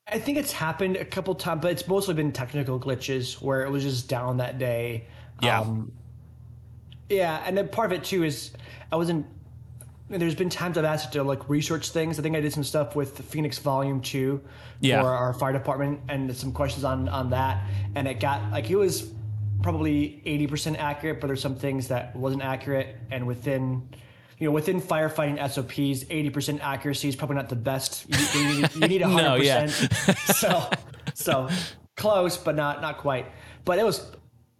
I 0.07 0.19
think 0.19 0.39
it's 0.39 0.53
happened 0.53 0.97
a 0.97 1.05
couple 1.05 1.35
times, 1.35 1.63
but 1.63 1.73
it's 1.73 1.89
mostly 1.89 2.15
been 2.15 2.33
technical 2.33 2.79
glitches 2.79 3.41
where 3.41 3.65
it 3.65 3.71
was 3.71 3.83
just 3.83 4.09
down 4.09 4.37
that 4.37 4.59
day. 4.59 5.07
Yeah. 5.41 5.61
Um, 5.61 5.93
yeah, 7.09 7.43
and 7.47 7.57
then 7.57 7.69
part 7.69 7.93
of 7.93 7.99
it 7.99 8.05
too 8.05 8.23
is 8.25 8.53
I 8.91 8.97
wasn't. 8.97 9.27
There's 10.19 10.35
been 10.35 10.51
times 10.51 10.77
I've 10.79 10.85
asked 10.85 11.13
to 11.15 11.23
like 11.23 11.49
research 11.49 11.91
things. 11.91 12.19
I 12.19 12.23
think 12.23 12.37
I 12.37 12.41
did 12.41 12.53
some 12.53 12.65
stuff 12.65 12.95
with 12.95 13.19
Phoenix 13.27 13.59
Volume 13.59 14.01
Two 14.01 14.41
Yeah. 14.81 15.01
for 15.03 15.09
our 15.09 15.33
fire 15.35 15.53
department, 15.53 16.01
and 16.09 16.35
some 16.37 16.53
questions 16.53 16.85
on 16.85 17.09
on 17.09 17.31
that, 17.31 17.65
and 17.95 18.07
it 18.07 18.21
got 18.21 18.51
like 18.51 18.69
it 18.71 18.77
was 18.77 19.11
probably 19.63 20.21
80% 20.27 20.77
accurate, 20.79 21.21
but 21.21 21.29
there's 21.29 21.41
some 21.41 21.55
things 21.55 21.89
that 21.89 22.15
wasn't 22.17 22.43
accurate, 22.43 22.97
and 23.11 23.27
within. 23.27 23.89
You 24.39 24.49
know, 24.49 24.53
within 24.55 24.81
firefighting 24.83 25.39
SOPs, 25.39 26.03
80% 26.11 26.59
accuracy 26.63 27.09
is 27.09 27.15
probably 27.15 27.37
not 27.37 27.49
the 27.49 27.55
best. 27.55 28.07
You, 28.09 28.41
you, 28.41 28.63
need- 28.63 28.75
you 28.75 28.89
need 28.89 29.01
100%. 29.03 29.17
No, 29.17 29.35
yeah. 29.37 29.67
so, 30.35 30.69
so 31.15 31.49
close, 31.97 32.37
but 32.39 32.57
not 32.57 32.83
not 32.83 32.99
quite. 32.99 33.27
But 33.65 33.79
it 33.79 33.85
was. 33.85 34.05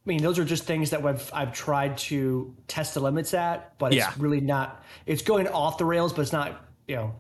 I 0.05 0.09
mean, 0.09 0.21
those 0.23 0.39
are 0.39 0.45
just 0.45 0.65
things 0.65 0.91
that 0.91 1.05
I've 1.05 1.31
I've 1.33 1.53
tried 1.53 1.97
to 1.99 2.55
test 2.67 2.95
the 2.95 3.01
limits 3.01 3.35
at, 3.35 3.79
but 3.79 3.93
it's 3.93 3.99
Yeah. 4.05 4.13
really 4.19 4.41
not. 4.41 4.85
It's 5.07 5.23
going 5.23 5.47
off 5.49 5.79
the 5.79 5.85
rails, 5.85 6.13
but 6.13 6.23
it's 6.23 6.33
not. 6.33 6.61
You 6.89 6.97
know, 6.97 7.15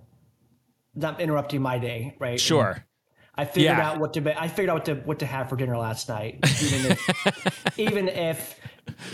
not 0.95 1.21
interrupting 1.21 1.63
my 1.63 1.79
day, 1.79 2.17
right? 2.19 2.41
Sure. 2.41 2.85
I 3.35 3.45
figured 3.45 3.79
Yeah. 3.79 3.91
out 3.91 4.01
what 4.01 4.13
to. 4.15 4.41
I 4.43 4.49
figured 4.49 4.71
out 4.71 4.75
what 4.75 4.85
to 4.87 4.95
what 4.97 5.19
to 5.21 5.27
have 5.27 5.49
for 5.49 5.57
dinner 5.57 5.79
last 5.79 6.09
night, 6.09 6.41
even 6.63 6.85
if 6.87 7.77
even 7.79 8.09
if 8.09 8.61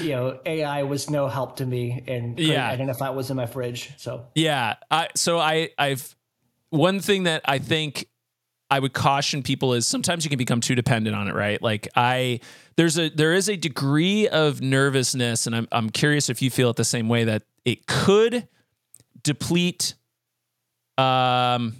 you 0.00 0.10
know 0.10 0.40
AI 0.46 0.82
was 0.84 1.10
no 1.10 1.28
help 1.28 1.56
to 1.56 1.66
me 1.66 2.02
and 2.08 2.38
Yeah. 2.40 2.68
identify 2.70 3.08
what 3.08 3.16
was 3.16 3.30
in 3.30 3.36
my 3.36 3.46
fridge. 3.46 3.92
So 3.98 4.26
Yeah. 4.34 4.76
I 4.90 5.08
so 5.14 5.38
I 5.38 5.70
I've 5.78 6.16
one 6.70 7.00
thing 7.00 7.24
that 7.24 7.42
I 7.44 7.58
think 7.58 8.08
I 8.70 8.78
would 8.80 8.92
caution 8.92 9.42
people 9.42 9.72
is 9.72 9.86
sometimes 9.86 10.24
you 10.24 10.28
can 10.28 10.38
become 10.38 10.60
too 10.60 10.74
dependent 10.74 11.16
on 11.16 11.28
it, 11.28 11.34
right? 11.34 11.60
Like 11.62 11.88
I 11.96 12.40
there's 12.76 12.98
a 12.98 13.08
there 13.08 13.32
is 13.32 13.48
a 13.48 13.56
degree 13.56 14.28
of 14.28 14.60
nervousness 14.60 15.46
and 15.46 15.56
I'm 15.56 15.68
I'm 15.72 15.90
curious 15.90 16.28
if 16.28 16.42
you 16.42 16.50
feel 16.50 16.70
it 16.70 16.76
the 16.76 16.84
same 16.84 17.08
way 17.08 17.24
that 17.24 17.42
it 17.64 17.86
could 17.86 18.46
deplete 19.22 19.94
um 20.98 21.76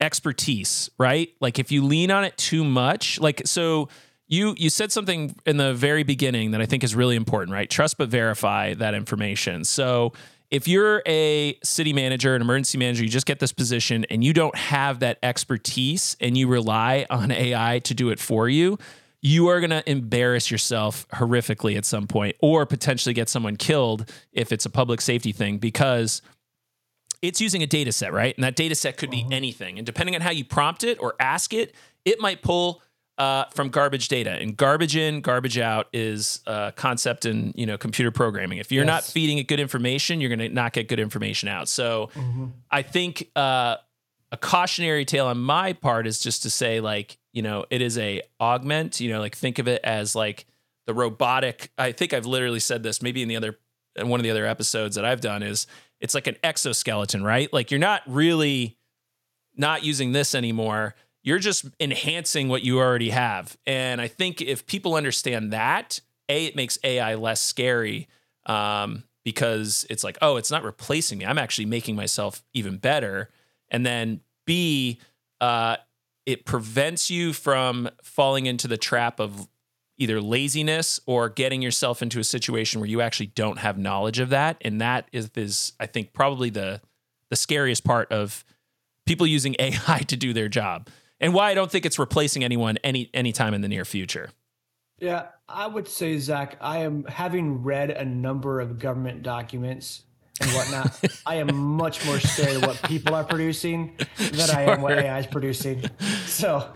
expertise, 0.00 0.90
right? 0.98 1.30
Like 1.40 1.58
if 1.58 1.72
you 1.72 1.84
lean 1.84 2.10
on 2.10 2.24
it 2.24 2.36
too 2.36 2.64
much, 2.64 3.18
like 3.18 3.42
so 3.44 3.88
you 4.28 4.54
you 4.56 4.70
said 4.70 4.92
something 4.92 5.34
in 5.46 5.56
the 5.56 5.74
very 5.74 6.02
beginning 6.02 6.52
that 6.52 6.60
I 6.60 6.66
think 6.66 6.84
is 6.84 6.94
really 6.94 7.16
important, 7.16 7.52
right? 7.52 7.68
Trust 7.68 7.98
but 7.98 8.08
verify 8.08 8.74
that 8.74 8.94
information. 8.94 9.64
So 9.64 10.12
if 10.50 10.68
you're 10.68 11.02
a 11.06 11.58
city 11.62 11.92
manager, 11.92 12.34
an 12.34 12.42
emergency 12.42 12.78
manager, 12.78 13.02
you 13.02 13.08
just 13.08 13.26
get 13.26 13.40
this 13.40 13.52
position 13.52 14.04
and 14.10 14.22
you 14.22 14.32
don't 14.32 14.56
have 14.56 15.00
that 15.00 15.18
expertise 15.22 16.16
and 16.20 16.36
you 16.36 16.48
rely 16.48 17.06
on 17.10 17.30
AI 17.30 17.80
to 17.80 17.94
do 17.94 18.10
it 18.10 18.20
for 18.20 18.48
you, 18.48 18.78
you 19.22 19.48
are 19.48 19.60
going 19.60 19.70
to 19.70 19.88
embarrass 19.90 20.50
yourself 20.50 21.06
horrifically 21.08 21.76
at 21.76 21.84
some 21.84 22.06
point 22.06 22.36
or 22.40 22.64
potentially 22.64 23.12
get 23.12 23.28
someone 23.28 23.56
killed 23.56 24.10
if 24.32 24.52
it's 24.52 24.64
a 24.66 24.70
public 24.70 25.00
safety 25.00 25.32
thing 25.32 25.58
because 25.58 26.22
it's 27.22 27.40
using 27.40 27.62
a 27.62 27.66
data 27.66 27.90
set, 27.90 28.12
right? 28.12 28.34
And 28.36 28.44
that 28.44 28.56
data 28.56 28.74
set 28.74 28.96
could 28.96 29.10
be 29.10 29.22
uh-huh. 29.22 29.30
anything. 29.32 29.78
And 29.78 29.86
depending 29.86 30.14
on 30.14 30.20
how 30.20 30.30
you 30.30 30.44
prompt 30.44 30.84
it 30.84 30.98
or 31.00 31.14
ask 31.18 31.52
it, 31.52 31.74
it 32.04 32.20
might 32.20 32.42
pull 32.42 32.82
uh, 33.18 33.44
from 33.54 33.70
garbage 33.70 34.08
data. 34.08 34.30
And 34.30 34.56
garbage 34.56 34.96
in, 34.96 35.20
garbage 35.20 35.58
out 35.58 35.88
is 35.92 36.40
a 36.46 36.72
concept 36.76 37.24
in 37.24 37.52
you 37.56 37.66
know 37.66 37.78
computer 37.78 38.10
programming. 38.10 38.58
If 38.58 38.70
you're 38.72 38.84
not 38.84 39.04
feeding 39.04 39.38
it 39.38 39.48
good 39.48 39.60
information, 39.60 40.20
you're 40.20 40.28
going 40.28 40.38
to 40.40 40.48
not 40.48 40.72
get 40.72 40.88
good 40.88 41.00
information 41.00 41.48
out. 41.48 41.68
So 41.68 42.10
I 42.70 42.82
think 42.82 43.30
uh, 43.34 43.76
a 44.32 44.36
cautionary 44.36 45.04
tale 45.04 45.26
on 45.26 45.38
my 45.38 45.72
part 45.72 46.06
is 46.06 46.20
just 46.20 46.42
to 46.42 46.50
say 46.50 46.80
like 46.80 47.18
you 47.32 47.42
know 47.42 47.64
it 47.70 47.80
is 47.80 47.96
a 47.98 48.22
augment. 48.40 49.00
You 49.00 49.10
know, 49.10 49.20
like 49.20 49.36
think 49.36 49.58
of 49.58 49.68
it 49.68 49.80
as 49.84 50.14
like 50.14 50.46
the 50.86 50.94
robotic. 50.94 51.72
I 51.78 51.92
think 51.92 52.12
I've 52.12 52.26
literally 52.26 52.60
said 52.60 52.82
this 52.82 53.02
maybe 53.02 53.22
in 53.22 53.28
the 53.28 53.36
other 53.36 53.58
in 53.96 54.08
one 54.08 54.20
of 54.20 54.24
the 54.24 54.30
other 54.30 54.46
episodes 54.46 54.96
that 54.96 55.04
I've 55.04 55.20
done 55.20 55.42
is 55.42 55.66
it's 56.00 56.14
like 56.14 56.26
an 56.26 56.36
exoskeleton, 56.44 57.24
right? 57.24 57.50
Like 57.52 57.70
you're 57.70 57.80
not 57.80 58.02
really 58.06 58.76
not 59.56 59.84
using 59.84 60.12
this 60.12 60.34
anymore. 60.34 60.94
You're 61.26 61.40
just 61.40 61.66
enhancing 61.80 62.48
what 62.48 62.62
you 62.62 62.78
already 62.78 63.10
have. 63.10 63.58
And 63.66 64.00
I 64.00 64.06
think 64.06 64.40
if 64.40 64.64
people 64.64 64.94
understand 64.94 65.52
that, 65.52 66.00
A, 66.28 66.46
it 66.46 66.54
makes 66.54 66.78
AI 66.84 67.16
less 67.16 67.42
scary 67.42 68.06
um, 68.46 69.02
because 69.24 69.84
it's 69.90 70.04
like, 70.04 70.16
oh, 70.22 70.36
it's 70.36 70.52
not 70.52 70.62
replacing 70.62 71.18
me. 71.18 71.26
I'm 71.26 71.36
actually 71.36 71.66
making 71.66 71.96
myself 71.96 72.44
even 72.54 72.78
better. 72.78 73.28
And 73.70 73.84
then 73.84 74.20
B, 74.46 75.00
uh, 75.40 75.78
it 76.26 76.44
prevents 76.44 77.10
you 77.10 77.32
from 77.32 77.90
falling 78.04 78.46
into 78.46 78.68
the 78.68 78.76
trap 78.76 79.18
of 79.18 79.48
either 79.98 80.20
laziness 80.20 81.00
or 81.06 81.28
getting 81.28 81.60
yourself 81.60 82.02
into 82.02 82.20
a 82.20 82.24
situation 82.24 82.80
where 82.80 82.88
you 82.88 83.00
actually 83.00 83.26
don't 83.26 83.58
have 83.58 83.76
knowledge 83.76 84.20
of 84.20 84.28
that. 84.28 84.58
And 84.60 84.80
that 84.80 85.08
is, 85.10 85.28
is 85.34 85.72
I 85.80 85.86
think, 85.86 86.12
probably 86.12 86.50
the 86.50 86.80
the 87.30 87.36
scariest 87.36 87.82
part 87.82 88.12
of 88.12 88.44
people 89.06 89.26
using 89.26 89.56
AI 89.58 90.04
to 90.06 90.16
do 90.16 90.32
their 90.32 90.48
job. 90.48 90.88
And 91.20 91.32
why 91.32 91.50
I 91.50 91.54
don't 91.54 91.70
think 91.70 91.86
it's 91.86 91.98
replacing 91.98 92.44
anyone 92.44 92.78
any 92.84 93.10
anytime 93.14 93.54
in 93.54 93.60
the 93.60 93.68
near 93.68 93.84
future. 93.84 94.30
Yeah, 94.98 95.26
I 95.48 95.66
would 95.66 95.88
say, 95.88 96.18
Zach, 96.18 96.56
I 96.60 96.78
am 96.78 97.04
having 97.04 97.62
read 97.62 97.90
a 97.90 98.04
number 98.04 98.60
of 98.60 98.78
government 98.78 99.22
documents 99.22 100.02
and 100.40 100.50
whatnot. 100.50 101.00
I 101.26 101.36
am 101.36 101.54
much 101.54 102.04
more 102.06 102.18
scared 102.18 102.56
of 102.56 102.66
what 102.66 102.82
people 102.82 103.14
are 103.14 103.24
producing 103.24 103.96
than 104.16 104.50
I 104.50 104.62
am 104.62 104.80
what 104.80 104.98
AI 104.98 105.18
is 105.18 105.26
producing. 105.26 105.84
So, 106.24 106.72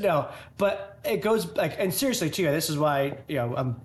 no, 0.00 0.28
but 0.56 0.98
it 1.04 1.18
goes 1.18 1.54
like, 1.56 1.76
and 1.78 1.92
seriously, 1.92 2.30
too, 2.30 2.44
this 2.44 2.70
is 2.70 2.78
why, 2.78 3.18
you 3.28 3.36
know, 3.36 3.56
um, 3.56 3.80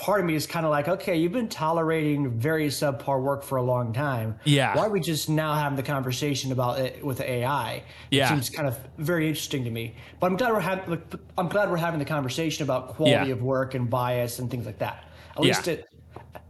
part 0.00 0.18
of 0.20 0.26
me 0.26 0.34
is 0.34 0.46
kind 0.46 0.64
of 0.64 0.70
like, 0.70 0.88
okay, 0.88 1.14
you've 1.16 1.32
been 1.32 1.48
tolerating 1.48 2.30
very 2.30 2.68
subpar 2.68 3.20
work 3.20 3.42
for 3.42 3.58
a 3.58 3.62
long 3.62 3.92
time. 3.92 4.40
Yeah. 4.44 4.74
Why 4.74 4.86
are 4.86 4.90
we 4.90 4.98
just 4.98 5.28
now 5.28 5.54
having 5.54 5.76
the 5.76 5.82
conversation 5.82 6.52
about 6.52 6.78
it 6.78 7.04
with 7.04 7.20
AI? 7.20 7.82
Yeah. 8.10 8.24
It 8.24 8.28
seems 8.28 8.48
kind 8.48 8.66
of 8.66 8.78
very 8.96 9.28
interesting 9.28 9.62
to 9.64 9.70
me. 9.70 9.94
But 10.18 10.28
I'm 10.28 10.36
glad 10.38 10.52
we're 10.52 10.60
having. 10.60 11.02
I'm 11.36 11.48
glad 11.48 11.70
we're 11.70 11.76
having 11.76 11.98
the 11.98 12.06
conversation 12.06 12.64
about 12.64 12.94
quality 12.96 13.28
Yeah. 13.28 13.34
of 13.34 13.42
work 13.42 13.74
and 13.74 13.90
bias 13.90 14.38
and 14.38 14.50
things 14.50 14.64
like 14.64 14.78
that. 14.78 15.04
At 15.36 15.42
least 15.42 15.66
Yeah. 15.66 15.74
it. 15.74 15.86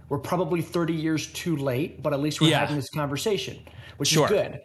We're 0.08 0.18
probably 0.18 0.62
30 0.62 0.94
years 0.94 1.26
too 1.32 1.56
late, 1.56 2.02
but 2.02 2.12
at 2.12 2.20
least 2.20 2.40
we're 2.40 2.50
Yeah. 2.50 2.60
having 2.60 2.76
this 2.76 2.90
conversation, 2.90 3.58
which 3.96 4.10
Sure. 4.10 4.26
is 4.26 4.30
good. 4.30 4.60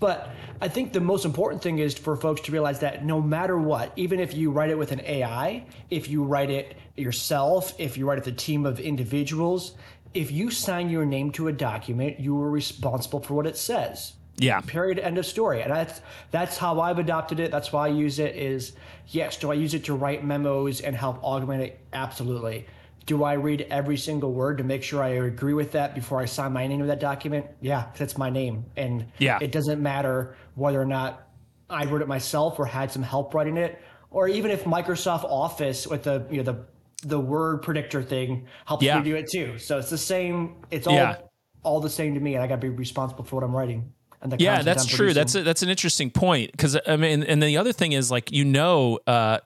But 0.00 0.30
I 0.60 0.68
think 0.68 0.92
the 0.92 1.00
most 1.00 1.24
important 1.24 1.62
thing 1.62 1.78
is 1.78 1.94
for 1.94 2.16
folks 2.16 2.40
to 2.42 2.52
realize 2.52 2.80
that 2.80 3.04
no 3.04 3.20
matter 3.20 3.58
what, 3.58 3.92
even 3.96 4.20
if 4.20 4.34
you 4.34 4.50
write 4.50 4.70
it 4.70 4.78
with 4.78 4.92
an 4.92 5.00
AI, 5.00 5.64
if 5.90 6.08
you 6.08 6.24
write 6.24 6.50
it 6.50 6.76
yourself, 6.96 7.74
if 7.78 7.96
you 7.96 8.06
write 8.06 8.18
it 8.18 8.24
with 8.24 8.34
a 8.34 8.36
team 8.36 8.66
of 8.66 8.80
individuals, 8.80 9.74
if 10.12 10.30
you 10.30 10.50
sign 10.50 10.90
your 10.90 11.04
name 11.04 11.32
to 11.32 11.48
a 11.48 11.52
document, 11.52 12.20
you 12.20 12.40
are 12.40 12.50
responsible 12.50 13.20
for 13.20 13.34
what 13.34 13.46
it 13.46 13.56
says. 13.56 14.14
Yeah. 14.36 14.60
Period. 14.60 14.98
End 14.98 15.18
of 15.18 15.26
story. 15.26 15.62
And 15.62 15.72
that's 15.72 16.00
that's 16.30 16.58
how 16.58 16.80
I've 16.80 16.98
adopted 16.98 17.40
it. 17.40 17.50
That's 17.50 17.72
why 17.72 17.86
I 17.86 17.88
use 17.88 18.18
it. 18.18 18.34
Is 18.36 18.72
yes. 19.08 19.36
Do 19.36 19.50
I 19.50 19.54
use 19.54 19.74
it 19.74 19.84
to 19.84 19.94
write 19.94 20.24
memos 20.24 20.80
and 20.80 20.96
help 20.96 21.22
augment 21.22 21.62
it? 21.62 21.80
Absolutely. 21.92 22.66
Do 23.06 23.22
I 23.24 23.34
read 23.34 23.66
every 23.70 23.96
single 23.96 24.32
word 24.32 24.58
to 24.58 24.64
make 24.64 24.82
sure 24.82 25.02
I 25.02 25.08
agree 25.08 25.52
with 25.54 25.72
that 25.72 25.94
before 25.94 26.20
I 26.20 26.24
sign 26.24 26.52
my 26.52 26.66
name 26.66 26.80
to 26.80 26.86
that 26.86 27.00
document? 27.00 27.46
Yeah, 27.60 27.86
that's 27.96 28.16
my 28.16 28.30
name, 28.30 28.64
and 28.76 29.06
Yeah. 29.18 29.38
it 29.42 29.52
doesn't 29.52 29.82
matter 29.82 30.36
whether 30.54 30.80
or 30.80 30.86
not 30.86 31.28
I 31.68 31.84
wrote 31.84 32.02
it 32.02 32.08
myself 32.08 32.58
or 32.58 32.66
had 32.66 32.90
some 32.90 33.02
help 33.02 33.34
writing 33.34 33.56
it, 33.56 33.80
or 34.10 34.28
even 34.28 34.50
if 34.50 34.64
Microsoft 34.64 35.24
Office 35.24 35.86
with 35.86 36.04
the 36.04 36.24
you 36.30 36.38
know 36.38 36.52
the 36.52 36.64
the 37.06 37.20
word 37.20 37.60
predictor 37.60 38.02
thing 38.02 38.46
helps 38.64 38.82
Yeah. 38.82 38.98
me 38.98 39.04
do 39.04 39.16
it 39.16 39.28
too. 39.30 39.58
So 39.58 39.78
it's 39.78 39.90
the 39.90 39.98
same. 39.98 40.54
It's 40.70 40.86
all 40.86 40.94
Yeah. 40.94 41.16
all 41.62 41.80
the 41.80 41.90
same 41.90 42.14
to 42.14 42.20
me, 42.20 42.34
and 42.34 42.42
I 42.42 42.46
got 42.46 42.56
to 42.56 42.60
be 42.60 42.68
responsible 42.70 43.24
for 43.24 43.36
what 43.36 43.44
I'm 43.44 43.54
writing. 43.54 43.92
And 44.22 44.40
Yeah, 44.40 44.62
that's 44.62 44.84
I'm 44.84 44.88
true. 44.88 44.96
producing. 45.08 45.20
That's 45.20 45.34
a, 45.34 45.42
that's 45.42 45.62
an 45.62 45.68
interesting 45.68 46.10
point 46.10 46.52
because 46.52 46.78
I 46.86 46.96
mean, 46.96 47.22
and 47.24 47.42
the 47.42 47.58
other 47.58 47.72
thing 47.74 47.92
is 47.92 48.10
like 48.10 48.32
you 48.32 48.44
know, 48.46 48.98
uh, 49.06 49.38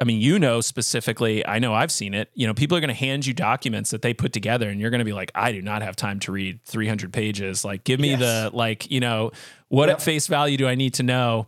I 0.00 0.04
mean, 0.04 0.20
you 0.20 0.38
know 0.38 0.60
specifically. 0.60 1.46
I 1.46 1.58
know 1.58 1.72
I've 1.74 1.90
seen 1.90 2.12
it. 2.14 2.30
You 2.34 2.46
know, 2.46 2.54
people 2.54 2.76
are 2.76 2.80
going 2.80 2.88
to 2.88 2.94
hand 2.94 3.24
you 3.26 3.32
documents 3.32 3.90
that 3.90 4.02
they 4.02 4.12
put 4.12 4.32
together, 4.32 4.68
and 4.68 4.80
you're 4.80 4.90
going 4.90 4.98
to 4.98 5.04
be 5.06 5.12
like, 5.14 5.30
I 5.34 5.52
do 5.52 5.62
not 5.62 5.82
have 5.82 5.96
time 5.96 6.20
to 6.20 6.32
read 6.32 6.60
300 6.64 7.12
pages. 7.12 7.64
Like, 7.64 7.84
give 7.84 7.98
me 8.00 8.10
Yes. 8.10 8.20
the 8.20 8.50
like, 8.54 8.90
you 8.90 9.00
know, 9.00 9.30
what 9.68 9.88
Yep. 9.88 9.96
at 9.98 10.02
face 10.02 10.26
value 10.26 10.56
do 10.58 10.66
I 10.68 10.74
need 10.74 10.94
to 10.94 11.02
know? 11.02 11.46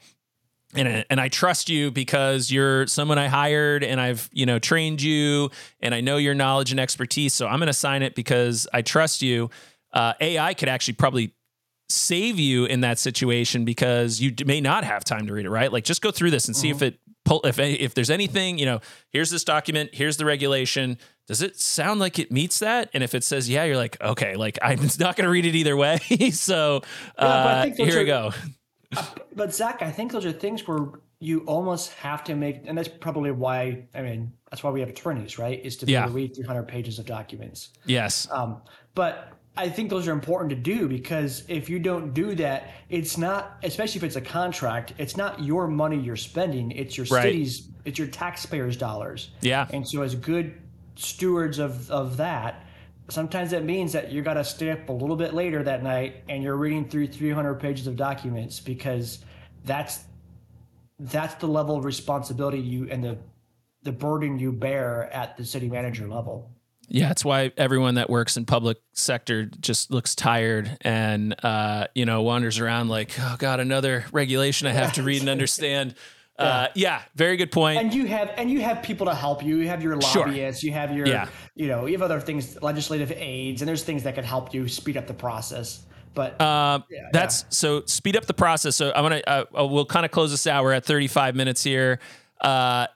and 0.75 1.03
and 1.09 1.19
I 1.19 1.29
trust 1.29 1.71
you 1.71 1.91
because 1.91 2.51
you're 2.51 2.87
someone 2.89 3.17
I 3.17 3.29
hired 3.29 3.83
and 3.83 3.99
I've 3.99 4.29
you 4.35 4.45
know 4.45 4.59
trained 4.59 5.01
you 5.01 5.51
and 5.81 5.95
I 5.95 6.03
know 6.03 6.19
your 6.19 6.35
knowledge 6.35 6.73
and 6.73 6.79
expertise. 6.79 7.33
So 7.33 7.47
I'm 7.47 7.59
going 7.59 7.69
to 7.69 7.73
sign 7.73 8.03
it 8.03 8.15
because 8.15 8.69
I 8.71 8.83
trust 8.83 9.23
you. 9.23 9.49
Uh, 9.95 10.13
AI 10.21 10.53
could 10.53 10.69
actually 10.69 10.93
probably 10.95 11.33
save 11.89 12.39
you 12.39 12.67
in 12.67 12.83
that 12.83 12.99
situation 12.99 13.65
because 13.65 14.21
you 14.21 14.31
d- 14.31 14.45
may 14.45 14.61
not 14.61 14.85
have 14.85 15.05
time 15.05 15.27
to 15.27 15.33
read 15.33 15.47
it. 15.47 15.51
Right? 15.51 15.73
Like 15.73 15.85
just 15.85 16.03
go 16.03 16.11
through 16.11 16.33
this 16.33 16.49
and 16.49 16.55
see 16.57 16.69
if 16.69 16.83
it 16.83 16.99
pull 17.29 17.41
if 17.45 17.59
if 17.59 17.95
there's 17.95 18.11
anything, 18.11 18.59
you 18.59 18.67
know, 18.67 18.81
here's 19.11 19.31
this 19.31 19.45
document, 19.45 19.91
here's 19.93 20.17
the 20.17 20.25
regulation. 20.25 20.99
Does 21.27 21.43
it 21.43 21.61
sound 21.61 22.01
like 22.01 22.19
it 22.19 22.33
meets 22.33 22.59
that? 22.61 22.89
And 22.95 23.05
if 23.05 23.15
it 23.15 23.23
says 23.23 23.49
yeah, 23.49 23.65
you're 23.65 23.77
like, 23.77 24.01
okay, 24.01 24.35
like 24.35 24.59
I'm 24.63 24.81
not 24.99 25.17
going 25.17 25.25
to 25.25 25.31
read 25.31 25.47
it 25.47 25.55
either 25.55 25.77
way. 25.77 25.99
so 26.33 26.83
uh, 27.17 27.67
here 27.77 27.97
are, 27.97 28.01
we 28.01 28.05
go. 28.05 28.33
but 29.35 29.55
Zach, 29.55 29.83
I 29.83 29.91
think 29.91 30.13
those 30.13 30.25
are 30.25 30.33
things 30.33 30.67
where 30.67 30.87
you 31.21 31.41
almost 31.41 31.93
have 31.95 32.23
to 32.25 32.35
make, 32.35 32.63
and 32.65 32.79
that's 32.79 32.89
probably 32.89 33.31
why. 33.31 33.85
I 33.95 34.03
mean, 34.03 34.33
that's 34.51 34.63
why 34.63 34.71
we 34.71 34.81
have 34.81 34.89
attorneys, 34.89 35.39
right? 35.39 35.61
Is 35.65 35.77
to 35.79 35.87
be 35.87 35.93
yeah. 35.93 36.03
able 36.03 36.11
to 36.11 36.17
read 36.17 36.35
300 36.35 36.63
pages 36.65 36.99
of 36.99 37.07
documents. 37.07 37.71
Yes. 37.85 38.29
Um, 38.31 38.63
but 38.95 39.38
I 39.59 39.69
think 39.69 39.91
those 39.91 40.07
are 40.07 40.13
important 40.13 40.51
to 40.51 40.57
do 40.57 40.87
because 40.87 41.43
if 41.49 41.69
you 41.69 41.81
don't 41.81 42.15
do 42.15 42.37
that, 42.37 42.71
it's 42.89 43.19
not, 43.19 43.59
especially 43.65 43.99
if 43.99 44.05
it's 44.05 44.15
a 44.15 44.21
contract, 44.21 44.95
it's 44.99 45.17
not 45.17 45.43
your 45.43 45.67
money 45.67 45.99
you're 45.99 46.15
spending. 46.15 46.71
It's 46.71 46.97
your 46.97 47.07
right. 47.07 47.25
city's, 47.25 47.69
it's 47.85 47.99
your 47.99 48.07
taxpayers' 48.07 48.77
dollars. 48.77 49.31
Yeah. 49.41 49.67
And 49.73 49.87
so, 49.87 50.03
as 50.03 50.15
good 50.15 50.55
stewards 50.95 51.59
of 51.59 51.91
of 51.91 52.17
that, 52.19 52.65
sometimes 53.09 53.51
that 53.51 53.65
means 53.65 53.93
that 53.93 54.13
you 54.13 54.23
got 54.23 54.35
to 54.35 54.45
stay 54.45 54.71
up 54.71 54.89
a 54.89 54.93
little 54.93 55.17
bit 55.17 55.35
later 55.35 55.63
that 55.65 55.83
night 55.83 56.23
and 56.29 56.43
you're 56.43 56.57
reading 56.57 56.89
through 56.89 57.09
300 57.09 57.55
pages 57.57 57.89
of 57.89 57.97
documents 57.97 58.61
because 58.61 59.25
that's 59.65 60.05
that's 61.01 61.35
the 61.35 61.49
level 61.49 61.77
of 61.77 61.85
responsibility 61.85 62.59
you 62.59 62.89
and 62.91 63.03
the 63.03 63.19
the 63.83 63.93
burden 63.93 64.39
you 64.39 64.53
bear 64.53 65.13
at 65.13 65.37
the 65.37 65.45
city 65.45 65.69
manager 65.69 66.07
level. 66.07 66.51
Yeah, 66.89 67.11
it's 67.11 67.25
why 67.25 67.53
everyone 67.57 67.97
that 67.97 68.09
works 68.09 68.37
in 68.37 68.47
public 68.47 68.79
sector 68.95 69.45
just 69.45 69.91
looks 69.91 70.15
tired 70.15 70.79
and 70.81 71.35
uh, 71.45 71.89
you 71.95 72.07
know 72.07 72.23
wanders 72.23 72.59
around 72.59 72.89
like, 72.89 73.13
oh 73.21 73.37
god, 73.39 73.61
another 73.61 74.07
regulation 74.13 74.67
I 74.67 74.73
have 74.73 74.95
to 74.95 75.03
read 75.03 75.21
and 75.21 75.29
understand. 75.31 75.95
Yeah. 76.39 76.45
Uh, 76.45 76.69
yeah, 76.75 77.03
very 77.17 77.37
good 77.37 77.51
point. 77.51 77.81
And 77.81 77.93
you 77.93 78.07
have 78.07 78.33
and 78.37 78.51
you 78.51 78.61
have 78.61 78.83
people 78.83 79.07
to 79.07 79.15
help 79.15 79.43
you. 79.43 79.57
You 79.59 79.69
have 79.69 79.83
your 79.83 79.97
lobbyists. 79.97 80.61
Sure. 80.61 80.69
You 80.69 80.73
have 80.73 80.97
your 80.97 81.07
yeah. 81.07 81.29
you 81.55 81.67
know 81.67 81.87
you 81.87 81.93
have 81.93 82.03
other 82.03 82.21
things, 82.21 82.61
legislative 82.63 83.13
aides, 83.13 83.61
and 83.61 83.69
there's 83.69 83.83
things 83.83 84.05
that 84.05 84.15
can 84.15 84.25
help 84.25 84.55
you 84.55 84.69
speed 84.69 84.97
up 84.97 85.07
the 85.07 85.15
process. 85.15 85.85
But 86.15 86.41
uh, 86.41 86.81
yeah, 86.91 87.09
that's 87.13 87.43
yeah. 87.43 87.47
so 87.51 87.85
speed 87.87 88.17
up 88.17 88.27
the 88.27 88.35
process. 88.35 88.77
So 88.77 88.93
I'm 88.95 89.03
gonna 89.03 89.23
uh, 89.27 89.45
uh 89.59 89.67
we'll 89.67 89.85
kind 89.85 90.07
of 90.07 90.13
close 90.13 90.31
this 90.31 90.47
out. 90.47 90.65
We're 90.65 90.73
at 90.73 90.85
35 90.85 91.35
minutes 91.35 91.63
here. 91.63 91.99
Uh, 92.41 92.87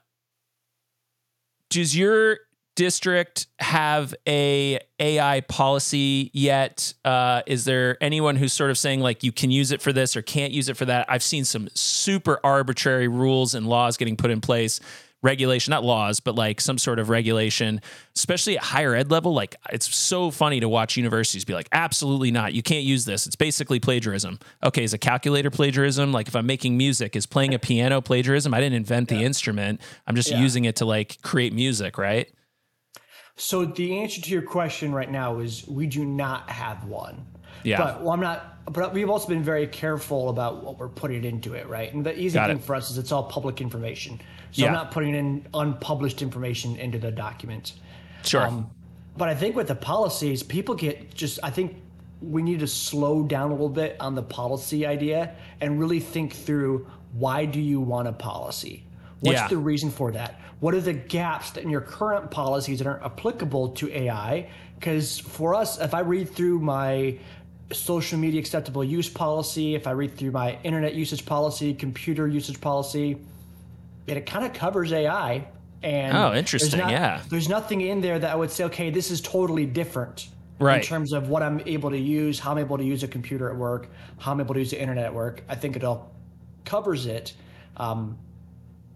does 1.69 1.97
your 1.97 2.39
district 2.75 3.47
have 3.59 4.13
a 4.27 4.79
AI 4.99 5.41
policy 5.41 6.31
yet? 6.33 6.93
Uh, 7.05 7.41
is 7.45 7.65
there 7.65 7.97
anyone 8.01 8.35
who's 8.35 8.53
sort 8.53 8.71
of 8.71 8.77
saying 8.77 9.01
like 9.01 9.23
you 9.23 9.31
can 9.31 9.51
use 9.51 9.71
it 9.71 9.81
for 9.81 9.93
this 9.93 10.15
or 10.15 10.21
can't 10.21 10.53
use 10.53 10.69
it 10.69 10.77
for 10.77 10.85
that? 10.85 11.05
I've 11.09 11.23
seen 11.23 11.45
some 11.45 11.69
super 11.73 12.39
arbitrary 12.43 13.07
rules 13.07 13.53
and 13.53 13.67
laws 13.67 13.97
getting 13.97 14.17
put 14.17 14.31
in 14.31 14.41
place. 14.41 14.79
Regulation, 15.21 15.71
not 15.71 15.85
laws, 15.85 16.19
but 16.19 16.35
like 16.35 16.59
some 16.59 16.77
sort 16.77 16.99
of 16.99 17.07
regulation, 17.07 17.79
especially 18.13 18.57
at 18.57 18.63
higher 18.65 18.93
ed 18.93 19.09
level. 19.09 19.33
Like 19.33 19.55
it's 19.71 19.95
so 19.95 20.31
funny 20.31 20.59
to 20.59 20.67
watch 20.67 20.97
universities 20.97 21.45
be 21.45 21.53
like, 21.53 21.69
absolutely 21.71 22.29
not. 22.29 22.53
You 22.53 22.61
can't 22.61 22.83
use 22.83 23.05
this. 23.05 23.25
It's 23.25 23.37
basically 23.37 23.79
plagiarism. 23.79 24.37
Okay, 24.65 24.83
is 24.83 24.93
a 24.93 24.97
calculator 24.97 25.49
plagiarism? 25.49 26.11
Like 26.11 26.27
if 26.27 26.35
I'm 26.35 26.45
making 26.45 26.75
music, 26.75 27.15
is 27.15 27.25
playing 27.25 27.53
a 27.53 27.59
piano 27.59 28.01
plagiarism? 28.01 28.53
I 28.53 28.59
didn't 28.59 28.75
invent 28.75 29.07
the 29.07 29.15
yeah. 29.15 29.27
instrument. 29.27 29.79
I'm 30.05 30.17
just 30.17 30.29
yeah. 30.29 30.41
using 30.41 30.65
it 30.65 30.75
to 30.77 30.85
like 30.85 31.21
create 31.21 31.53
music, 31.53 31.97
right? 31.97 32.29
So 33.35 33.65
the 33.65 33.99
answer 33.99 34.21
to 34.21 34.29
your 34.29 34.43
question 34.43 34.93
right 34.93 35.09
now 35.09 35.39
is 35.39 35.67
we 35.67 35.87
do 35.87 36.05
not 36.05 36.49
have 36.49 36.85
one. 36.85 37.25
Yeah. 37.63 37.77
But 37.77 38.01
well, 38.01 38.11
I'm 38.11 38.19
not. 38.19 38.49
But 38.71 38.93
we've 38.93 39.09
also 39.09 39.27
been 39.27 39.43
very 39.43 39.67
careful 39.67 40.29
about 40.29 40.63
what 40.63 40.77
we're 40.77 40.87
putting 40.87 41.25
into 41.25 41.53
it, 41.53 41.67
right? 41.67 41.93
And 41.93 42.05
the 42.05 42.17
easy 42.17 42.35
Got 42.35 42.47
thing 42.47 42.57
it. 42.57 42.63
for 42.63 42.75
us 42.75 42.89
is 42.89 42.97
it's 42.97 43.11
all 43.11 43.23
public 43.23 43.59
information. 43.59 44.21
So 44.51 44.61
yeah. 44.61 44.67
I'm 44.67 44.73
not 44.73 44.91
putting 44.91 45.15
in 45.15 45.45
unpublished 45.53 46.21
information 46.21 46.77
into 46.77 46.97
the 46.97 47.11
document. 47.11 47.73
Sure. 48.23 48.47
Um, 48.47 48.69
but 49.17 49.27
I 49.27 49.35
think 49.35 49.55
with 49.55 49.67
the 49.67 49.75
policies, 49.75 50.43
people 50.43 50.75
get 50.75 51.13
just. 51.13 51.39
I 51.43 51.49
think 51.49 51.75
we 52.21 52.41
need 52.41 52.59
to 52.59 52.67
slow 52.67 53.23
down 53.23 53.49
a 53.49 53.53
little 53.53 53.67
bit 53.67 53.97
on 53.99 54.15
the 54.15 54.23
policy 54.23 54.85
idea 54.85 55.35
and 55.59 55.79
really 55.79 55.99
think 55.99 56.33
through 56.33 56.87
why 57.13 57.45
do 57.45 57.59
you 57.59 57.81
want 57.81 58.07
a 58.07 58.13
policy? 58.13 58.85
What's 59.23 59.39
yeah. 59.39 59.47
the 59.47 59.57
reason 59.57 59.89
for 59.89 60.11
that? 60.11 60.39
What 60.59 60.73
are 60.73 60.81
the 60.81 60.91
gaps 60.91 61.55
in 61.55 61.69
your 61.69 61.79
current 61.79 62.29
policies 62.29 62.79
that 62.79 62.87
aren't 62.87 63.03
applicable 63.03 63.69
to 63.69 63.89
AI? 63.89 64.49
Because 64.77 65.17
for 65.17 65.55
us, 65.55 65.79
if 65.79 65.93
I 65.93 66.01
read 66.01 66.29
through 66.29 66.59
my 66.59 67.17
social 67.71 68.19
media 68.19 68.41
acceptable 68.41 68.83
use 68.83 69.07
policy, 69.07 69.75
if 69.75 69.87
I 69.87 69.91
read 69.91 70.17
through 70.17 70.31
my 70.31 70.57
internet 70.63 70.93
usage 70.93 71.25
policy, 71.25 71.73
computer 71.73 72.27
usage 72.27 72.59
policy, 72.59 73.17
it, 74.07 74.17
it 74.17 74.25
kind 74.25 74.45
of 74.45 74.51
covers 74.51 74.91
AI. 74.91 75.47
And 75.81 76.17
oh, 76.17 76.33
interesting. 76.33 76.71
There's 76.71 76.81
not, 76.81 76.91
yeah. 76.91 77.21
There's 77.29 77.47
nothing 77.47 77.79
in 77.79 78.01
there 78.01 78.19
that 78.19 78.29
I 78.29 78.35
would 78.35 78.51
say, 78.51 78.65
okay, 78.65 78.89
this 78.89 79.09
is 79.09 79.21
totally 79.21 79.65
different. 79.65 80.27
Right. 80.59 80.81
In 80.81 80.85
terms 80.85 81.13
of 81.13 81.29
what 81.29 81.43
I'm 81.43 81.61
able 81.65 81.91
to 81.91 81.97
use, 81.97 82.39
how 82.39 82.51
I'm 82.51 82.57
able 82.57 82.77
to 82.77 82.83
use 82.83 83.03
a 83.03 83.07
computer 83.07 83.49
at 83.49 83.55
work, 83.55 83.87
how 84.17 84.33
I'm 84.33 84.41
able 84.41 84.53
to 84.53 84.59
use 84.59 84.71
the 84.71 84.81
internet 84.81 85.05
at 85.05 85.13
work. 85.13 85.43
I 85.47 85.55
think 85.55 85.77
it 85.77 85.83
all 85.85 86.11
covers 86.65 87.05
it. 87.05 87.33
Um, 87.77 88.17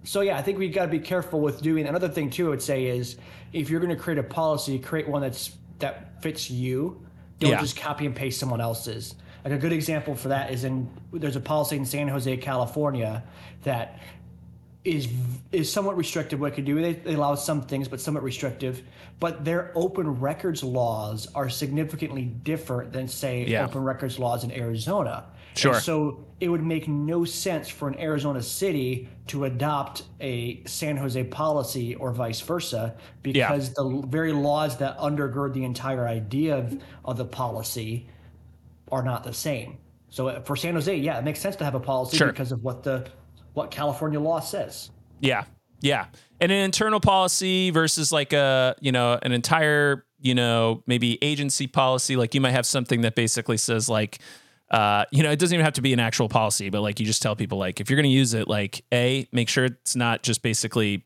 so 0.08 0.22
yeah, 0.22 0.38
I 0.38 0.42
think 0.42 0.58
we've 0.58 0.74
got 0.74 0.84
to 0.84 0.92
be 0.92 1.00
careful 1.00 1.42
with 1.42 1.62
doing. 1.62 1.86
Another 1.86 2.08
thing 2.08 2.30
too, 2.30 2.48
I 2.48 2.50
would 2.52 2.62
say 2.62 2.86
is 2.86 3.18
if 3.52 3.70
you're 3.70 3.82
going 3.82 3.94
to 3.94 4.02
create 4.02 4.18
a 4.18 4.24
policy, 4.24 4.80
create 4.80 5.06
one 5.06 5.22
that's 5.22 5.52
that 5.80 6.24
fits 6.24 6.50
you. 6.50 7.06
Don't 7.40 7.52
yeah. 7.52 7.60
just 7.60 7.76
copy 7.76 8.06
and 8.06 8.16
paste 8.16 8.40
someone 8.40 8.62
else's. 8.62 9.16
Like 9.44 9.54
a 9.54 9.58
good 9.58 9.74
example 9.74 10.16
for 10.16 10.30
that 10.30 10.52
is 10.52 10.64
in 10.64 10.90
there's 11.12 11.36
a 11.36 11.42
policy 11.42 11.76
in 11.76 11.86
San 11.86 12.08
Jose, 12.08 12.38
California, 12.38 13.22
that 13.64 14.00
is 14.86 15.10
is 15.52 15.70
somewhat 15.70 15.98
restrictive 15.98 16.40
what 16.40 16.54
it 16.54 16.56
can 16.56 16.64
do. 16.64 16.82
They, 16.82 16.94
they, 16.94 17.16
allow 17.16 17.36
some 17.36 17.64
things, 17.64 17.90
but 17.90 18.00
somewhat 18.00 18.24
restrictive. 18.24 18.84
But 19.20 19.44
their 19.44 19.74
open 19.76 20.22
records 20.22 20.64
laws 20.64 21.28
are 21.36 21.50
significantly 21.50 22.24
different 22.24 22.94
than 22.94 23.10
say 23.10 23.46
yeah. 23.46 23.66
open 23.66 23.84
records 23.84 24.20
laws 24.20 24.46
in 24.46 24.54
Arizona. 24.54 25.26
Sure. 25.58 25.76
And 25.76 25.84
so 25.84 26.26
it 26.40 26.50
would 26.50 26.64
make 26.64 26.88
no 26.88 27.26
sense 27.26 27.68
for 27.68 27.88
an 27.88 28.00
Arizona 28.00 28.42
city 28.42 29.10
to 29.28 29.46
adopt 29.46 30.04
a 30.22 30.64
San 30.66 30.98
Jose 30.98 31.22
policy 31.26 31.96
or 31.96 32.12
vice 32.12 32.42
versa 32.42 32.96
because 33.24 33.70
yeah. 33.70 33.74
the 33.76 34.04
very 34.08 34.32
laws 34.32 34.78
that 34.78 34.98
undergird 34.98 35.54
the 35.54 35.64
entire 35.64 36.08
idea 36.08 36.58
of, 36.58 36.82
of 37.04 37.18
the 37.18 37.26
policy 37.26 38.08
are 38.92 39.04
not 39.04 39.24
the 39.24 39.34
same. 39.34 39.78
So 40.10 40.30
uh, 40.30 40.42
for 40.42 40.56
San 40.56 40.76
Jose, 40.76 40.96
yeah, 40.96 41.18
it 41.18 41.24
makes 41.24 41.40
sense 41.40 41.56
to 41.58 41.66
have 41.66 41.76
a 41.76 41.80
policy 41.80 42.18
sure. 42.18 42.28
because 42.28 42.52
of 42.52 42.64
what 42.64 42.84
the 42.84 43.08
what 43.54 43.72
California 43.72 44.20
law 44.20 44.40
says. 44.40 44.92
Yeah. 45.20 45.46
Yeah. 45.82 46.06
And 46.40 46.52
an 46.52 46.60
internal 46.60 47.00
policy 47.00 47.72
versus 47.72 48.12
like 48.12 48.34
a, 48.34 48.76
you 48.80 48.92
know, 48.92 49.20
an 49.22 49.32
entire, 49.32 50.06
you 50.20 50.36
know, 50.36 50.84
maybe 50.86 51.18
agency 51.24 51.68
policy, 51.68 52.16
like 52.16 52.36
you 52.36 52.42
might 52.42 52.52
have 52.52 52.66
something 52.66 53.02
that 53.02 53.16
basically 53.16 53.58
says 53.58 53.90
like 53.90 54.20
uh, 54.70 55.06
you 55.12 55.24
know, 55.24 55.32
it 55.32 55.40
doesn't 55.40 55.54
even 55.54 55.64
have 55.64 55.76
to 55.76 55.82
be 55.82 55.94
an 55.94 56.00
actual 56.00 56.28
policy, 56.28 56.70
but 56.70 56.82
like 56.82 57.00
you 57.00 57.06
just 57.06 57.22
tell 57.22 57.36
people 57.36 57.58
like 57.58 57.80
if 57.80 57.90
you're 57.90 57.98
going 57.98 58.10
to 58.10 58.16
use 58.16 58.34
it, 58.34 58.48
like 58.48 58.84
a 58.94 59.28
make 59.32 59.50
sure 59.50 59.66
it's 59.66 59.96
not 59.96 60.24
just 60.24 60.42
basically 60.42 61.06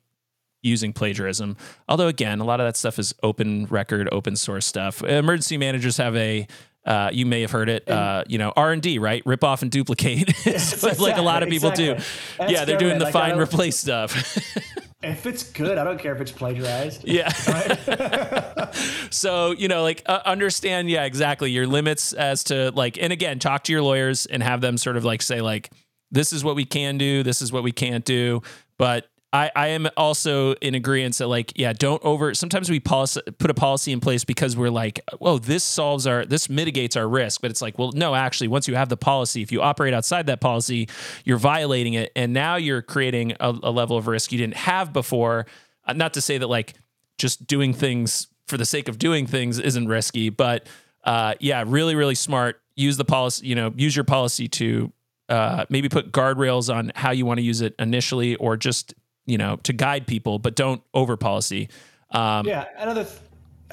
using 0.64 0.94
plagiarism. 0.94 1.58
Although 1.88 2.08
again, 2.08 2.40
a 2.40 2.44
lot 2.44 2.60
of 2.60 2.68
that 2.68 2.78
stuff 2.78 2.98
is 2.98 3.14
open 3.22 3.66
record, 3.66 4.10
open 4.12 4.36
source 4.36 4.66
stuff. 4.66 5.04
Emergency 5.04 5.58
managers 5.58 5.98
have 5.98 6.16
a 6.16 6.48
uh, 6.84 7.12
you 7.14 7.28
may 7.28 7.42
have 7.42 7.52
heard 7.52 7.70
it, 7.70 7.88
uh, 7.88 8.24
you 8.28 8.40
know, 8.40 8.52
R 8.56 8.72
and 8.72 8.82
D, 8.82 8.98
right? 8.98 9.22
Rip 9.24 9.44
off 9.44 9.62
and 9.62 9.70
duplicate, 9.70 10.30
exactly, 10.48 11.06
like 11.06 11.18
a 11.18 11.22
lot 11.22 11.44
of 11.44 11.50
people 11.50 11.70
exactly. 11.70 11.94
do. 11.96 12.10
That's 12.40 12.52
yeah, 12.52 12.66
they're 12.66 12.80
doing 12.80 12.98
the 12.98 13.12
find 13.12 13.40
replace 13.40 13.78
stuff. 13.78 14.38
If 15.04 15.26
it's 15.26 15.44
good, 15.44 15.78
I 15.78 15.84
don't 15.84 16.00
care 16.00 16.14
if 16.14 16.22
it's 16.22 16.32
plagiarized. 16.32 17.08
Yeah. 17.08 17.30
so, 19.10 19.52
you 19.52 19.68
know, 19.68 19.82
like 19.82 20.04
uh, 20.06 20.22
understand, 20.26 20.90
yeah, 20.90 21.06
exactly 21.06 21.52
your 21.52 21.68
limits 21.68 22.14
as 22.14 22.44
to 22.46 22.72
like, 22.72 22.98
and 23.02 23.12
again, 23.12 23.40
talk 23.40 23.64
to 23.64 23.72
your 23.72 23.82
lawyers 23.82 24.26
and 24.26 24.44
have 24.44 24.62
them 24.62 24.78
sort 24.78 24.98
of 24.98 25.04
like 25.04 25.22
say, 25.22 25.42
like, 25.42 25.72
this 26.12 26.34
is 26.34 26.44
what 26.44 26.56
we 26.56 26.66
can 26.66 26.98
do, 26.98 27.24
this 27.24 27.42
is 27.42 27.52
what 27.52 27.64
we 27.64 27.72
can't 27.72 28.06
do. 28.06 28.42
But 28.78 29.11
I, 29.34 29.50
I 29.56 29.68
am 29.70 29.88
also 29.96 30.54
in 30.56 30.76
agreement 30.76 31.18
that 31.20 31.28
like 31.28 31.54
yeah 31.56 31.72
don't 31.72 32.04
over 32.04 32.34
sometimes 32.34 32.70
we 32.70 32.80
policy, 32.80 33.22
put 33.40 33.50
a 33.50 33.54
policy 33.54 33.94
in 33.94 34.02
place 34.02 34.26
because 34.26 34.58
we're 34.58 34.70
like 34.70 35.00
oh 35.22 35.38
this 35.38 35.64
solves 35.64 36.06
our 36.06 36.26
this 36.26 36.50
mitigates 36.50 36.98
our 36.98 37.08
risk. 37.08 37.42
But 37.42 37.52
it's 37.52 37.62
like 37.62 37.80
well 37.80 37.92
no 37.94 38.14
actually 38.14 38.50
once 38.50 38.68
you 38.68 38.76
have 38.76 38.90
the 38.90 38.98
policy 38.98 39.42
if 39.42 39.52
you 39.52 39.62
operate 39.62 39.94
outside 39.94 40.28
that 40.28 40.42
policy 40.42 40.90
you're 41.24 41.38
violating 41.38 41.94
it. 41.94 42.12
And 42.16 42.34
now 42.34 42.58
you're 42.58 42.82
creating 42.82 43.34
a, 43.40 43.58
a 43.64 43.72
level 43.72 43.96
of 43.96 44.08
risk 44.08 44.32
you 44.32 44.38
didn't 44.38 44.58
have 44.58 44.92
before. 44.92 45.46
Uh, 45.86 45.94
not 45.94 46.14
to 46.16 46.22
say 46.22 46.38
that 46.38 46.48
like 46.48 46.74
just 47.18 47.48
doing 47.48 47.74
things 47.74 48.28
for 48.48 48.58
the 48.58 48.66
sake 48.66 48.90
of 48.90 49.00
doing 49.00 49.28
things 49.28 49.60
isn't 49.60 49.88
risky 49.88 50.30
but 50.30 50.68
uh, 51.06 51.36
yeah 51.40 51.64
really 51.66 51.96
really 51.96 52.16
smart. 52.16 52.60
Use 52.76 52.98
the 52.98 53.06
policy 53.06 53.48
you 53.48 53.56
know 53.56 53.74
use 53.78 53.96
your 53.96 54.06
policy 54.06 54.50
to 54.50 54.92
uh, 55.30 55.66
maybe 55.70 55.88
put 55.88 56.12
guardrails 56.12 56.74
on 56.74 56.92
how 56.96 57.12
you 57.12 57.26
want 57.26 57.38
to 57.38 57.42
use 57.42 57.62
it 57.62 57.74
initially 57.80 58.36
or 58.36 58.58
just 58.58 58.94
you 59.32 59.38
know, 59.38 59.56
to 59.64 59.72
guide 59.72 60.06
people, 60.08 60.40
but 60.40 60.56
don't 60.58 60.82
over 60.94 61.16
policy. 61.16 61.70
Um, 62.12 62.46
yeah, 62.46 62.66
another 62.78 63.06
th- 63.06 63.16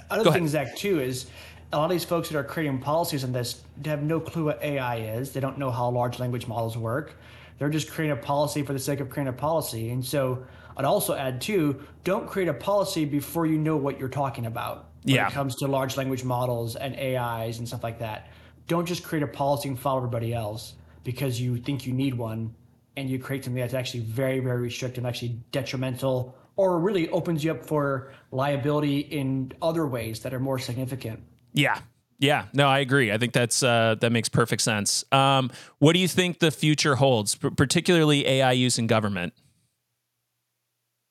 other 0.08 0.30
thing, 0.30 0.46
Zach, 0.46 0.76
too, 0.76 1.00
is 1.00 1.26
a 1.72 1.76
lot 1.76 1.86
of 1.86 1.90
these 1.90 2.04
folks 2.04 2.28
that 2.28 2.38
are 2.38 2.44
creating 2.44 2.78
policies 2.78 3.24
on 3.24 3.32
this 3.32 3.60
have 3.84 4.04
no 4.04 4.20
clue 4.20 4.44
what 4.44 4.62
AI 4.62 4.98
is. 5.00 5.32
They 5.32 5.40
don't 5.40 5.58
know 5.58 5.72
how 5.72 5.90
large 5.90 6.20
language 6.20 6.46
models 6.46 6.78
work. 6.78 7.16
They're 7.58 7.70
just 7.70 7.90
creating 7.90 8.16
a 8.16 8.20
policy 8.20 8.62
for 8.62 8.72
the 8.72 8.78
sake 8.78 9.00
of 9.00 9.10
creating 9.10 9.30
a 9.34 9.36
policy. 9.36 9.90
And 9.90 10.04
so 10.04 10.44
I'd 10.76 10.84
also 10.84 11.14
add 11.16 11.40
too, 11.40 11.82
don't 12.04 12.28
create 12.28 12.48
a 12.48 12.54
policy 12.54 13.04
before 13.04 13.44
you 13.46 13.58
know 13.58 13.76
what 13.76 13.98
you're 13.98 14.08
talking 14.08 14.46
about 14.46 14.90
when 15.02 15.16
Yeah. 15.16 15.26
it 15.26 15.32
comes 15.32 15.56
to 15.56 15.66
large 15.66 15.96
language 15.96 16.22
models 16.22 16.76
and 16.76 16.94
AIs 16.94 17.58
and 17.58 17.66
stuff 17.66 17.82
like 17.82 17.98
that. 17.98 18.28
Don't 18.68 18.86
just 18.86 19.02
create 19.02 19.24
a 19.24 19.28
policy 19.28 19.68
and 19.68 19.78
follow 19.78 19.96
everybody 19.98 20.32
else 20.32 20.74
because 21.02 21.40
you 21.40 21.56
think 21.56 21.84
you 21.84 21.92
need 21.92 22.14
one 22.14 22.54
and 22.98 23.08
you 23.08 23.18
create 23.18 23.44
something 23.44 23.60
that's 23.60 23.74
actually 23.74 24.00
very, 24.00 24.40
very 24.40 24.60
restrictive, 24.60 25.06
actually 25.06 25.40
detrimental, 25.52 26.36
or 26.56 26.80
really 26.80 27.08
opens 27.10 27.44
you 27.44 27.52
up 27.52 27.64
for 27.64 28.12
liability 28.32 28.98
in 28.98 29.52
other 29.62 29.86
ways 29.86 30.20
that 30.20 30.34
are 30.34 30.40
more 30.40 30.58
significant. 30.58 31.22
Yeah. 31.52 31.78
Yeah. 32.18 32.46
No, 32.52 32.66
I 32.66 32.80
agree. 32.80 33.12
I 33.12 33.18
think 33.18 33.32
that's 33.32 33.62
uh, 33.62 33.94
that 34.00 34.10
makes 34.10 34.28
perfect 34.28 34.62
sense. 34.62 35.04
Um, 35.12 35.52
what 35.78 35.92
do 35.92 36.00
you 36.00 36.08
think 36.08 36.40
the 36.40 36.50
future 36.50 36.96
holds, 36.96 37.36
p- 37.36 37.50
particularly 37.50 38.26
AI 38.26 38.50
use 38.52 38.76
in 38.76 38.88
government? 38.88 39.32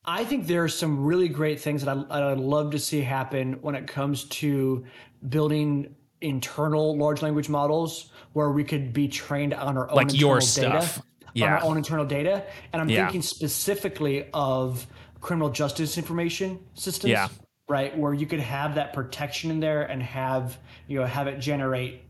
I 0.03 0.25
think 0.25 0.47
there 0.47 0.63
are 0.63 0.69
some 0.69 1.05
really 1.05 1.29
great 1.29 1.59
things 1.61 1.83
that 1.83 2.05
I, 2.09 2.31
I'd 2.31 2.39
love 2.39 2.71
to 2.71 2.79
see 2.79 3.01
happen 3.01 3.53
when 3.61 3.75
it 3.75 3.87
comes 3.87 4.25
to 4.25 4.85
building 5.29 5.95
internal 6.19 6.97
large 6.97 7.21
language 7.21 7.47
models 7.47 8.11
where 8.33 8.51
we 8.51 8.63
could 8.63 8.91
be 8.91 9.07
trained 9.07 9.53
on 9.53 9.77
our 9.77 9.89
own 9.89 9.95
Like 9.95 10.19
your 10.19 10.41
stuff. 10.41 10.95
data, 10.95 11.03
Yeah. 11.37 11.55
our 11.57 11.63
own 11.63 11.77
internal 11.77 12.05
data. 12.05 12.45
And 12.73 12.81
I'm 12.81 12.89
Yeah. 12.89 13.05
thinking 13.05 13.21
specifically 13.21 14.27
of 14.33 14.85
criminal 15.21 15.49
justice 15.49 15.97
information 15.97 16.59
systems. 16.73 17.11
Yeah. 17.11 17.27
Right, 17.69 17.97
where 17.97 18.13
you 18.13 18.25
could 18.25 18.39
have 18.39 18.75
that 18.75 18.93
protection 18.93 19.51
in 19.51 19.59
there 19.59 19.83
and 19.83 20.01
have 20.01 20.57
you 20.87 20.99
know 20.99 21.05
have 21.05 21.27
it 21.27 21.39
generate 21.39 22.01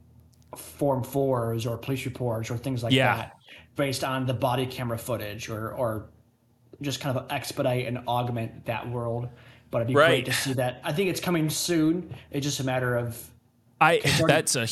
form 0.55 1.03
fours 1.03 1.65
or 1.65 1.77
police 1.77 2.05
reports 2.05 2.51
or 2.51 2.57
things 2.57 2.83
like 2.83 2.93
Yeah. 2.93 3.15
that 3.17 3.37
based 3.75 4.03
on 4.03 4.25
the 4.27 4.33
body 4.33 4.65
camera 4.67 4.97
footage 4.97 5.49
or 5.49 5.71
or 5.73 6.09
just 6.81 6.99
kind 6.99 7.17
of 7.17 7.25
expedite 7.31 7.87
and 7.87 7.97
augment 8.07 8.65
that 8.65 8.87
world. 8.87 9.29
But 9.71 9.79
it'd 9.79 9.87
be 9.87 9.95
Right. 9.95 10.07
great 10.07 10.25
to 10.27 10.33
see 10.33 10.53
that. 10.53 10.79
I 10.83 10.93
think 10.93 11.09
it's 11.09 11.19
coming 11.19 11.49
soon. 11.49 12.15
It's 12.29 12.45
just 12.45 12.59
a 12.59 12.63
matter 12.63 12.95
of 12.95 13.19
I 13.81 13.99
that's 14.27 14.55
a 14.55 14.67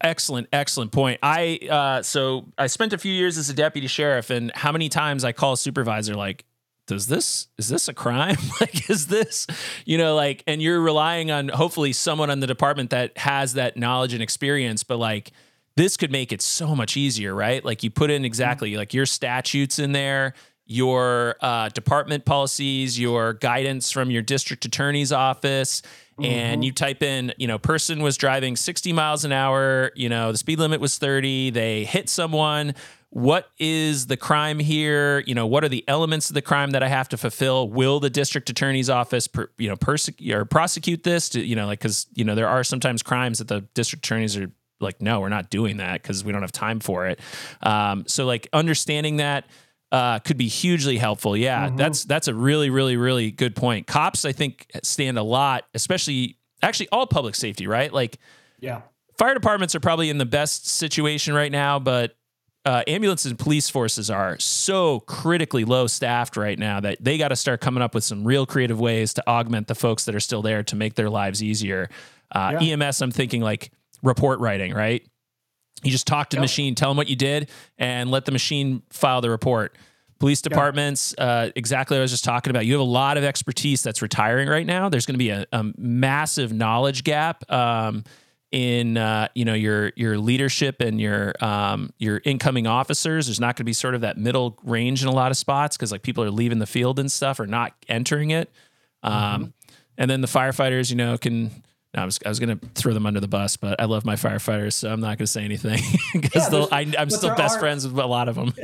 excellent 0.00 0.48
excellent 0.52 0.92
point. 0.92 1.18
I 1.22 1.58
uh, 1.70 2.02
so 2.02 2.46
I 2.58 2.66
spent 2.66 2.92
a 2.92 2.98
few 2.98 3.12
years 3.12 3.38
as 3.38 3.48
a 3.48 3.54
deputy 3.54 3.86
sheriff, 3.86 4.30
and 4.30 4.52
how 4.54 4.72
many 4.72 4.88
times 4.88 5.24
I 5.24 5.32
call 5.32 5.54
a 5.54 5.56
supervisor 5.56 6.14
like, 6.14 6.44
"Does 6.86 7.06
this 7.06 7.48
is 7.58 7.68
this 7.68 7.88
a 7.88 7.94
crime? 7.94 8.36
like, 8.60 8.90
is 8.90 9.06
this 9.06 9.46
you 9.84 9.98
know 9.98 10.14
like?" 10.14 10.42
And 10.46 10.62
you're 10.62 10.80
relying 10.80 11.30
on 11.30 11.48
hopefully 11.48 11.92
someone 11.92 12.30
in 12.30 12.40
the 12.40 12.46
department 12.46 12.90
that 12.90 13.16
has 13.18 13.54
that 13.54 13.76
knowledge 13.76 14.12
and 14.12 14.22
experience, 14.22 14.84
but 14.84 14.98
like. 14.98 15.32
This 15.74 15.96
could 15.96 16.12
make 16.12 16.32
it 16.32 16.42
so 16.42 16.76
much 16.76 16.98
easier, 16.98 17.34
right? 17.34 17.64
Like 17.64 17.82
you 17.82 17.88
put 17.90 18.10
in 18.10 18.26
exactly 18.26 18.76
like 18.76 18.92
your 18.92 19.06
statutes 19.06 19.78
in 19.78 19.92
there, 19.92 20.34
your 20.72 21.36
uh, 21.40 21.68
department 21.68 22.24
policies, 22.24 22.98
your 22.98 23.34
guidance 23.34 23.90
from 23.90 24.10
your 24.10 24.22
district 24.22 24.64
attorney's 24.64 25.12
office, 25.12 25.82
and 26.22 26.64
you 26.64 26.72
type 26.72 27.02
in, 27.02 27.32
you 27.36 27.46
know, 27.46 27.58
person 27.58 28.02
was 28.02 28.16
driving 28.16 28.56
60 28.56 28.92
miles 28.92 29.24
an 29.24 29.32
hour, 29.32 29.92
you 29.94 30.08
know, 30.08 30.32
the 30.32 30.38
speed 30.38 30.58
limit 30.58 30.80
was 30.80 30.98
30, 30.98 31.50
they 31.50 31.84
hit 31.84 32.08
someone. 32.08 32.74
What 33.10 33.50
is 33.58 34.06
the 34.06 34.16
crime 34.16 34.58
here? 34.58 35.22
You 35.26 35.34
know, 35.34 35.46
what 35.46 35.64
are 35.64 35.68
the 35.68 35.84
elements 35.86 36.30
of 36.30 36.34
the 36.34 36.40
crime 36.40 36.70
that 36.70 36.82
I 36.82 36.88
have 36.88 37.10
to 37.10 37.18
fulfill? 37.18 37.68
Will 37.68 38.00
the 38.00 38.08
district 38.08 38.48
attorney's 38.48 38.88
office, 38.88 39.26
per, 39.28 39.50
you 39.58 39.68
know, 39.68 39.76
persecute 39.76 40.34
or 40.34 40.46
prosecute 40.46 41.02
this? 41.02 41.28
To, 41.30 41.44
you 41.44 41.54
know, 41.54 41.66
like 41.66 41.80
because 41.80 42.06
you 42.14 42.24
know 42.24 42.34
there 42.34 42.48
are 42.48 42.64
sometimes 42.64 43.02
crimes 43.02 43.38
that 43.38 43.48
the 43.48 43.66
district 43.74 44.06
attorneys 44.06 44.38
are 44.38 44.50
like, 44.80 45.02
no, 45.02 45.20
we're 45.20 45.28
not 45.28 45.50
doing 45.50 45.76
that 45.76 46.02
because 46.02 46.24
we 46.24 46.32
don't 46.32 46.40
have 46.40 46.52
time 46.52 46.80
for 46.80 47.06
it. 47.06 47.20
Um, 47.62 48.04
so 48.06 48.24
like 48.24 48.48
understanding 48.52 49.18
that 49.18 49.44
uh, 49.92 50.18
could 50.20 50.38
be 50.38 50.48
hugely 50.48 50.96
helpful. 50.96 51.36
Yeah, 51.36 51.70
that's 51.76 52.04
that's 52.04 52.26
a 52.26 52.34
really 52.34 52.70
really 52.70 52.96
really 52.96 53.30
good 53.30 53.54
point. 53.54 53.86
Cops, 53.86 54.24
I 54.24 54.32
think, 54.32 54.66
stand 54.82 55.18
a 55.18 55.22
lot, 55.22 55.64
especially 55.74 56.38
actually 56.62 56.88
all 56.90 57.06
public 57.06 57.34
safety, 57.34 57.66
right? 57.66 57.92
Like 57.92 58.18
yeah. 58.58 58.80
fire 59.18 59.34
departments 59.34 59.74
are 59.74 59.80
probably 59.80 60.08
in 60.08 60.16
the 60.16 60.24
best 60.24 60.66
situation 60.66 61.34
right 61.34 61.52
now, 61.52 61.78
but 61.78 62.16
uh, 62.64 62.82
ambulance 62.86 63.24
and 63.24 63.38
police 63.38 63.68
forces 63.68 64.08
are 64.08 64.38
so 64.38 65.00
critically 65.00 65.64
low 65.64 65.86
staffed 65.86 66.36
right 66.36 66.58
now 66.58 66.80
that 66.80 66.96
they 67.00 67.18
got 67.18 67.28
to 67.28 67.36
start 67.36 67.60
coming 67.60 67.82
up 67.82 67.94
with 67.94 68.04
some 68.04 68.24
real 68.24 68.46
creative 68.46 68.80
ways 68.80 69.12
to 69.14 69.28
augment 69.28 69.66
the 69.66 69.74
folks 69.74 70.04
that 70.04 70.14
are 70.14 70.20
still 70.20 70.42
there 70.42 70.62
to 70.62 70.76
make 70.76 70.94
their 70.94 71.10
lives 71.10 71.42
easier. 71.42 71.90
Uh, 72.34 72.58
Yeah. 72.60 72.76
EMS, 72.76 73.02
I'm 73.02 73.10
thinking 73.10 73.42
like 73.42 73.72
report 74.02 74.38
writing, 74.38 74.72
right? 74.72 75.04
You 75.82 75.90
just 75.90 76.06
talk 76.06 76.30
to 76.30 76.36
the 76.36 76.40
machine, 76.42 76.74
tell 76.74 76.90
them 76.90 76.96
what 76.96 77.08
you 77.08 77.16
did, 77.16 77.50
and 77.78 78.10
let 78.10 78.24
the 78.24 78.32
machine 78.32 78.82
file 78.90 79.20
the 79.20 79.30
report. 79.30 79.76
Police 80.20 80.40
departments, 80.40 81.12
uh, 81.18 81.50
exactly 81.56 81.96
what 81.96 81.98
I 81.98 82.02
was 82.02 82.12
just 82.12 82.24
talking 82.24 82.50
about. 82.52 82.64
You 82.64 82.74
have 82.74 82.80
a 82.80 82.84
lot 82.84 83.16
of 83.16 83.24
expertise 83.24 83.82
that's 83.82 84.00
retiring 84.00 84.48
right 84.48 84.64
now. 84.64 84.88
There's 84.88 85.06
going 85.06 85.14
to 85.14 85.18
be 85.18 85.30
a, 85.30 85.44
a 85.50 85.64
massive 85.76 86.52
knowledge 86.52 87.02
gap 87.02 87.42
um, 87.50 88.04
in 88.52 88.96
uh, 88.96 89.26
you 89.34 89.44
know 89.44 89.54
your 89.54 89.90
your 89.96 90.18
leadership 90.18 90.80
and 90.80 91.00
your 91.00 91.32
um, 91.44 91.90
your 91.98 92.20
incoming 92.24 92.68
officers. 92.68 93.26
There's 93.26 93.40
not 93.40 93.56
going 93.56 93.64
to 93.64 93.64
be 93.64 93.72
sort 93.72 93.96
of 93.96 94.02
that 94.02 94.16
middle 94.16 94.56
range 94.62 95.02
in 95.02 95.08
a 95.08 95.12
lot 95.12 95.32
of 95.32 95.36
spots 95.36 95.76
because 95.76 95.90
like 95.90 96.02
people 96.02 96.22
are 96.22 96.30
leaving 96.30 96.60
the 96.60 96.66
field 96.66 97.00
and 97.00 97.10
stuff 97.10 97.40
or 97.40 97.46
not 97.48 97.72
entering 97.88 98.30
it. 98.30 98.52
Um, 99.02 99.54
And 99.98 100.08
then 100.08 100.20
the 100.20 100.28
firefighters, 100.28 100.90
you 100.90 100.96
know, 100.96 101.18
can. 101.18 101.50
No, 101.94 102.02
I 102.02 102.04
was, 102.06 102.18
I 102.24 102.30
was 102.30 102.40
going 102.40 102.58
to 102.58 102.66
throw 102.74 102.94
them 102.94 103.04
under 103.04 103.20
the 103.20 103.28
bus, 103.28 103.58
but 103.58 103.78
I 103.78 103.84
love 103.84 104.06
my 104.06 104.14
firefighters, 104.14 104.72
so 104.72 104.90
I'm 104.90 105.00
not 105.00 105.18
going 105.18 105.18
to 105.18 105.26
say 105.26 105.44
anything 105.44 105.78
because 106.14 106.50
Yeah, 106.50 106.64
I 106.72 106.90
I'm 106.98 107.10
still 107.10 107.34
best 107.34 107.56
are- 107.56 107.60
friends 107.60 107.86
with 107.86 107.98
a 107.98 108.06
lot 108.06 108.28
of 108.28 108.34
them. 108.36 108.52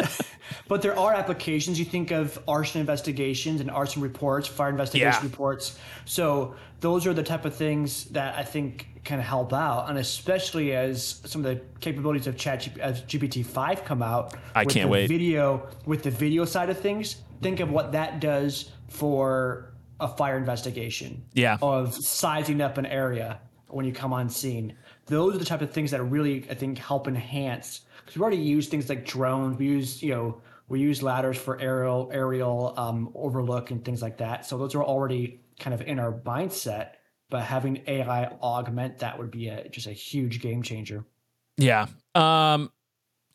But 0.66 0.80
there 0.82 0.98
are 0.98 1.12
applications. 1.14 1.78
You 1.78 1.84
think 1.84 2.10
of 2.10 2.38
arson 2.48 2.80
investigations 2.80 3.60
and 3.60 3.70
arson 3.70 4.02
reports, 4.02 4.46
fire 4.48 4.70
investigation 4.70 5.12
Yeah. 5.22 5.28
reports. 5.28 5.78
So 6.06 6.54
those 6.80 7.06
are 7.06 7.12
the 7.14 7.22
type 7.22 7.44
of 7.44 7.54
things 7.54 8.04
that 8.06 8.34
I 8.38 8.44
think 8.44 8.86
can 9.04 9.18
help 9.20 9.52
out, 9.52 9.88
and 9.90 9.98
especially 9.98 10.74
as 10.74 11.20
some 11.24 11.44
of 11.44 11.50
the 11.54 11.62
capabilities 11.80 12.26
of 12.26 12.36
Chat 12.36 12.60
GPT 12.62 13.44
five 13.44 13.84
come 13.84 14.02
out. 14.02 14.34
I 14.54 14.64
with 14.64 14.74
can't 14.74 14.86
the 14.88 14.92
wait. 14.92 15.08
Video 15.08 15.68
with 15.86 16.02
the 16.02 16.10
video 16.10 16.44
side 16.46 16.68
of 16.70 16.78
things. 16.78 17.16
Think 17.42 17.60
of 17.60 17.70
what 17.70 17.92
that 17.92 18.20
does 18.20 18.70
for 18.88 19.70
a 20.00 20.08
fire 20.08 20.36
investigation. 20.36 21.24
Yeah. 21.32 21.58
Of 21.62 21.94
sizing 21.94 22.60
up 22.60 22.78
an 22.78 22.86
area 22.86 23.40
when 23.68 23.84
you 23.84 23.92
come 23.92 24.12
on 24.12 24.28
scene. 24.28 24.76
Those 25.06 25.34
are 25.34 25.38
the 25.38 25.44
type 25.44 25.62
of 25.62 25.70
things 25.70 25.90
that 25.90 26.02
really 26.02 26.44
I 26.50 26.54
think 26.54 26.78
help 26.78 27.08
enhance 27.08 27.82
because 27.98 28.16
we 28.16 28.22
already 28.22 28.38
use 28.38 28.68
things 28.68 28.88
like 28.88 29.04
drones. 29.06 29.58
We 29.58 29.66
use 29.66 30.02
you 30.02 30.14
know 30.14 30.42
we 30.68 30.80
use 30.80 31.02
ladders 31.02 31.36
for 31.36 31.60
aerial 31.60 32.10
aerial 32.12 32.74
um, 32.76 33.10
overlook 33.14 33.70
and 33.70 33.84
things 33.84 34.02
like 34.02 34.18
that. 34.18 34.46
So 34.46 34.58
those 34.58 34.74
are 34.74 34.82
already 34.82 35.40
kind 35.58 35.74
of 35.74 35.82
in 35.82 35.98
our 35.98 36.12
mindset. 36.12 36.92
But 37.30 37.42
having 37.42 37.82
AI 37.86 38.24
augment 38.40 38.98
that 38.98 39.18
would 39.18 39.30
be 39.30 39.48
a, 39.48 39.68
just 39.68 39.86
a 39.86 39.92
huge 39.92 40.40
game 40.40 40.62
changer. 40.62 41.04
Yeah. 41.58 41.88
Um, 42.14 42.70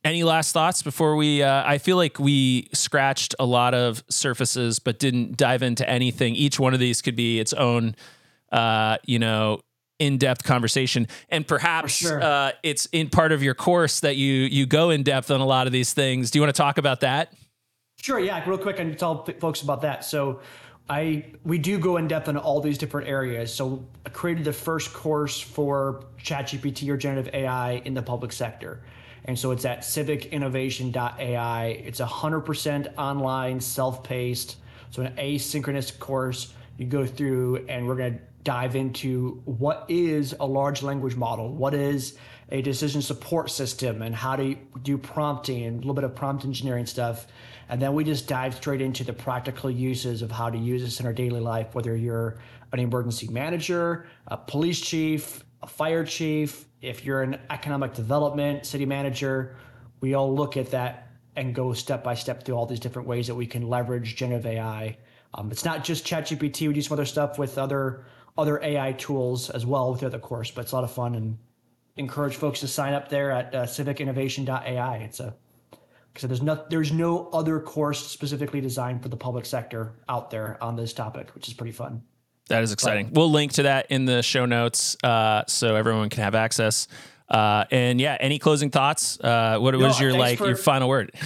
any 0.03 0.23
last 0.23 0.53
thoughts 0.53 0.83
before 0.83 1.15
we? 1.15 1.41
Uh, 1.41 1.63
I 1.65 1.77
feel 1.77 1.97
like 1.97 2.19
we 2.19 2.69
scratched 2.73 3.35
a 3.39 3.45
lot 3.45 3.73
of 3.73 4.03
surfaces, 4.09 4.79
but 4.79 4.99
didn't 4.99 5.37
dive 5.37 5.63
into 5.63 5.87
anything. 5.89 6.35
Each 6.35 6.59
one 6.59 6.73
of 6.73 6.79
these 6.79 7.01
could 7.01 7.15
be 7.15 7.39
its 7.39 7.53
own, 7.53 7.95
uh, 8.51 8.97
you 9.05 9.19
know, 9.19 9.61
in-depth 9.99 10.43
conversation, 10.43 11.07
and 11.29 11.47
perhaps 11.47 11.93
sure. 11.93 12.21
uh, 12.21 12.51
it's 12.63 12.87
in 12.87 13.09
part 13.09 13.31
of 13.31 13.41
your 13.41 13.53
course 13.53 14.01
that 14.01 14.17
you 14.17 14.33
you 14.33 14.65
go 14.65 14.89
in 14.89 15.03
depth 15.03 15.31
on 15.31 15.39
a 15.39 15.45
lot 15.45 15.67
of 15.67 15.73
these 15.73 15.93
things. 15.93 16.31
Do 16.31 16.39
you 16.39 16.43
want 16.43 16.53
to 16.53 16.61
talk 16.61 16.77
about 16.77 17.01
that? 17.01 17.33
Sure, 18.01 18.19
yeah, 18.19 18.43
real 18.47 18.57
quick, 18.57 18.75
I 18.75 18.79
can 18.79 18.97
tell 18.97 19.23
folks 19.39 19.61
about 19.61 19.81
that. 19.81 20.03
So, 20.03 20.41
I 20.89 21.25
we 21.45 21.57
do 21.57 21.79
go 21.79 21.95
in 21.97 22.09
depth 22.09 22.27
on 22.27 22.35
all 22.35 22.59
these 22.59 22.77
different 22.77 23.07
areas. 23.07 23.53
So, 23.53 23.85
I 24.05 24.09
created 24.09 24.43
the 24.43 24.51
first 24.51 24.93
course 24.93 25.39
for 25.39 26.03
ChatGPT 26.21 26.89
or 26.89 26.97
generative 26.97 27.33
AI 27.33 27.73
in 27.85 27.93
the 27.93 28.01
public 28.01 28.33
sector, 28.33 28.83
and 29.25 29.37
so 29.37 29.51
it's 29.51 29.65
at 29.65 29.79
civicinnovation.ai. 29.79 31.65
It's 31.65 31.99
a 31.99 32.05
hundred 32.05 32.41
percent 32.41 32.87
online, 32.97 33.59
self-paced, 33.59 34.57
so 34.91 35.01
an 35.01 35.15
asynchronous 35.15 35.97
course. 35.97 36.53
You 36.77 36.85
go 36.85 37.05
through, 37.05 37.65
and 37.69 37.87
we're 37.87 37.95
going 37.95 38.15
to 38.15 38.19
dive 38.43 38.75
into 38.75 39.41
what 39.45 39.85
is 39.87 40.35
a 40.39 40.45
large 40.45 40.83
language 40.83 41.15
model, 41.15 41.49
what 41.53 41.73
is 41.73 42.17
a 42.49 42.61
decision 42.61 43.01
support 43.01 43.49
system, 43.49 44.01
and 44.01 44.13
how 44.13 44.35
to 44.35 44.55
do 44.81 44.97
prompting 44.97 45.63
and 45.63 45.77
a 45.77 45.79
little 45.79 45.93
bit 45.93 46.03
of 46.03 46.15
prompt 46.15 46.43
engineering 46.43 46.85
stuff. 46.85 47.27
And 47.69 47.81
then 47.81 47.93
we 47.93 48.03
just 48.03 48.27
dive 48.27 48.55
straight 48.55 48.81
into 48.81 49.03
the 49.03 49.13
practical 49.13 49.71
uses 49.71 50.21
of 50.21 50.31
how 50.31 50.49
to 50.49 50.57
use 50.57 50.83
this 50.83 50.99
in 50.99 51.05
our 51.05 51.13
daily 51.13 51.39
life, 51.39 51.73
whether 51.73 51.95
you're 51.95 52.37
an 52.73 52.79
emergency 52.79 53.27
manager, 53.29 54.07
a 54.27 54.35
police 54.35 54.81
chief, 54.81 55.43
a 55.61 55.67
fire 55.67 56.03
chief, 56.03 56.65
if 56.83 57.05
you're 57.05 57.21
an 57.23 57.39
economic 57.49 57.93
development 57.93 58.65
city 58.65 58.85
manager, 58.85 59.55
we 60.01 60.13
all 60.13 60.35
look 60.35 60.57
at 60.57 60.71
that 60.71 61.07
and 61.35 61.55
go 61.55 61.73
step 61.73 62.03
by 62.03 62.13
step 62.13 62.43
through 62.43 62.55
all 62.55 62.65
these 62.65 62.79
different 62.79 63.07
ways 63.07 63.27
that 63.27 63.35
we 63.35 63.47
can 63.47 63.69
leverage 63.69 64.17
generative 64.17 64.45
AI. 64.45 64.97
Um, 65.33 65.49
it's 65.49 65.63
not 65.63 65.83
just 65.83 66.05
ChatGPT. 66.05 66.67
We 66.67 66.73
do 66.73 66.81
some 66.81 66.93
other 66.93 67.05
stuff 67.05 67.39
with 67.39 67.57
other 67.57 68.05
other 68.37 68.61
AI 68.61 68.91
tools 68.93 69.49
as 69.49 69.65
well 69.65 69.91
with 69.91 70.01
the 70.01 70.07
other 70.07 70.19
course, 70.19 70.51
but 70.51 70.61
it's 70.61 70.71
a 70.71 70.75
lot 70.75 70.83
of 70.83 70.91
fun 70.91 71.15
and 71.15 71.37
encourage 71.97 72.35
folks 72.35 72.59
to 72.61 72.67
sign 72.67 72.93
up 72.93 73.07
there 73.07 73.31
at 73.31 73.55
uh, 73.55 73.63
civicinnovation.ai. 73.63 74.97
It's 74.97 75.19
a 75.19 75.35
because 76.13 76.27
there's 76.27 76.41
no 76.41 76.65
there's 76.69 76.91
no 76.91 77.29
other 77.29 77.61
course 77.61 78.05
specifically 78.05 78.59
designed 78.59 79.01
for 79.01 79.09
the 79.09 79.17
public 79.17 79.45
sector 79.45 79.93
out 80.09 80.29
there 80.29 80.61
on 80.61 80.75
this 80.75 80.91
topic, 80.91 81.33
which 81.33 81.47
is 81.47 81.53
pretty 81.53 81.71
fun. 81.71 82.03
That 82.49 82.63
is 82.63 82.71
exciting. 82.71 83.07
But, 83.07 83.15
we'll 83.15 83.31
link 83.31 83.53
to 83.53 83.63
that 83.63 83.87
in 83.89 84.05
the 84.05 84.21
show 84.21 84.45
notes 84.45 84.97
uh, 85.03 85.43
so 85.47 85.75
everyone 85.75 86.09
can 86.09 86.23
have 86.23 86.35
access. 86.35 86.87
Uh, 87.29 87.65
and 87.71 87.99
yeah, 87.99 88.17
any 88.19 88.37
closing 88.37 88.69
thoughts? 88.69 89.19
Uh, 89.19 89.57
what 89.57 89.73
no, 89.73 89.79
was 89.79 89.99
your 89.99 90.13
like 90.13 90.37
for, 90.37 90.47
your 90.47 90.55
final 90.55 90.89
word? 90.89 91.11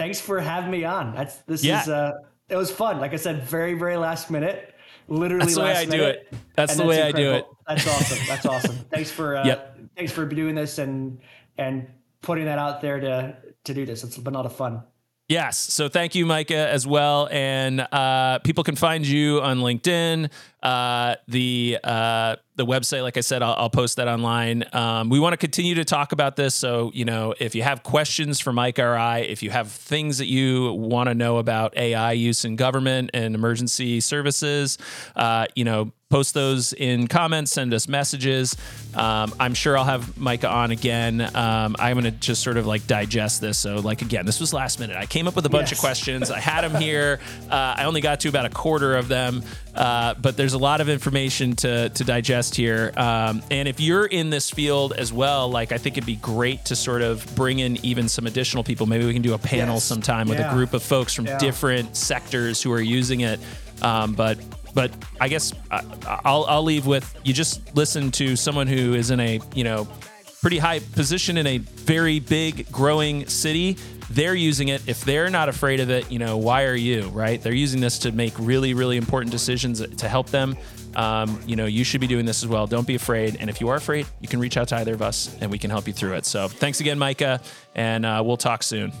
thanks 0.00 0.20
for 0.20 0.40
having 0.40 0.70
me 0.70 0.84
on. 0.84 1.14
That's 1.14 1.36
this 1.42 1.64
yeah. 1.64 1.82
is 1.82 1.88
uh, 1.88 2.12
it 2.48 2.56
was 2.56 2.70
fun. 2.70 3.00
Like 3.00 3.12
I 3.12 3.16
said, 3.16 3.44
very 3.44 3.74
very 3.74 3.96
last 3.96 4.30
minute. 4.30 4.74
Literally, 5.08 5.46
that's 5.46 5.56
the 5.56 5.62
way 5.62 5.72
I 5.72 5.86
minute, 5.86 5.90
do 5.90 6.04
it. 6.04 6.34
That's 6.54 6.76
the 6.76 6.86
way 6.86 7.06
incredible. 7.06 7.18
I 7.18 7.22
do 7.22 7.32
it. 7.32 7.46
That's 7.66 7.88
awesome. 7.88 8.26
That's 8.28 8.46
awesome. 8.46 8.76
Thanks 8.90 9.10
for 9.10 9.36
uh, 9.36 9.44
yep. 9.44 9.78
thanks 9.96 10.12
for 10.12 10.24
doing 10.24 10.54
this 10.54 10.78
and 10.78 11.20
and 11.58 11.88
putting 12.22 12.44
that 12.44 12.58
out 12.58 12.80
there 12.80 13.00
to 13.00 13.36
to 13.64 13.74
do 13.74 13.84
this. 13.84 14.04
It's 14.04 14.18
been 14.18 14.34
a 14.34 14.36
lot 14.36 14.46
of 14.46 14.54
fun. 14.54 14.82
Yes. 15.30 15.58
So 15.58 15.88
thank 15.88 16.16
you, 16.16 16.26
Micah, 16.26 16.68
as 16.68 16.88
well. 16.88 17.28
And 17.30 17.86
uh, 17.92 18.40
people 18.40 18.64
can 18.64 18.74
find 18.74 19.06
you 19.06 19.40
on 19.40 19.58
LinkedIn. 19.58 20.28
Uh, 20.60 21.14
the 21.28 21.78
uh, 21.84 22.34
the 22.60 22.66
website, 22.66 23.02
like 23.02 23.16
I 23.16 23.22
said, 23.22 23.42
I'll, 23.42 23.54
I'll 23.56 23.70
post 23.70 23.96
that 23.96 24.06
online. 24.06 24.64
Um, 24.72 25.08
we 25.08 25.18
want 25.18 25.32
to 25.32 25.38
continue 25.38 25.76
to 25.76 25.84
talk 25.84 26.12
about 26.12 26.36
this. 26.36 26.54
So, 26.54 26.90
you 26.92 27.06
know, 27.06 27.34
if 27.40 27.54
you 27.54 27.62
have 27.62 27.82
questions 27.82 28.38
for 28.38 28.52
Micah 28.52 28.84
or 28.84 28.96
I, 28.96 29.20
if 29.20 29.42
you 29.42 29.50
have 29.50 29.72
things 29.72 30.18
that 30.18 30.26
you 30.26 30.74
want 30.74 31.08
to 31.08 31.14
know 31.14 31.38
about 31.38 31.74
AI 31.76 32.12
use 32.12 32.44
in 32.44 32.56
government 32.56 33.10
and 33.14 33.34
emergency 33.34 34.00
services, 34.00 34.76
uh, 35.16 35.46
you 35.54 35.64
know, 35.64 35.92
post 36.10 36.34
those 36.34 36.72
in 36.72 37.06
comments, 37.06 37.52
send 37.52 37.72
us 37.72 37.86
messages. 37.86 38.56
Um, 38.94 39.32
I'm 39.38 39.54
sure 39.54 39.78
I'll 39.78 39.84
have 39.84 40.18
Micah 40.18 40.50
on 40.50 40.72
again. 40.72 41.20
Um, 41.20 41.76
I'm 41.78 41.94
going 41.94 42.04
to 42.04 42.10
just 42.10 42.42
sort 42.42 42.56
of 42.56 42.66
like 42.66 42.86
digest 42.88 43.40
this. 43.40 43.58
So, 43.58 43.76
like, 43.76 44.02
again, 44.02 44.26
this 44.26 44.40
was 44.40 44.52
last 44.52 44.80
minute. 44.80 44.96
I 44.96 45.06
came 45.06 45.28
up 45.28 45.36
with 45.36 45.46
a 45.46 45.48
bunch 45.48 45.70
yes. 45.70 45.78
of 45.78 45.78
questions. 45.78 46.30
I 46.32 46.40
had 46.40 46.62
them 46.62 46.80
here. 46.82 47.20
Uh, 47.48 47.74
I 47.78 47.84
only 47.84 48.00
got 48.00 48.20
to 48.20 48.28
about 48.28 48.44
a 48.44 48.50
quarter 48.50 48.96
of 48.96 49.06
them, 49.06 49.44
uh, 49.80 50.12
but 50.20 50.36
there's 50.36 50.52
a 50.52 50.58
lot 50.58 50.82
of 50.82 50.90
information 50.90 51.56
to, 51.56 51.88
to 51.88 52.04
digest 52.04 52.54
here. 52.54 52.92
Um, 52.98 53.42
and 53.50 53.66
if 53.66 53.80
you're 53.80 54.04
in 54.04 54.28
this 54.28 54.50
field 54.50 54.92
as 54.92 55.10
well, 55.10 55.48
like, 55.48 55.72
I 55.72 55.78
think 55.78 55.96
it'd 55.96 56.06
be 56.06 56.16
great 56.16 56.66
to 56.66 56.76
sort 56.76 57.00
of 57.00 57.26
bring 57.34 57.60
in 57.60 57.82
even 57.82 58.06
some 58.06 58.26
additional 58.26 58.62
people. 58.62 58.84
Maybe 58.84 59.06
we 59.06 59.14
can 59.14 59.22
do 59.22 59.32
a 59.32 59.38
panel 59.38 59.76
yes. 59.76 59.84
sometime 59.84 60.28
with 60.28 60.38
a 60.38 60.50
group 60.52 60.74
of 60.74 60.82
folks 60.82 61.14
from 61.14 61.24
yeah. 61.24 61.38
different 61.38 61.96
sectors 61.96 62.62
who 62.62 62.70
are 62.72 62.80
using 62.80 63.20
it. 63.20 63.40
Um, 63.80 64.12
but 64.12 64.38
but 64.74 64.92
I 65.18 65.28
guess 65.28 65.54
uh, 65.70 65.80
I'll 66.24 66.44
I'll 66.44 66.62
leave 66.62 66.86
with 66.86 67.18
you. 67.24 67.32
Just 67.32 67.74
listen 67.74 68.10
to 68.12 68.36
someone 68.36 68.66
who 68.66 68.92
is 68.92 69.10
in 69.10 69.18
a 69.18 69.40
you 69.54 69.64
know 69.64 69.88
pretty 70.40 70.58
high 70.58 70.78
position 70.78 71.36
in 71.36 71.46
a 71.46 71.58
very 71.58 72.18
big 72.18 72.70
growing 72.72 73.26
city. 73.26 73.76
They're 74.10 74.34
using 74.34 74.68
it. 74.68 74.88
If 74.88 75.04
they're 75.04 75.30
not 75.30 75.48
afraid 75.48 75.80
of 75.80 75.90
it, 75.90 76.10
you 76.10 76.18
know, 76.18 76.36
why 76.36 76.64
are 76.64 76.74
you, 76.74 77.02
right? 77.08 77.40
They're 77.40 77.52
using 77.52 77.80
this 77.80 77.98
to 78.00 78.12
make 78.12 78.32
really, 78.38 78.74
really 78.74 78.96
important 78.96 79.30
decisions 79.30 79.86
to 79.86 80.08
help 80.08 80.30
them. 80.30 80.56
Um, 80.96 81.40
you 81.46 81.54
know, 81.54 81.66
you 81.66 81.84
should 81.84 82.00
be 82.00 82.08
doing 82.08 82.26
this 82.26 82.42
as 82.42 82.48
well. 82.48 82.66
Don't 82.66 82.86
be 82.86 82.96
afraid. 82.96 83.36
And 83.38 83.48
if 83.48 83.60
you 83.60 83.68
are 83.68 83.76
afraid, 83.76 84.06
you 84.20 84.26
can 84.26 84.40
reach 84.40 84.56
out 84.56 84.68
to 84.68 84.76
either 84.76 84.94
of 84.94 85.02
us 85.02 85.36
and 85.40 85.50
we 85.50 85.58
can 85.58 85.70
help 85.70 85.86
you 85.86 85.92
through 85.92 86.14
it. 86.14 86.26
So 86.26 86.48
thanks 86.48 86.80
again, 86.80 86.98
Micah, 86.98 87.40
and 87.74 88.04
uh, 88.04 88.22
we'll 88.24 88.36
talk 88.36 88.62
soon. 88.62 88.92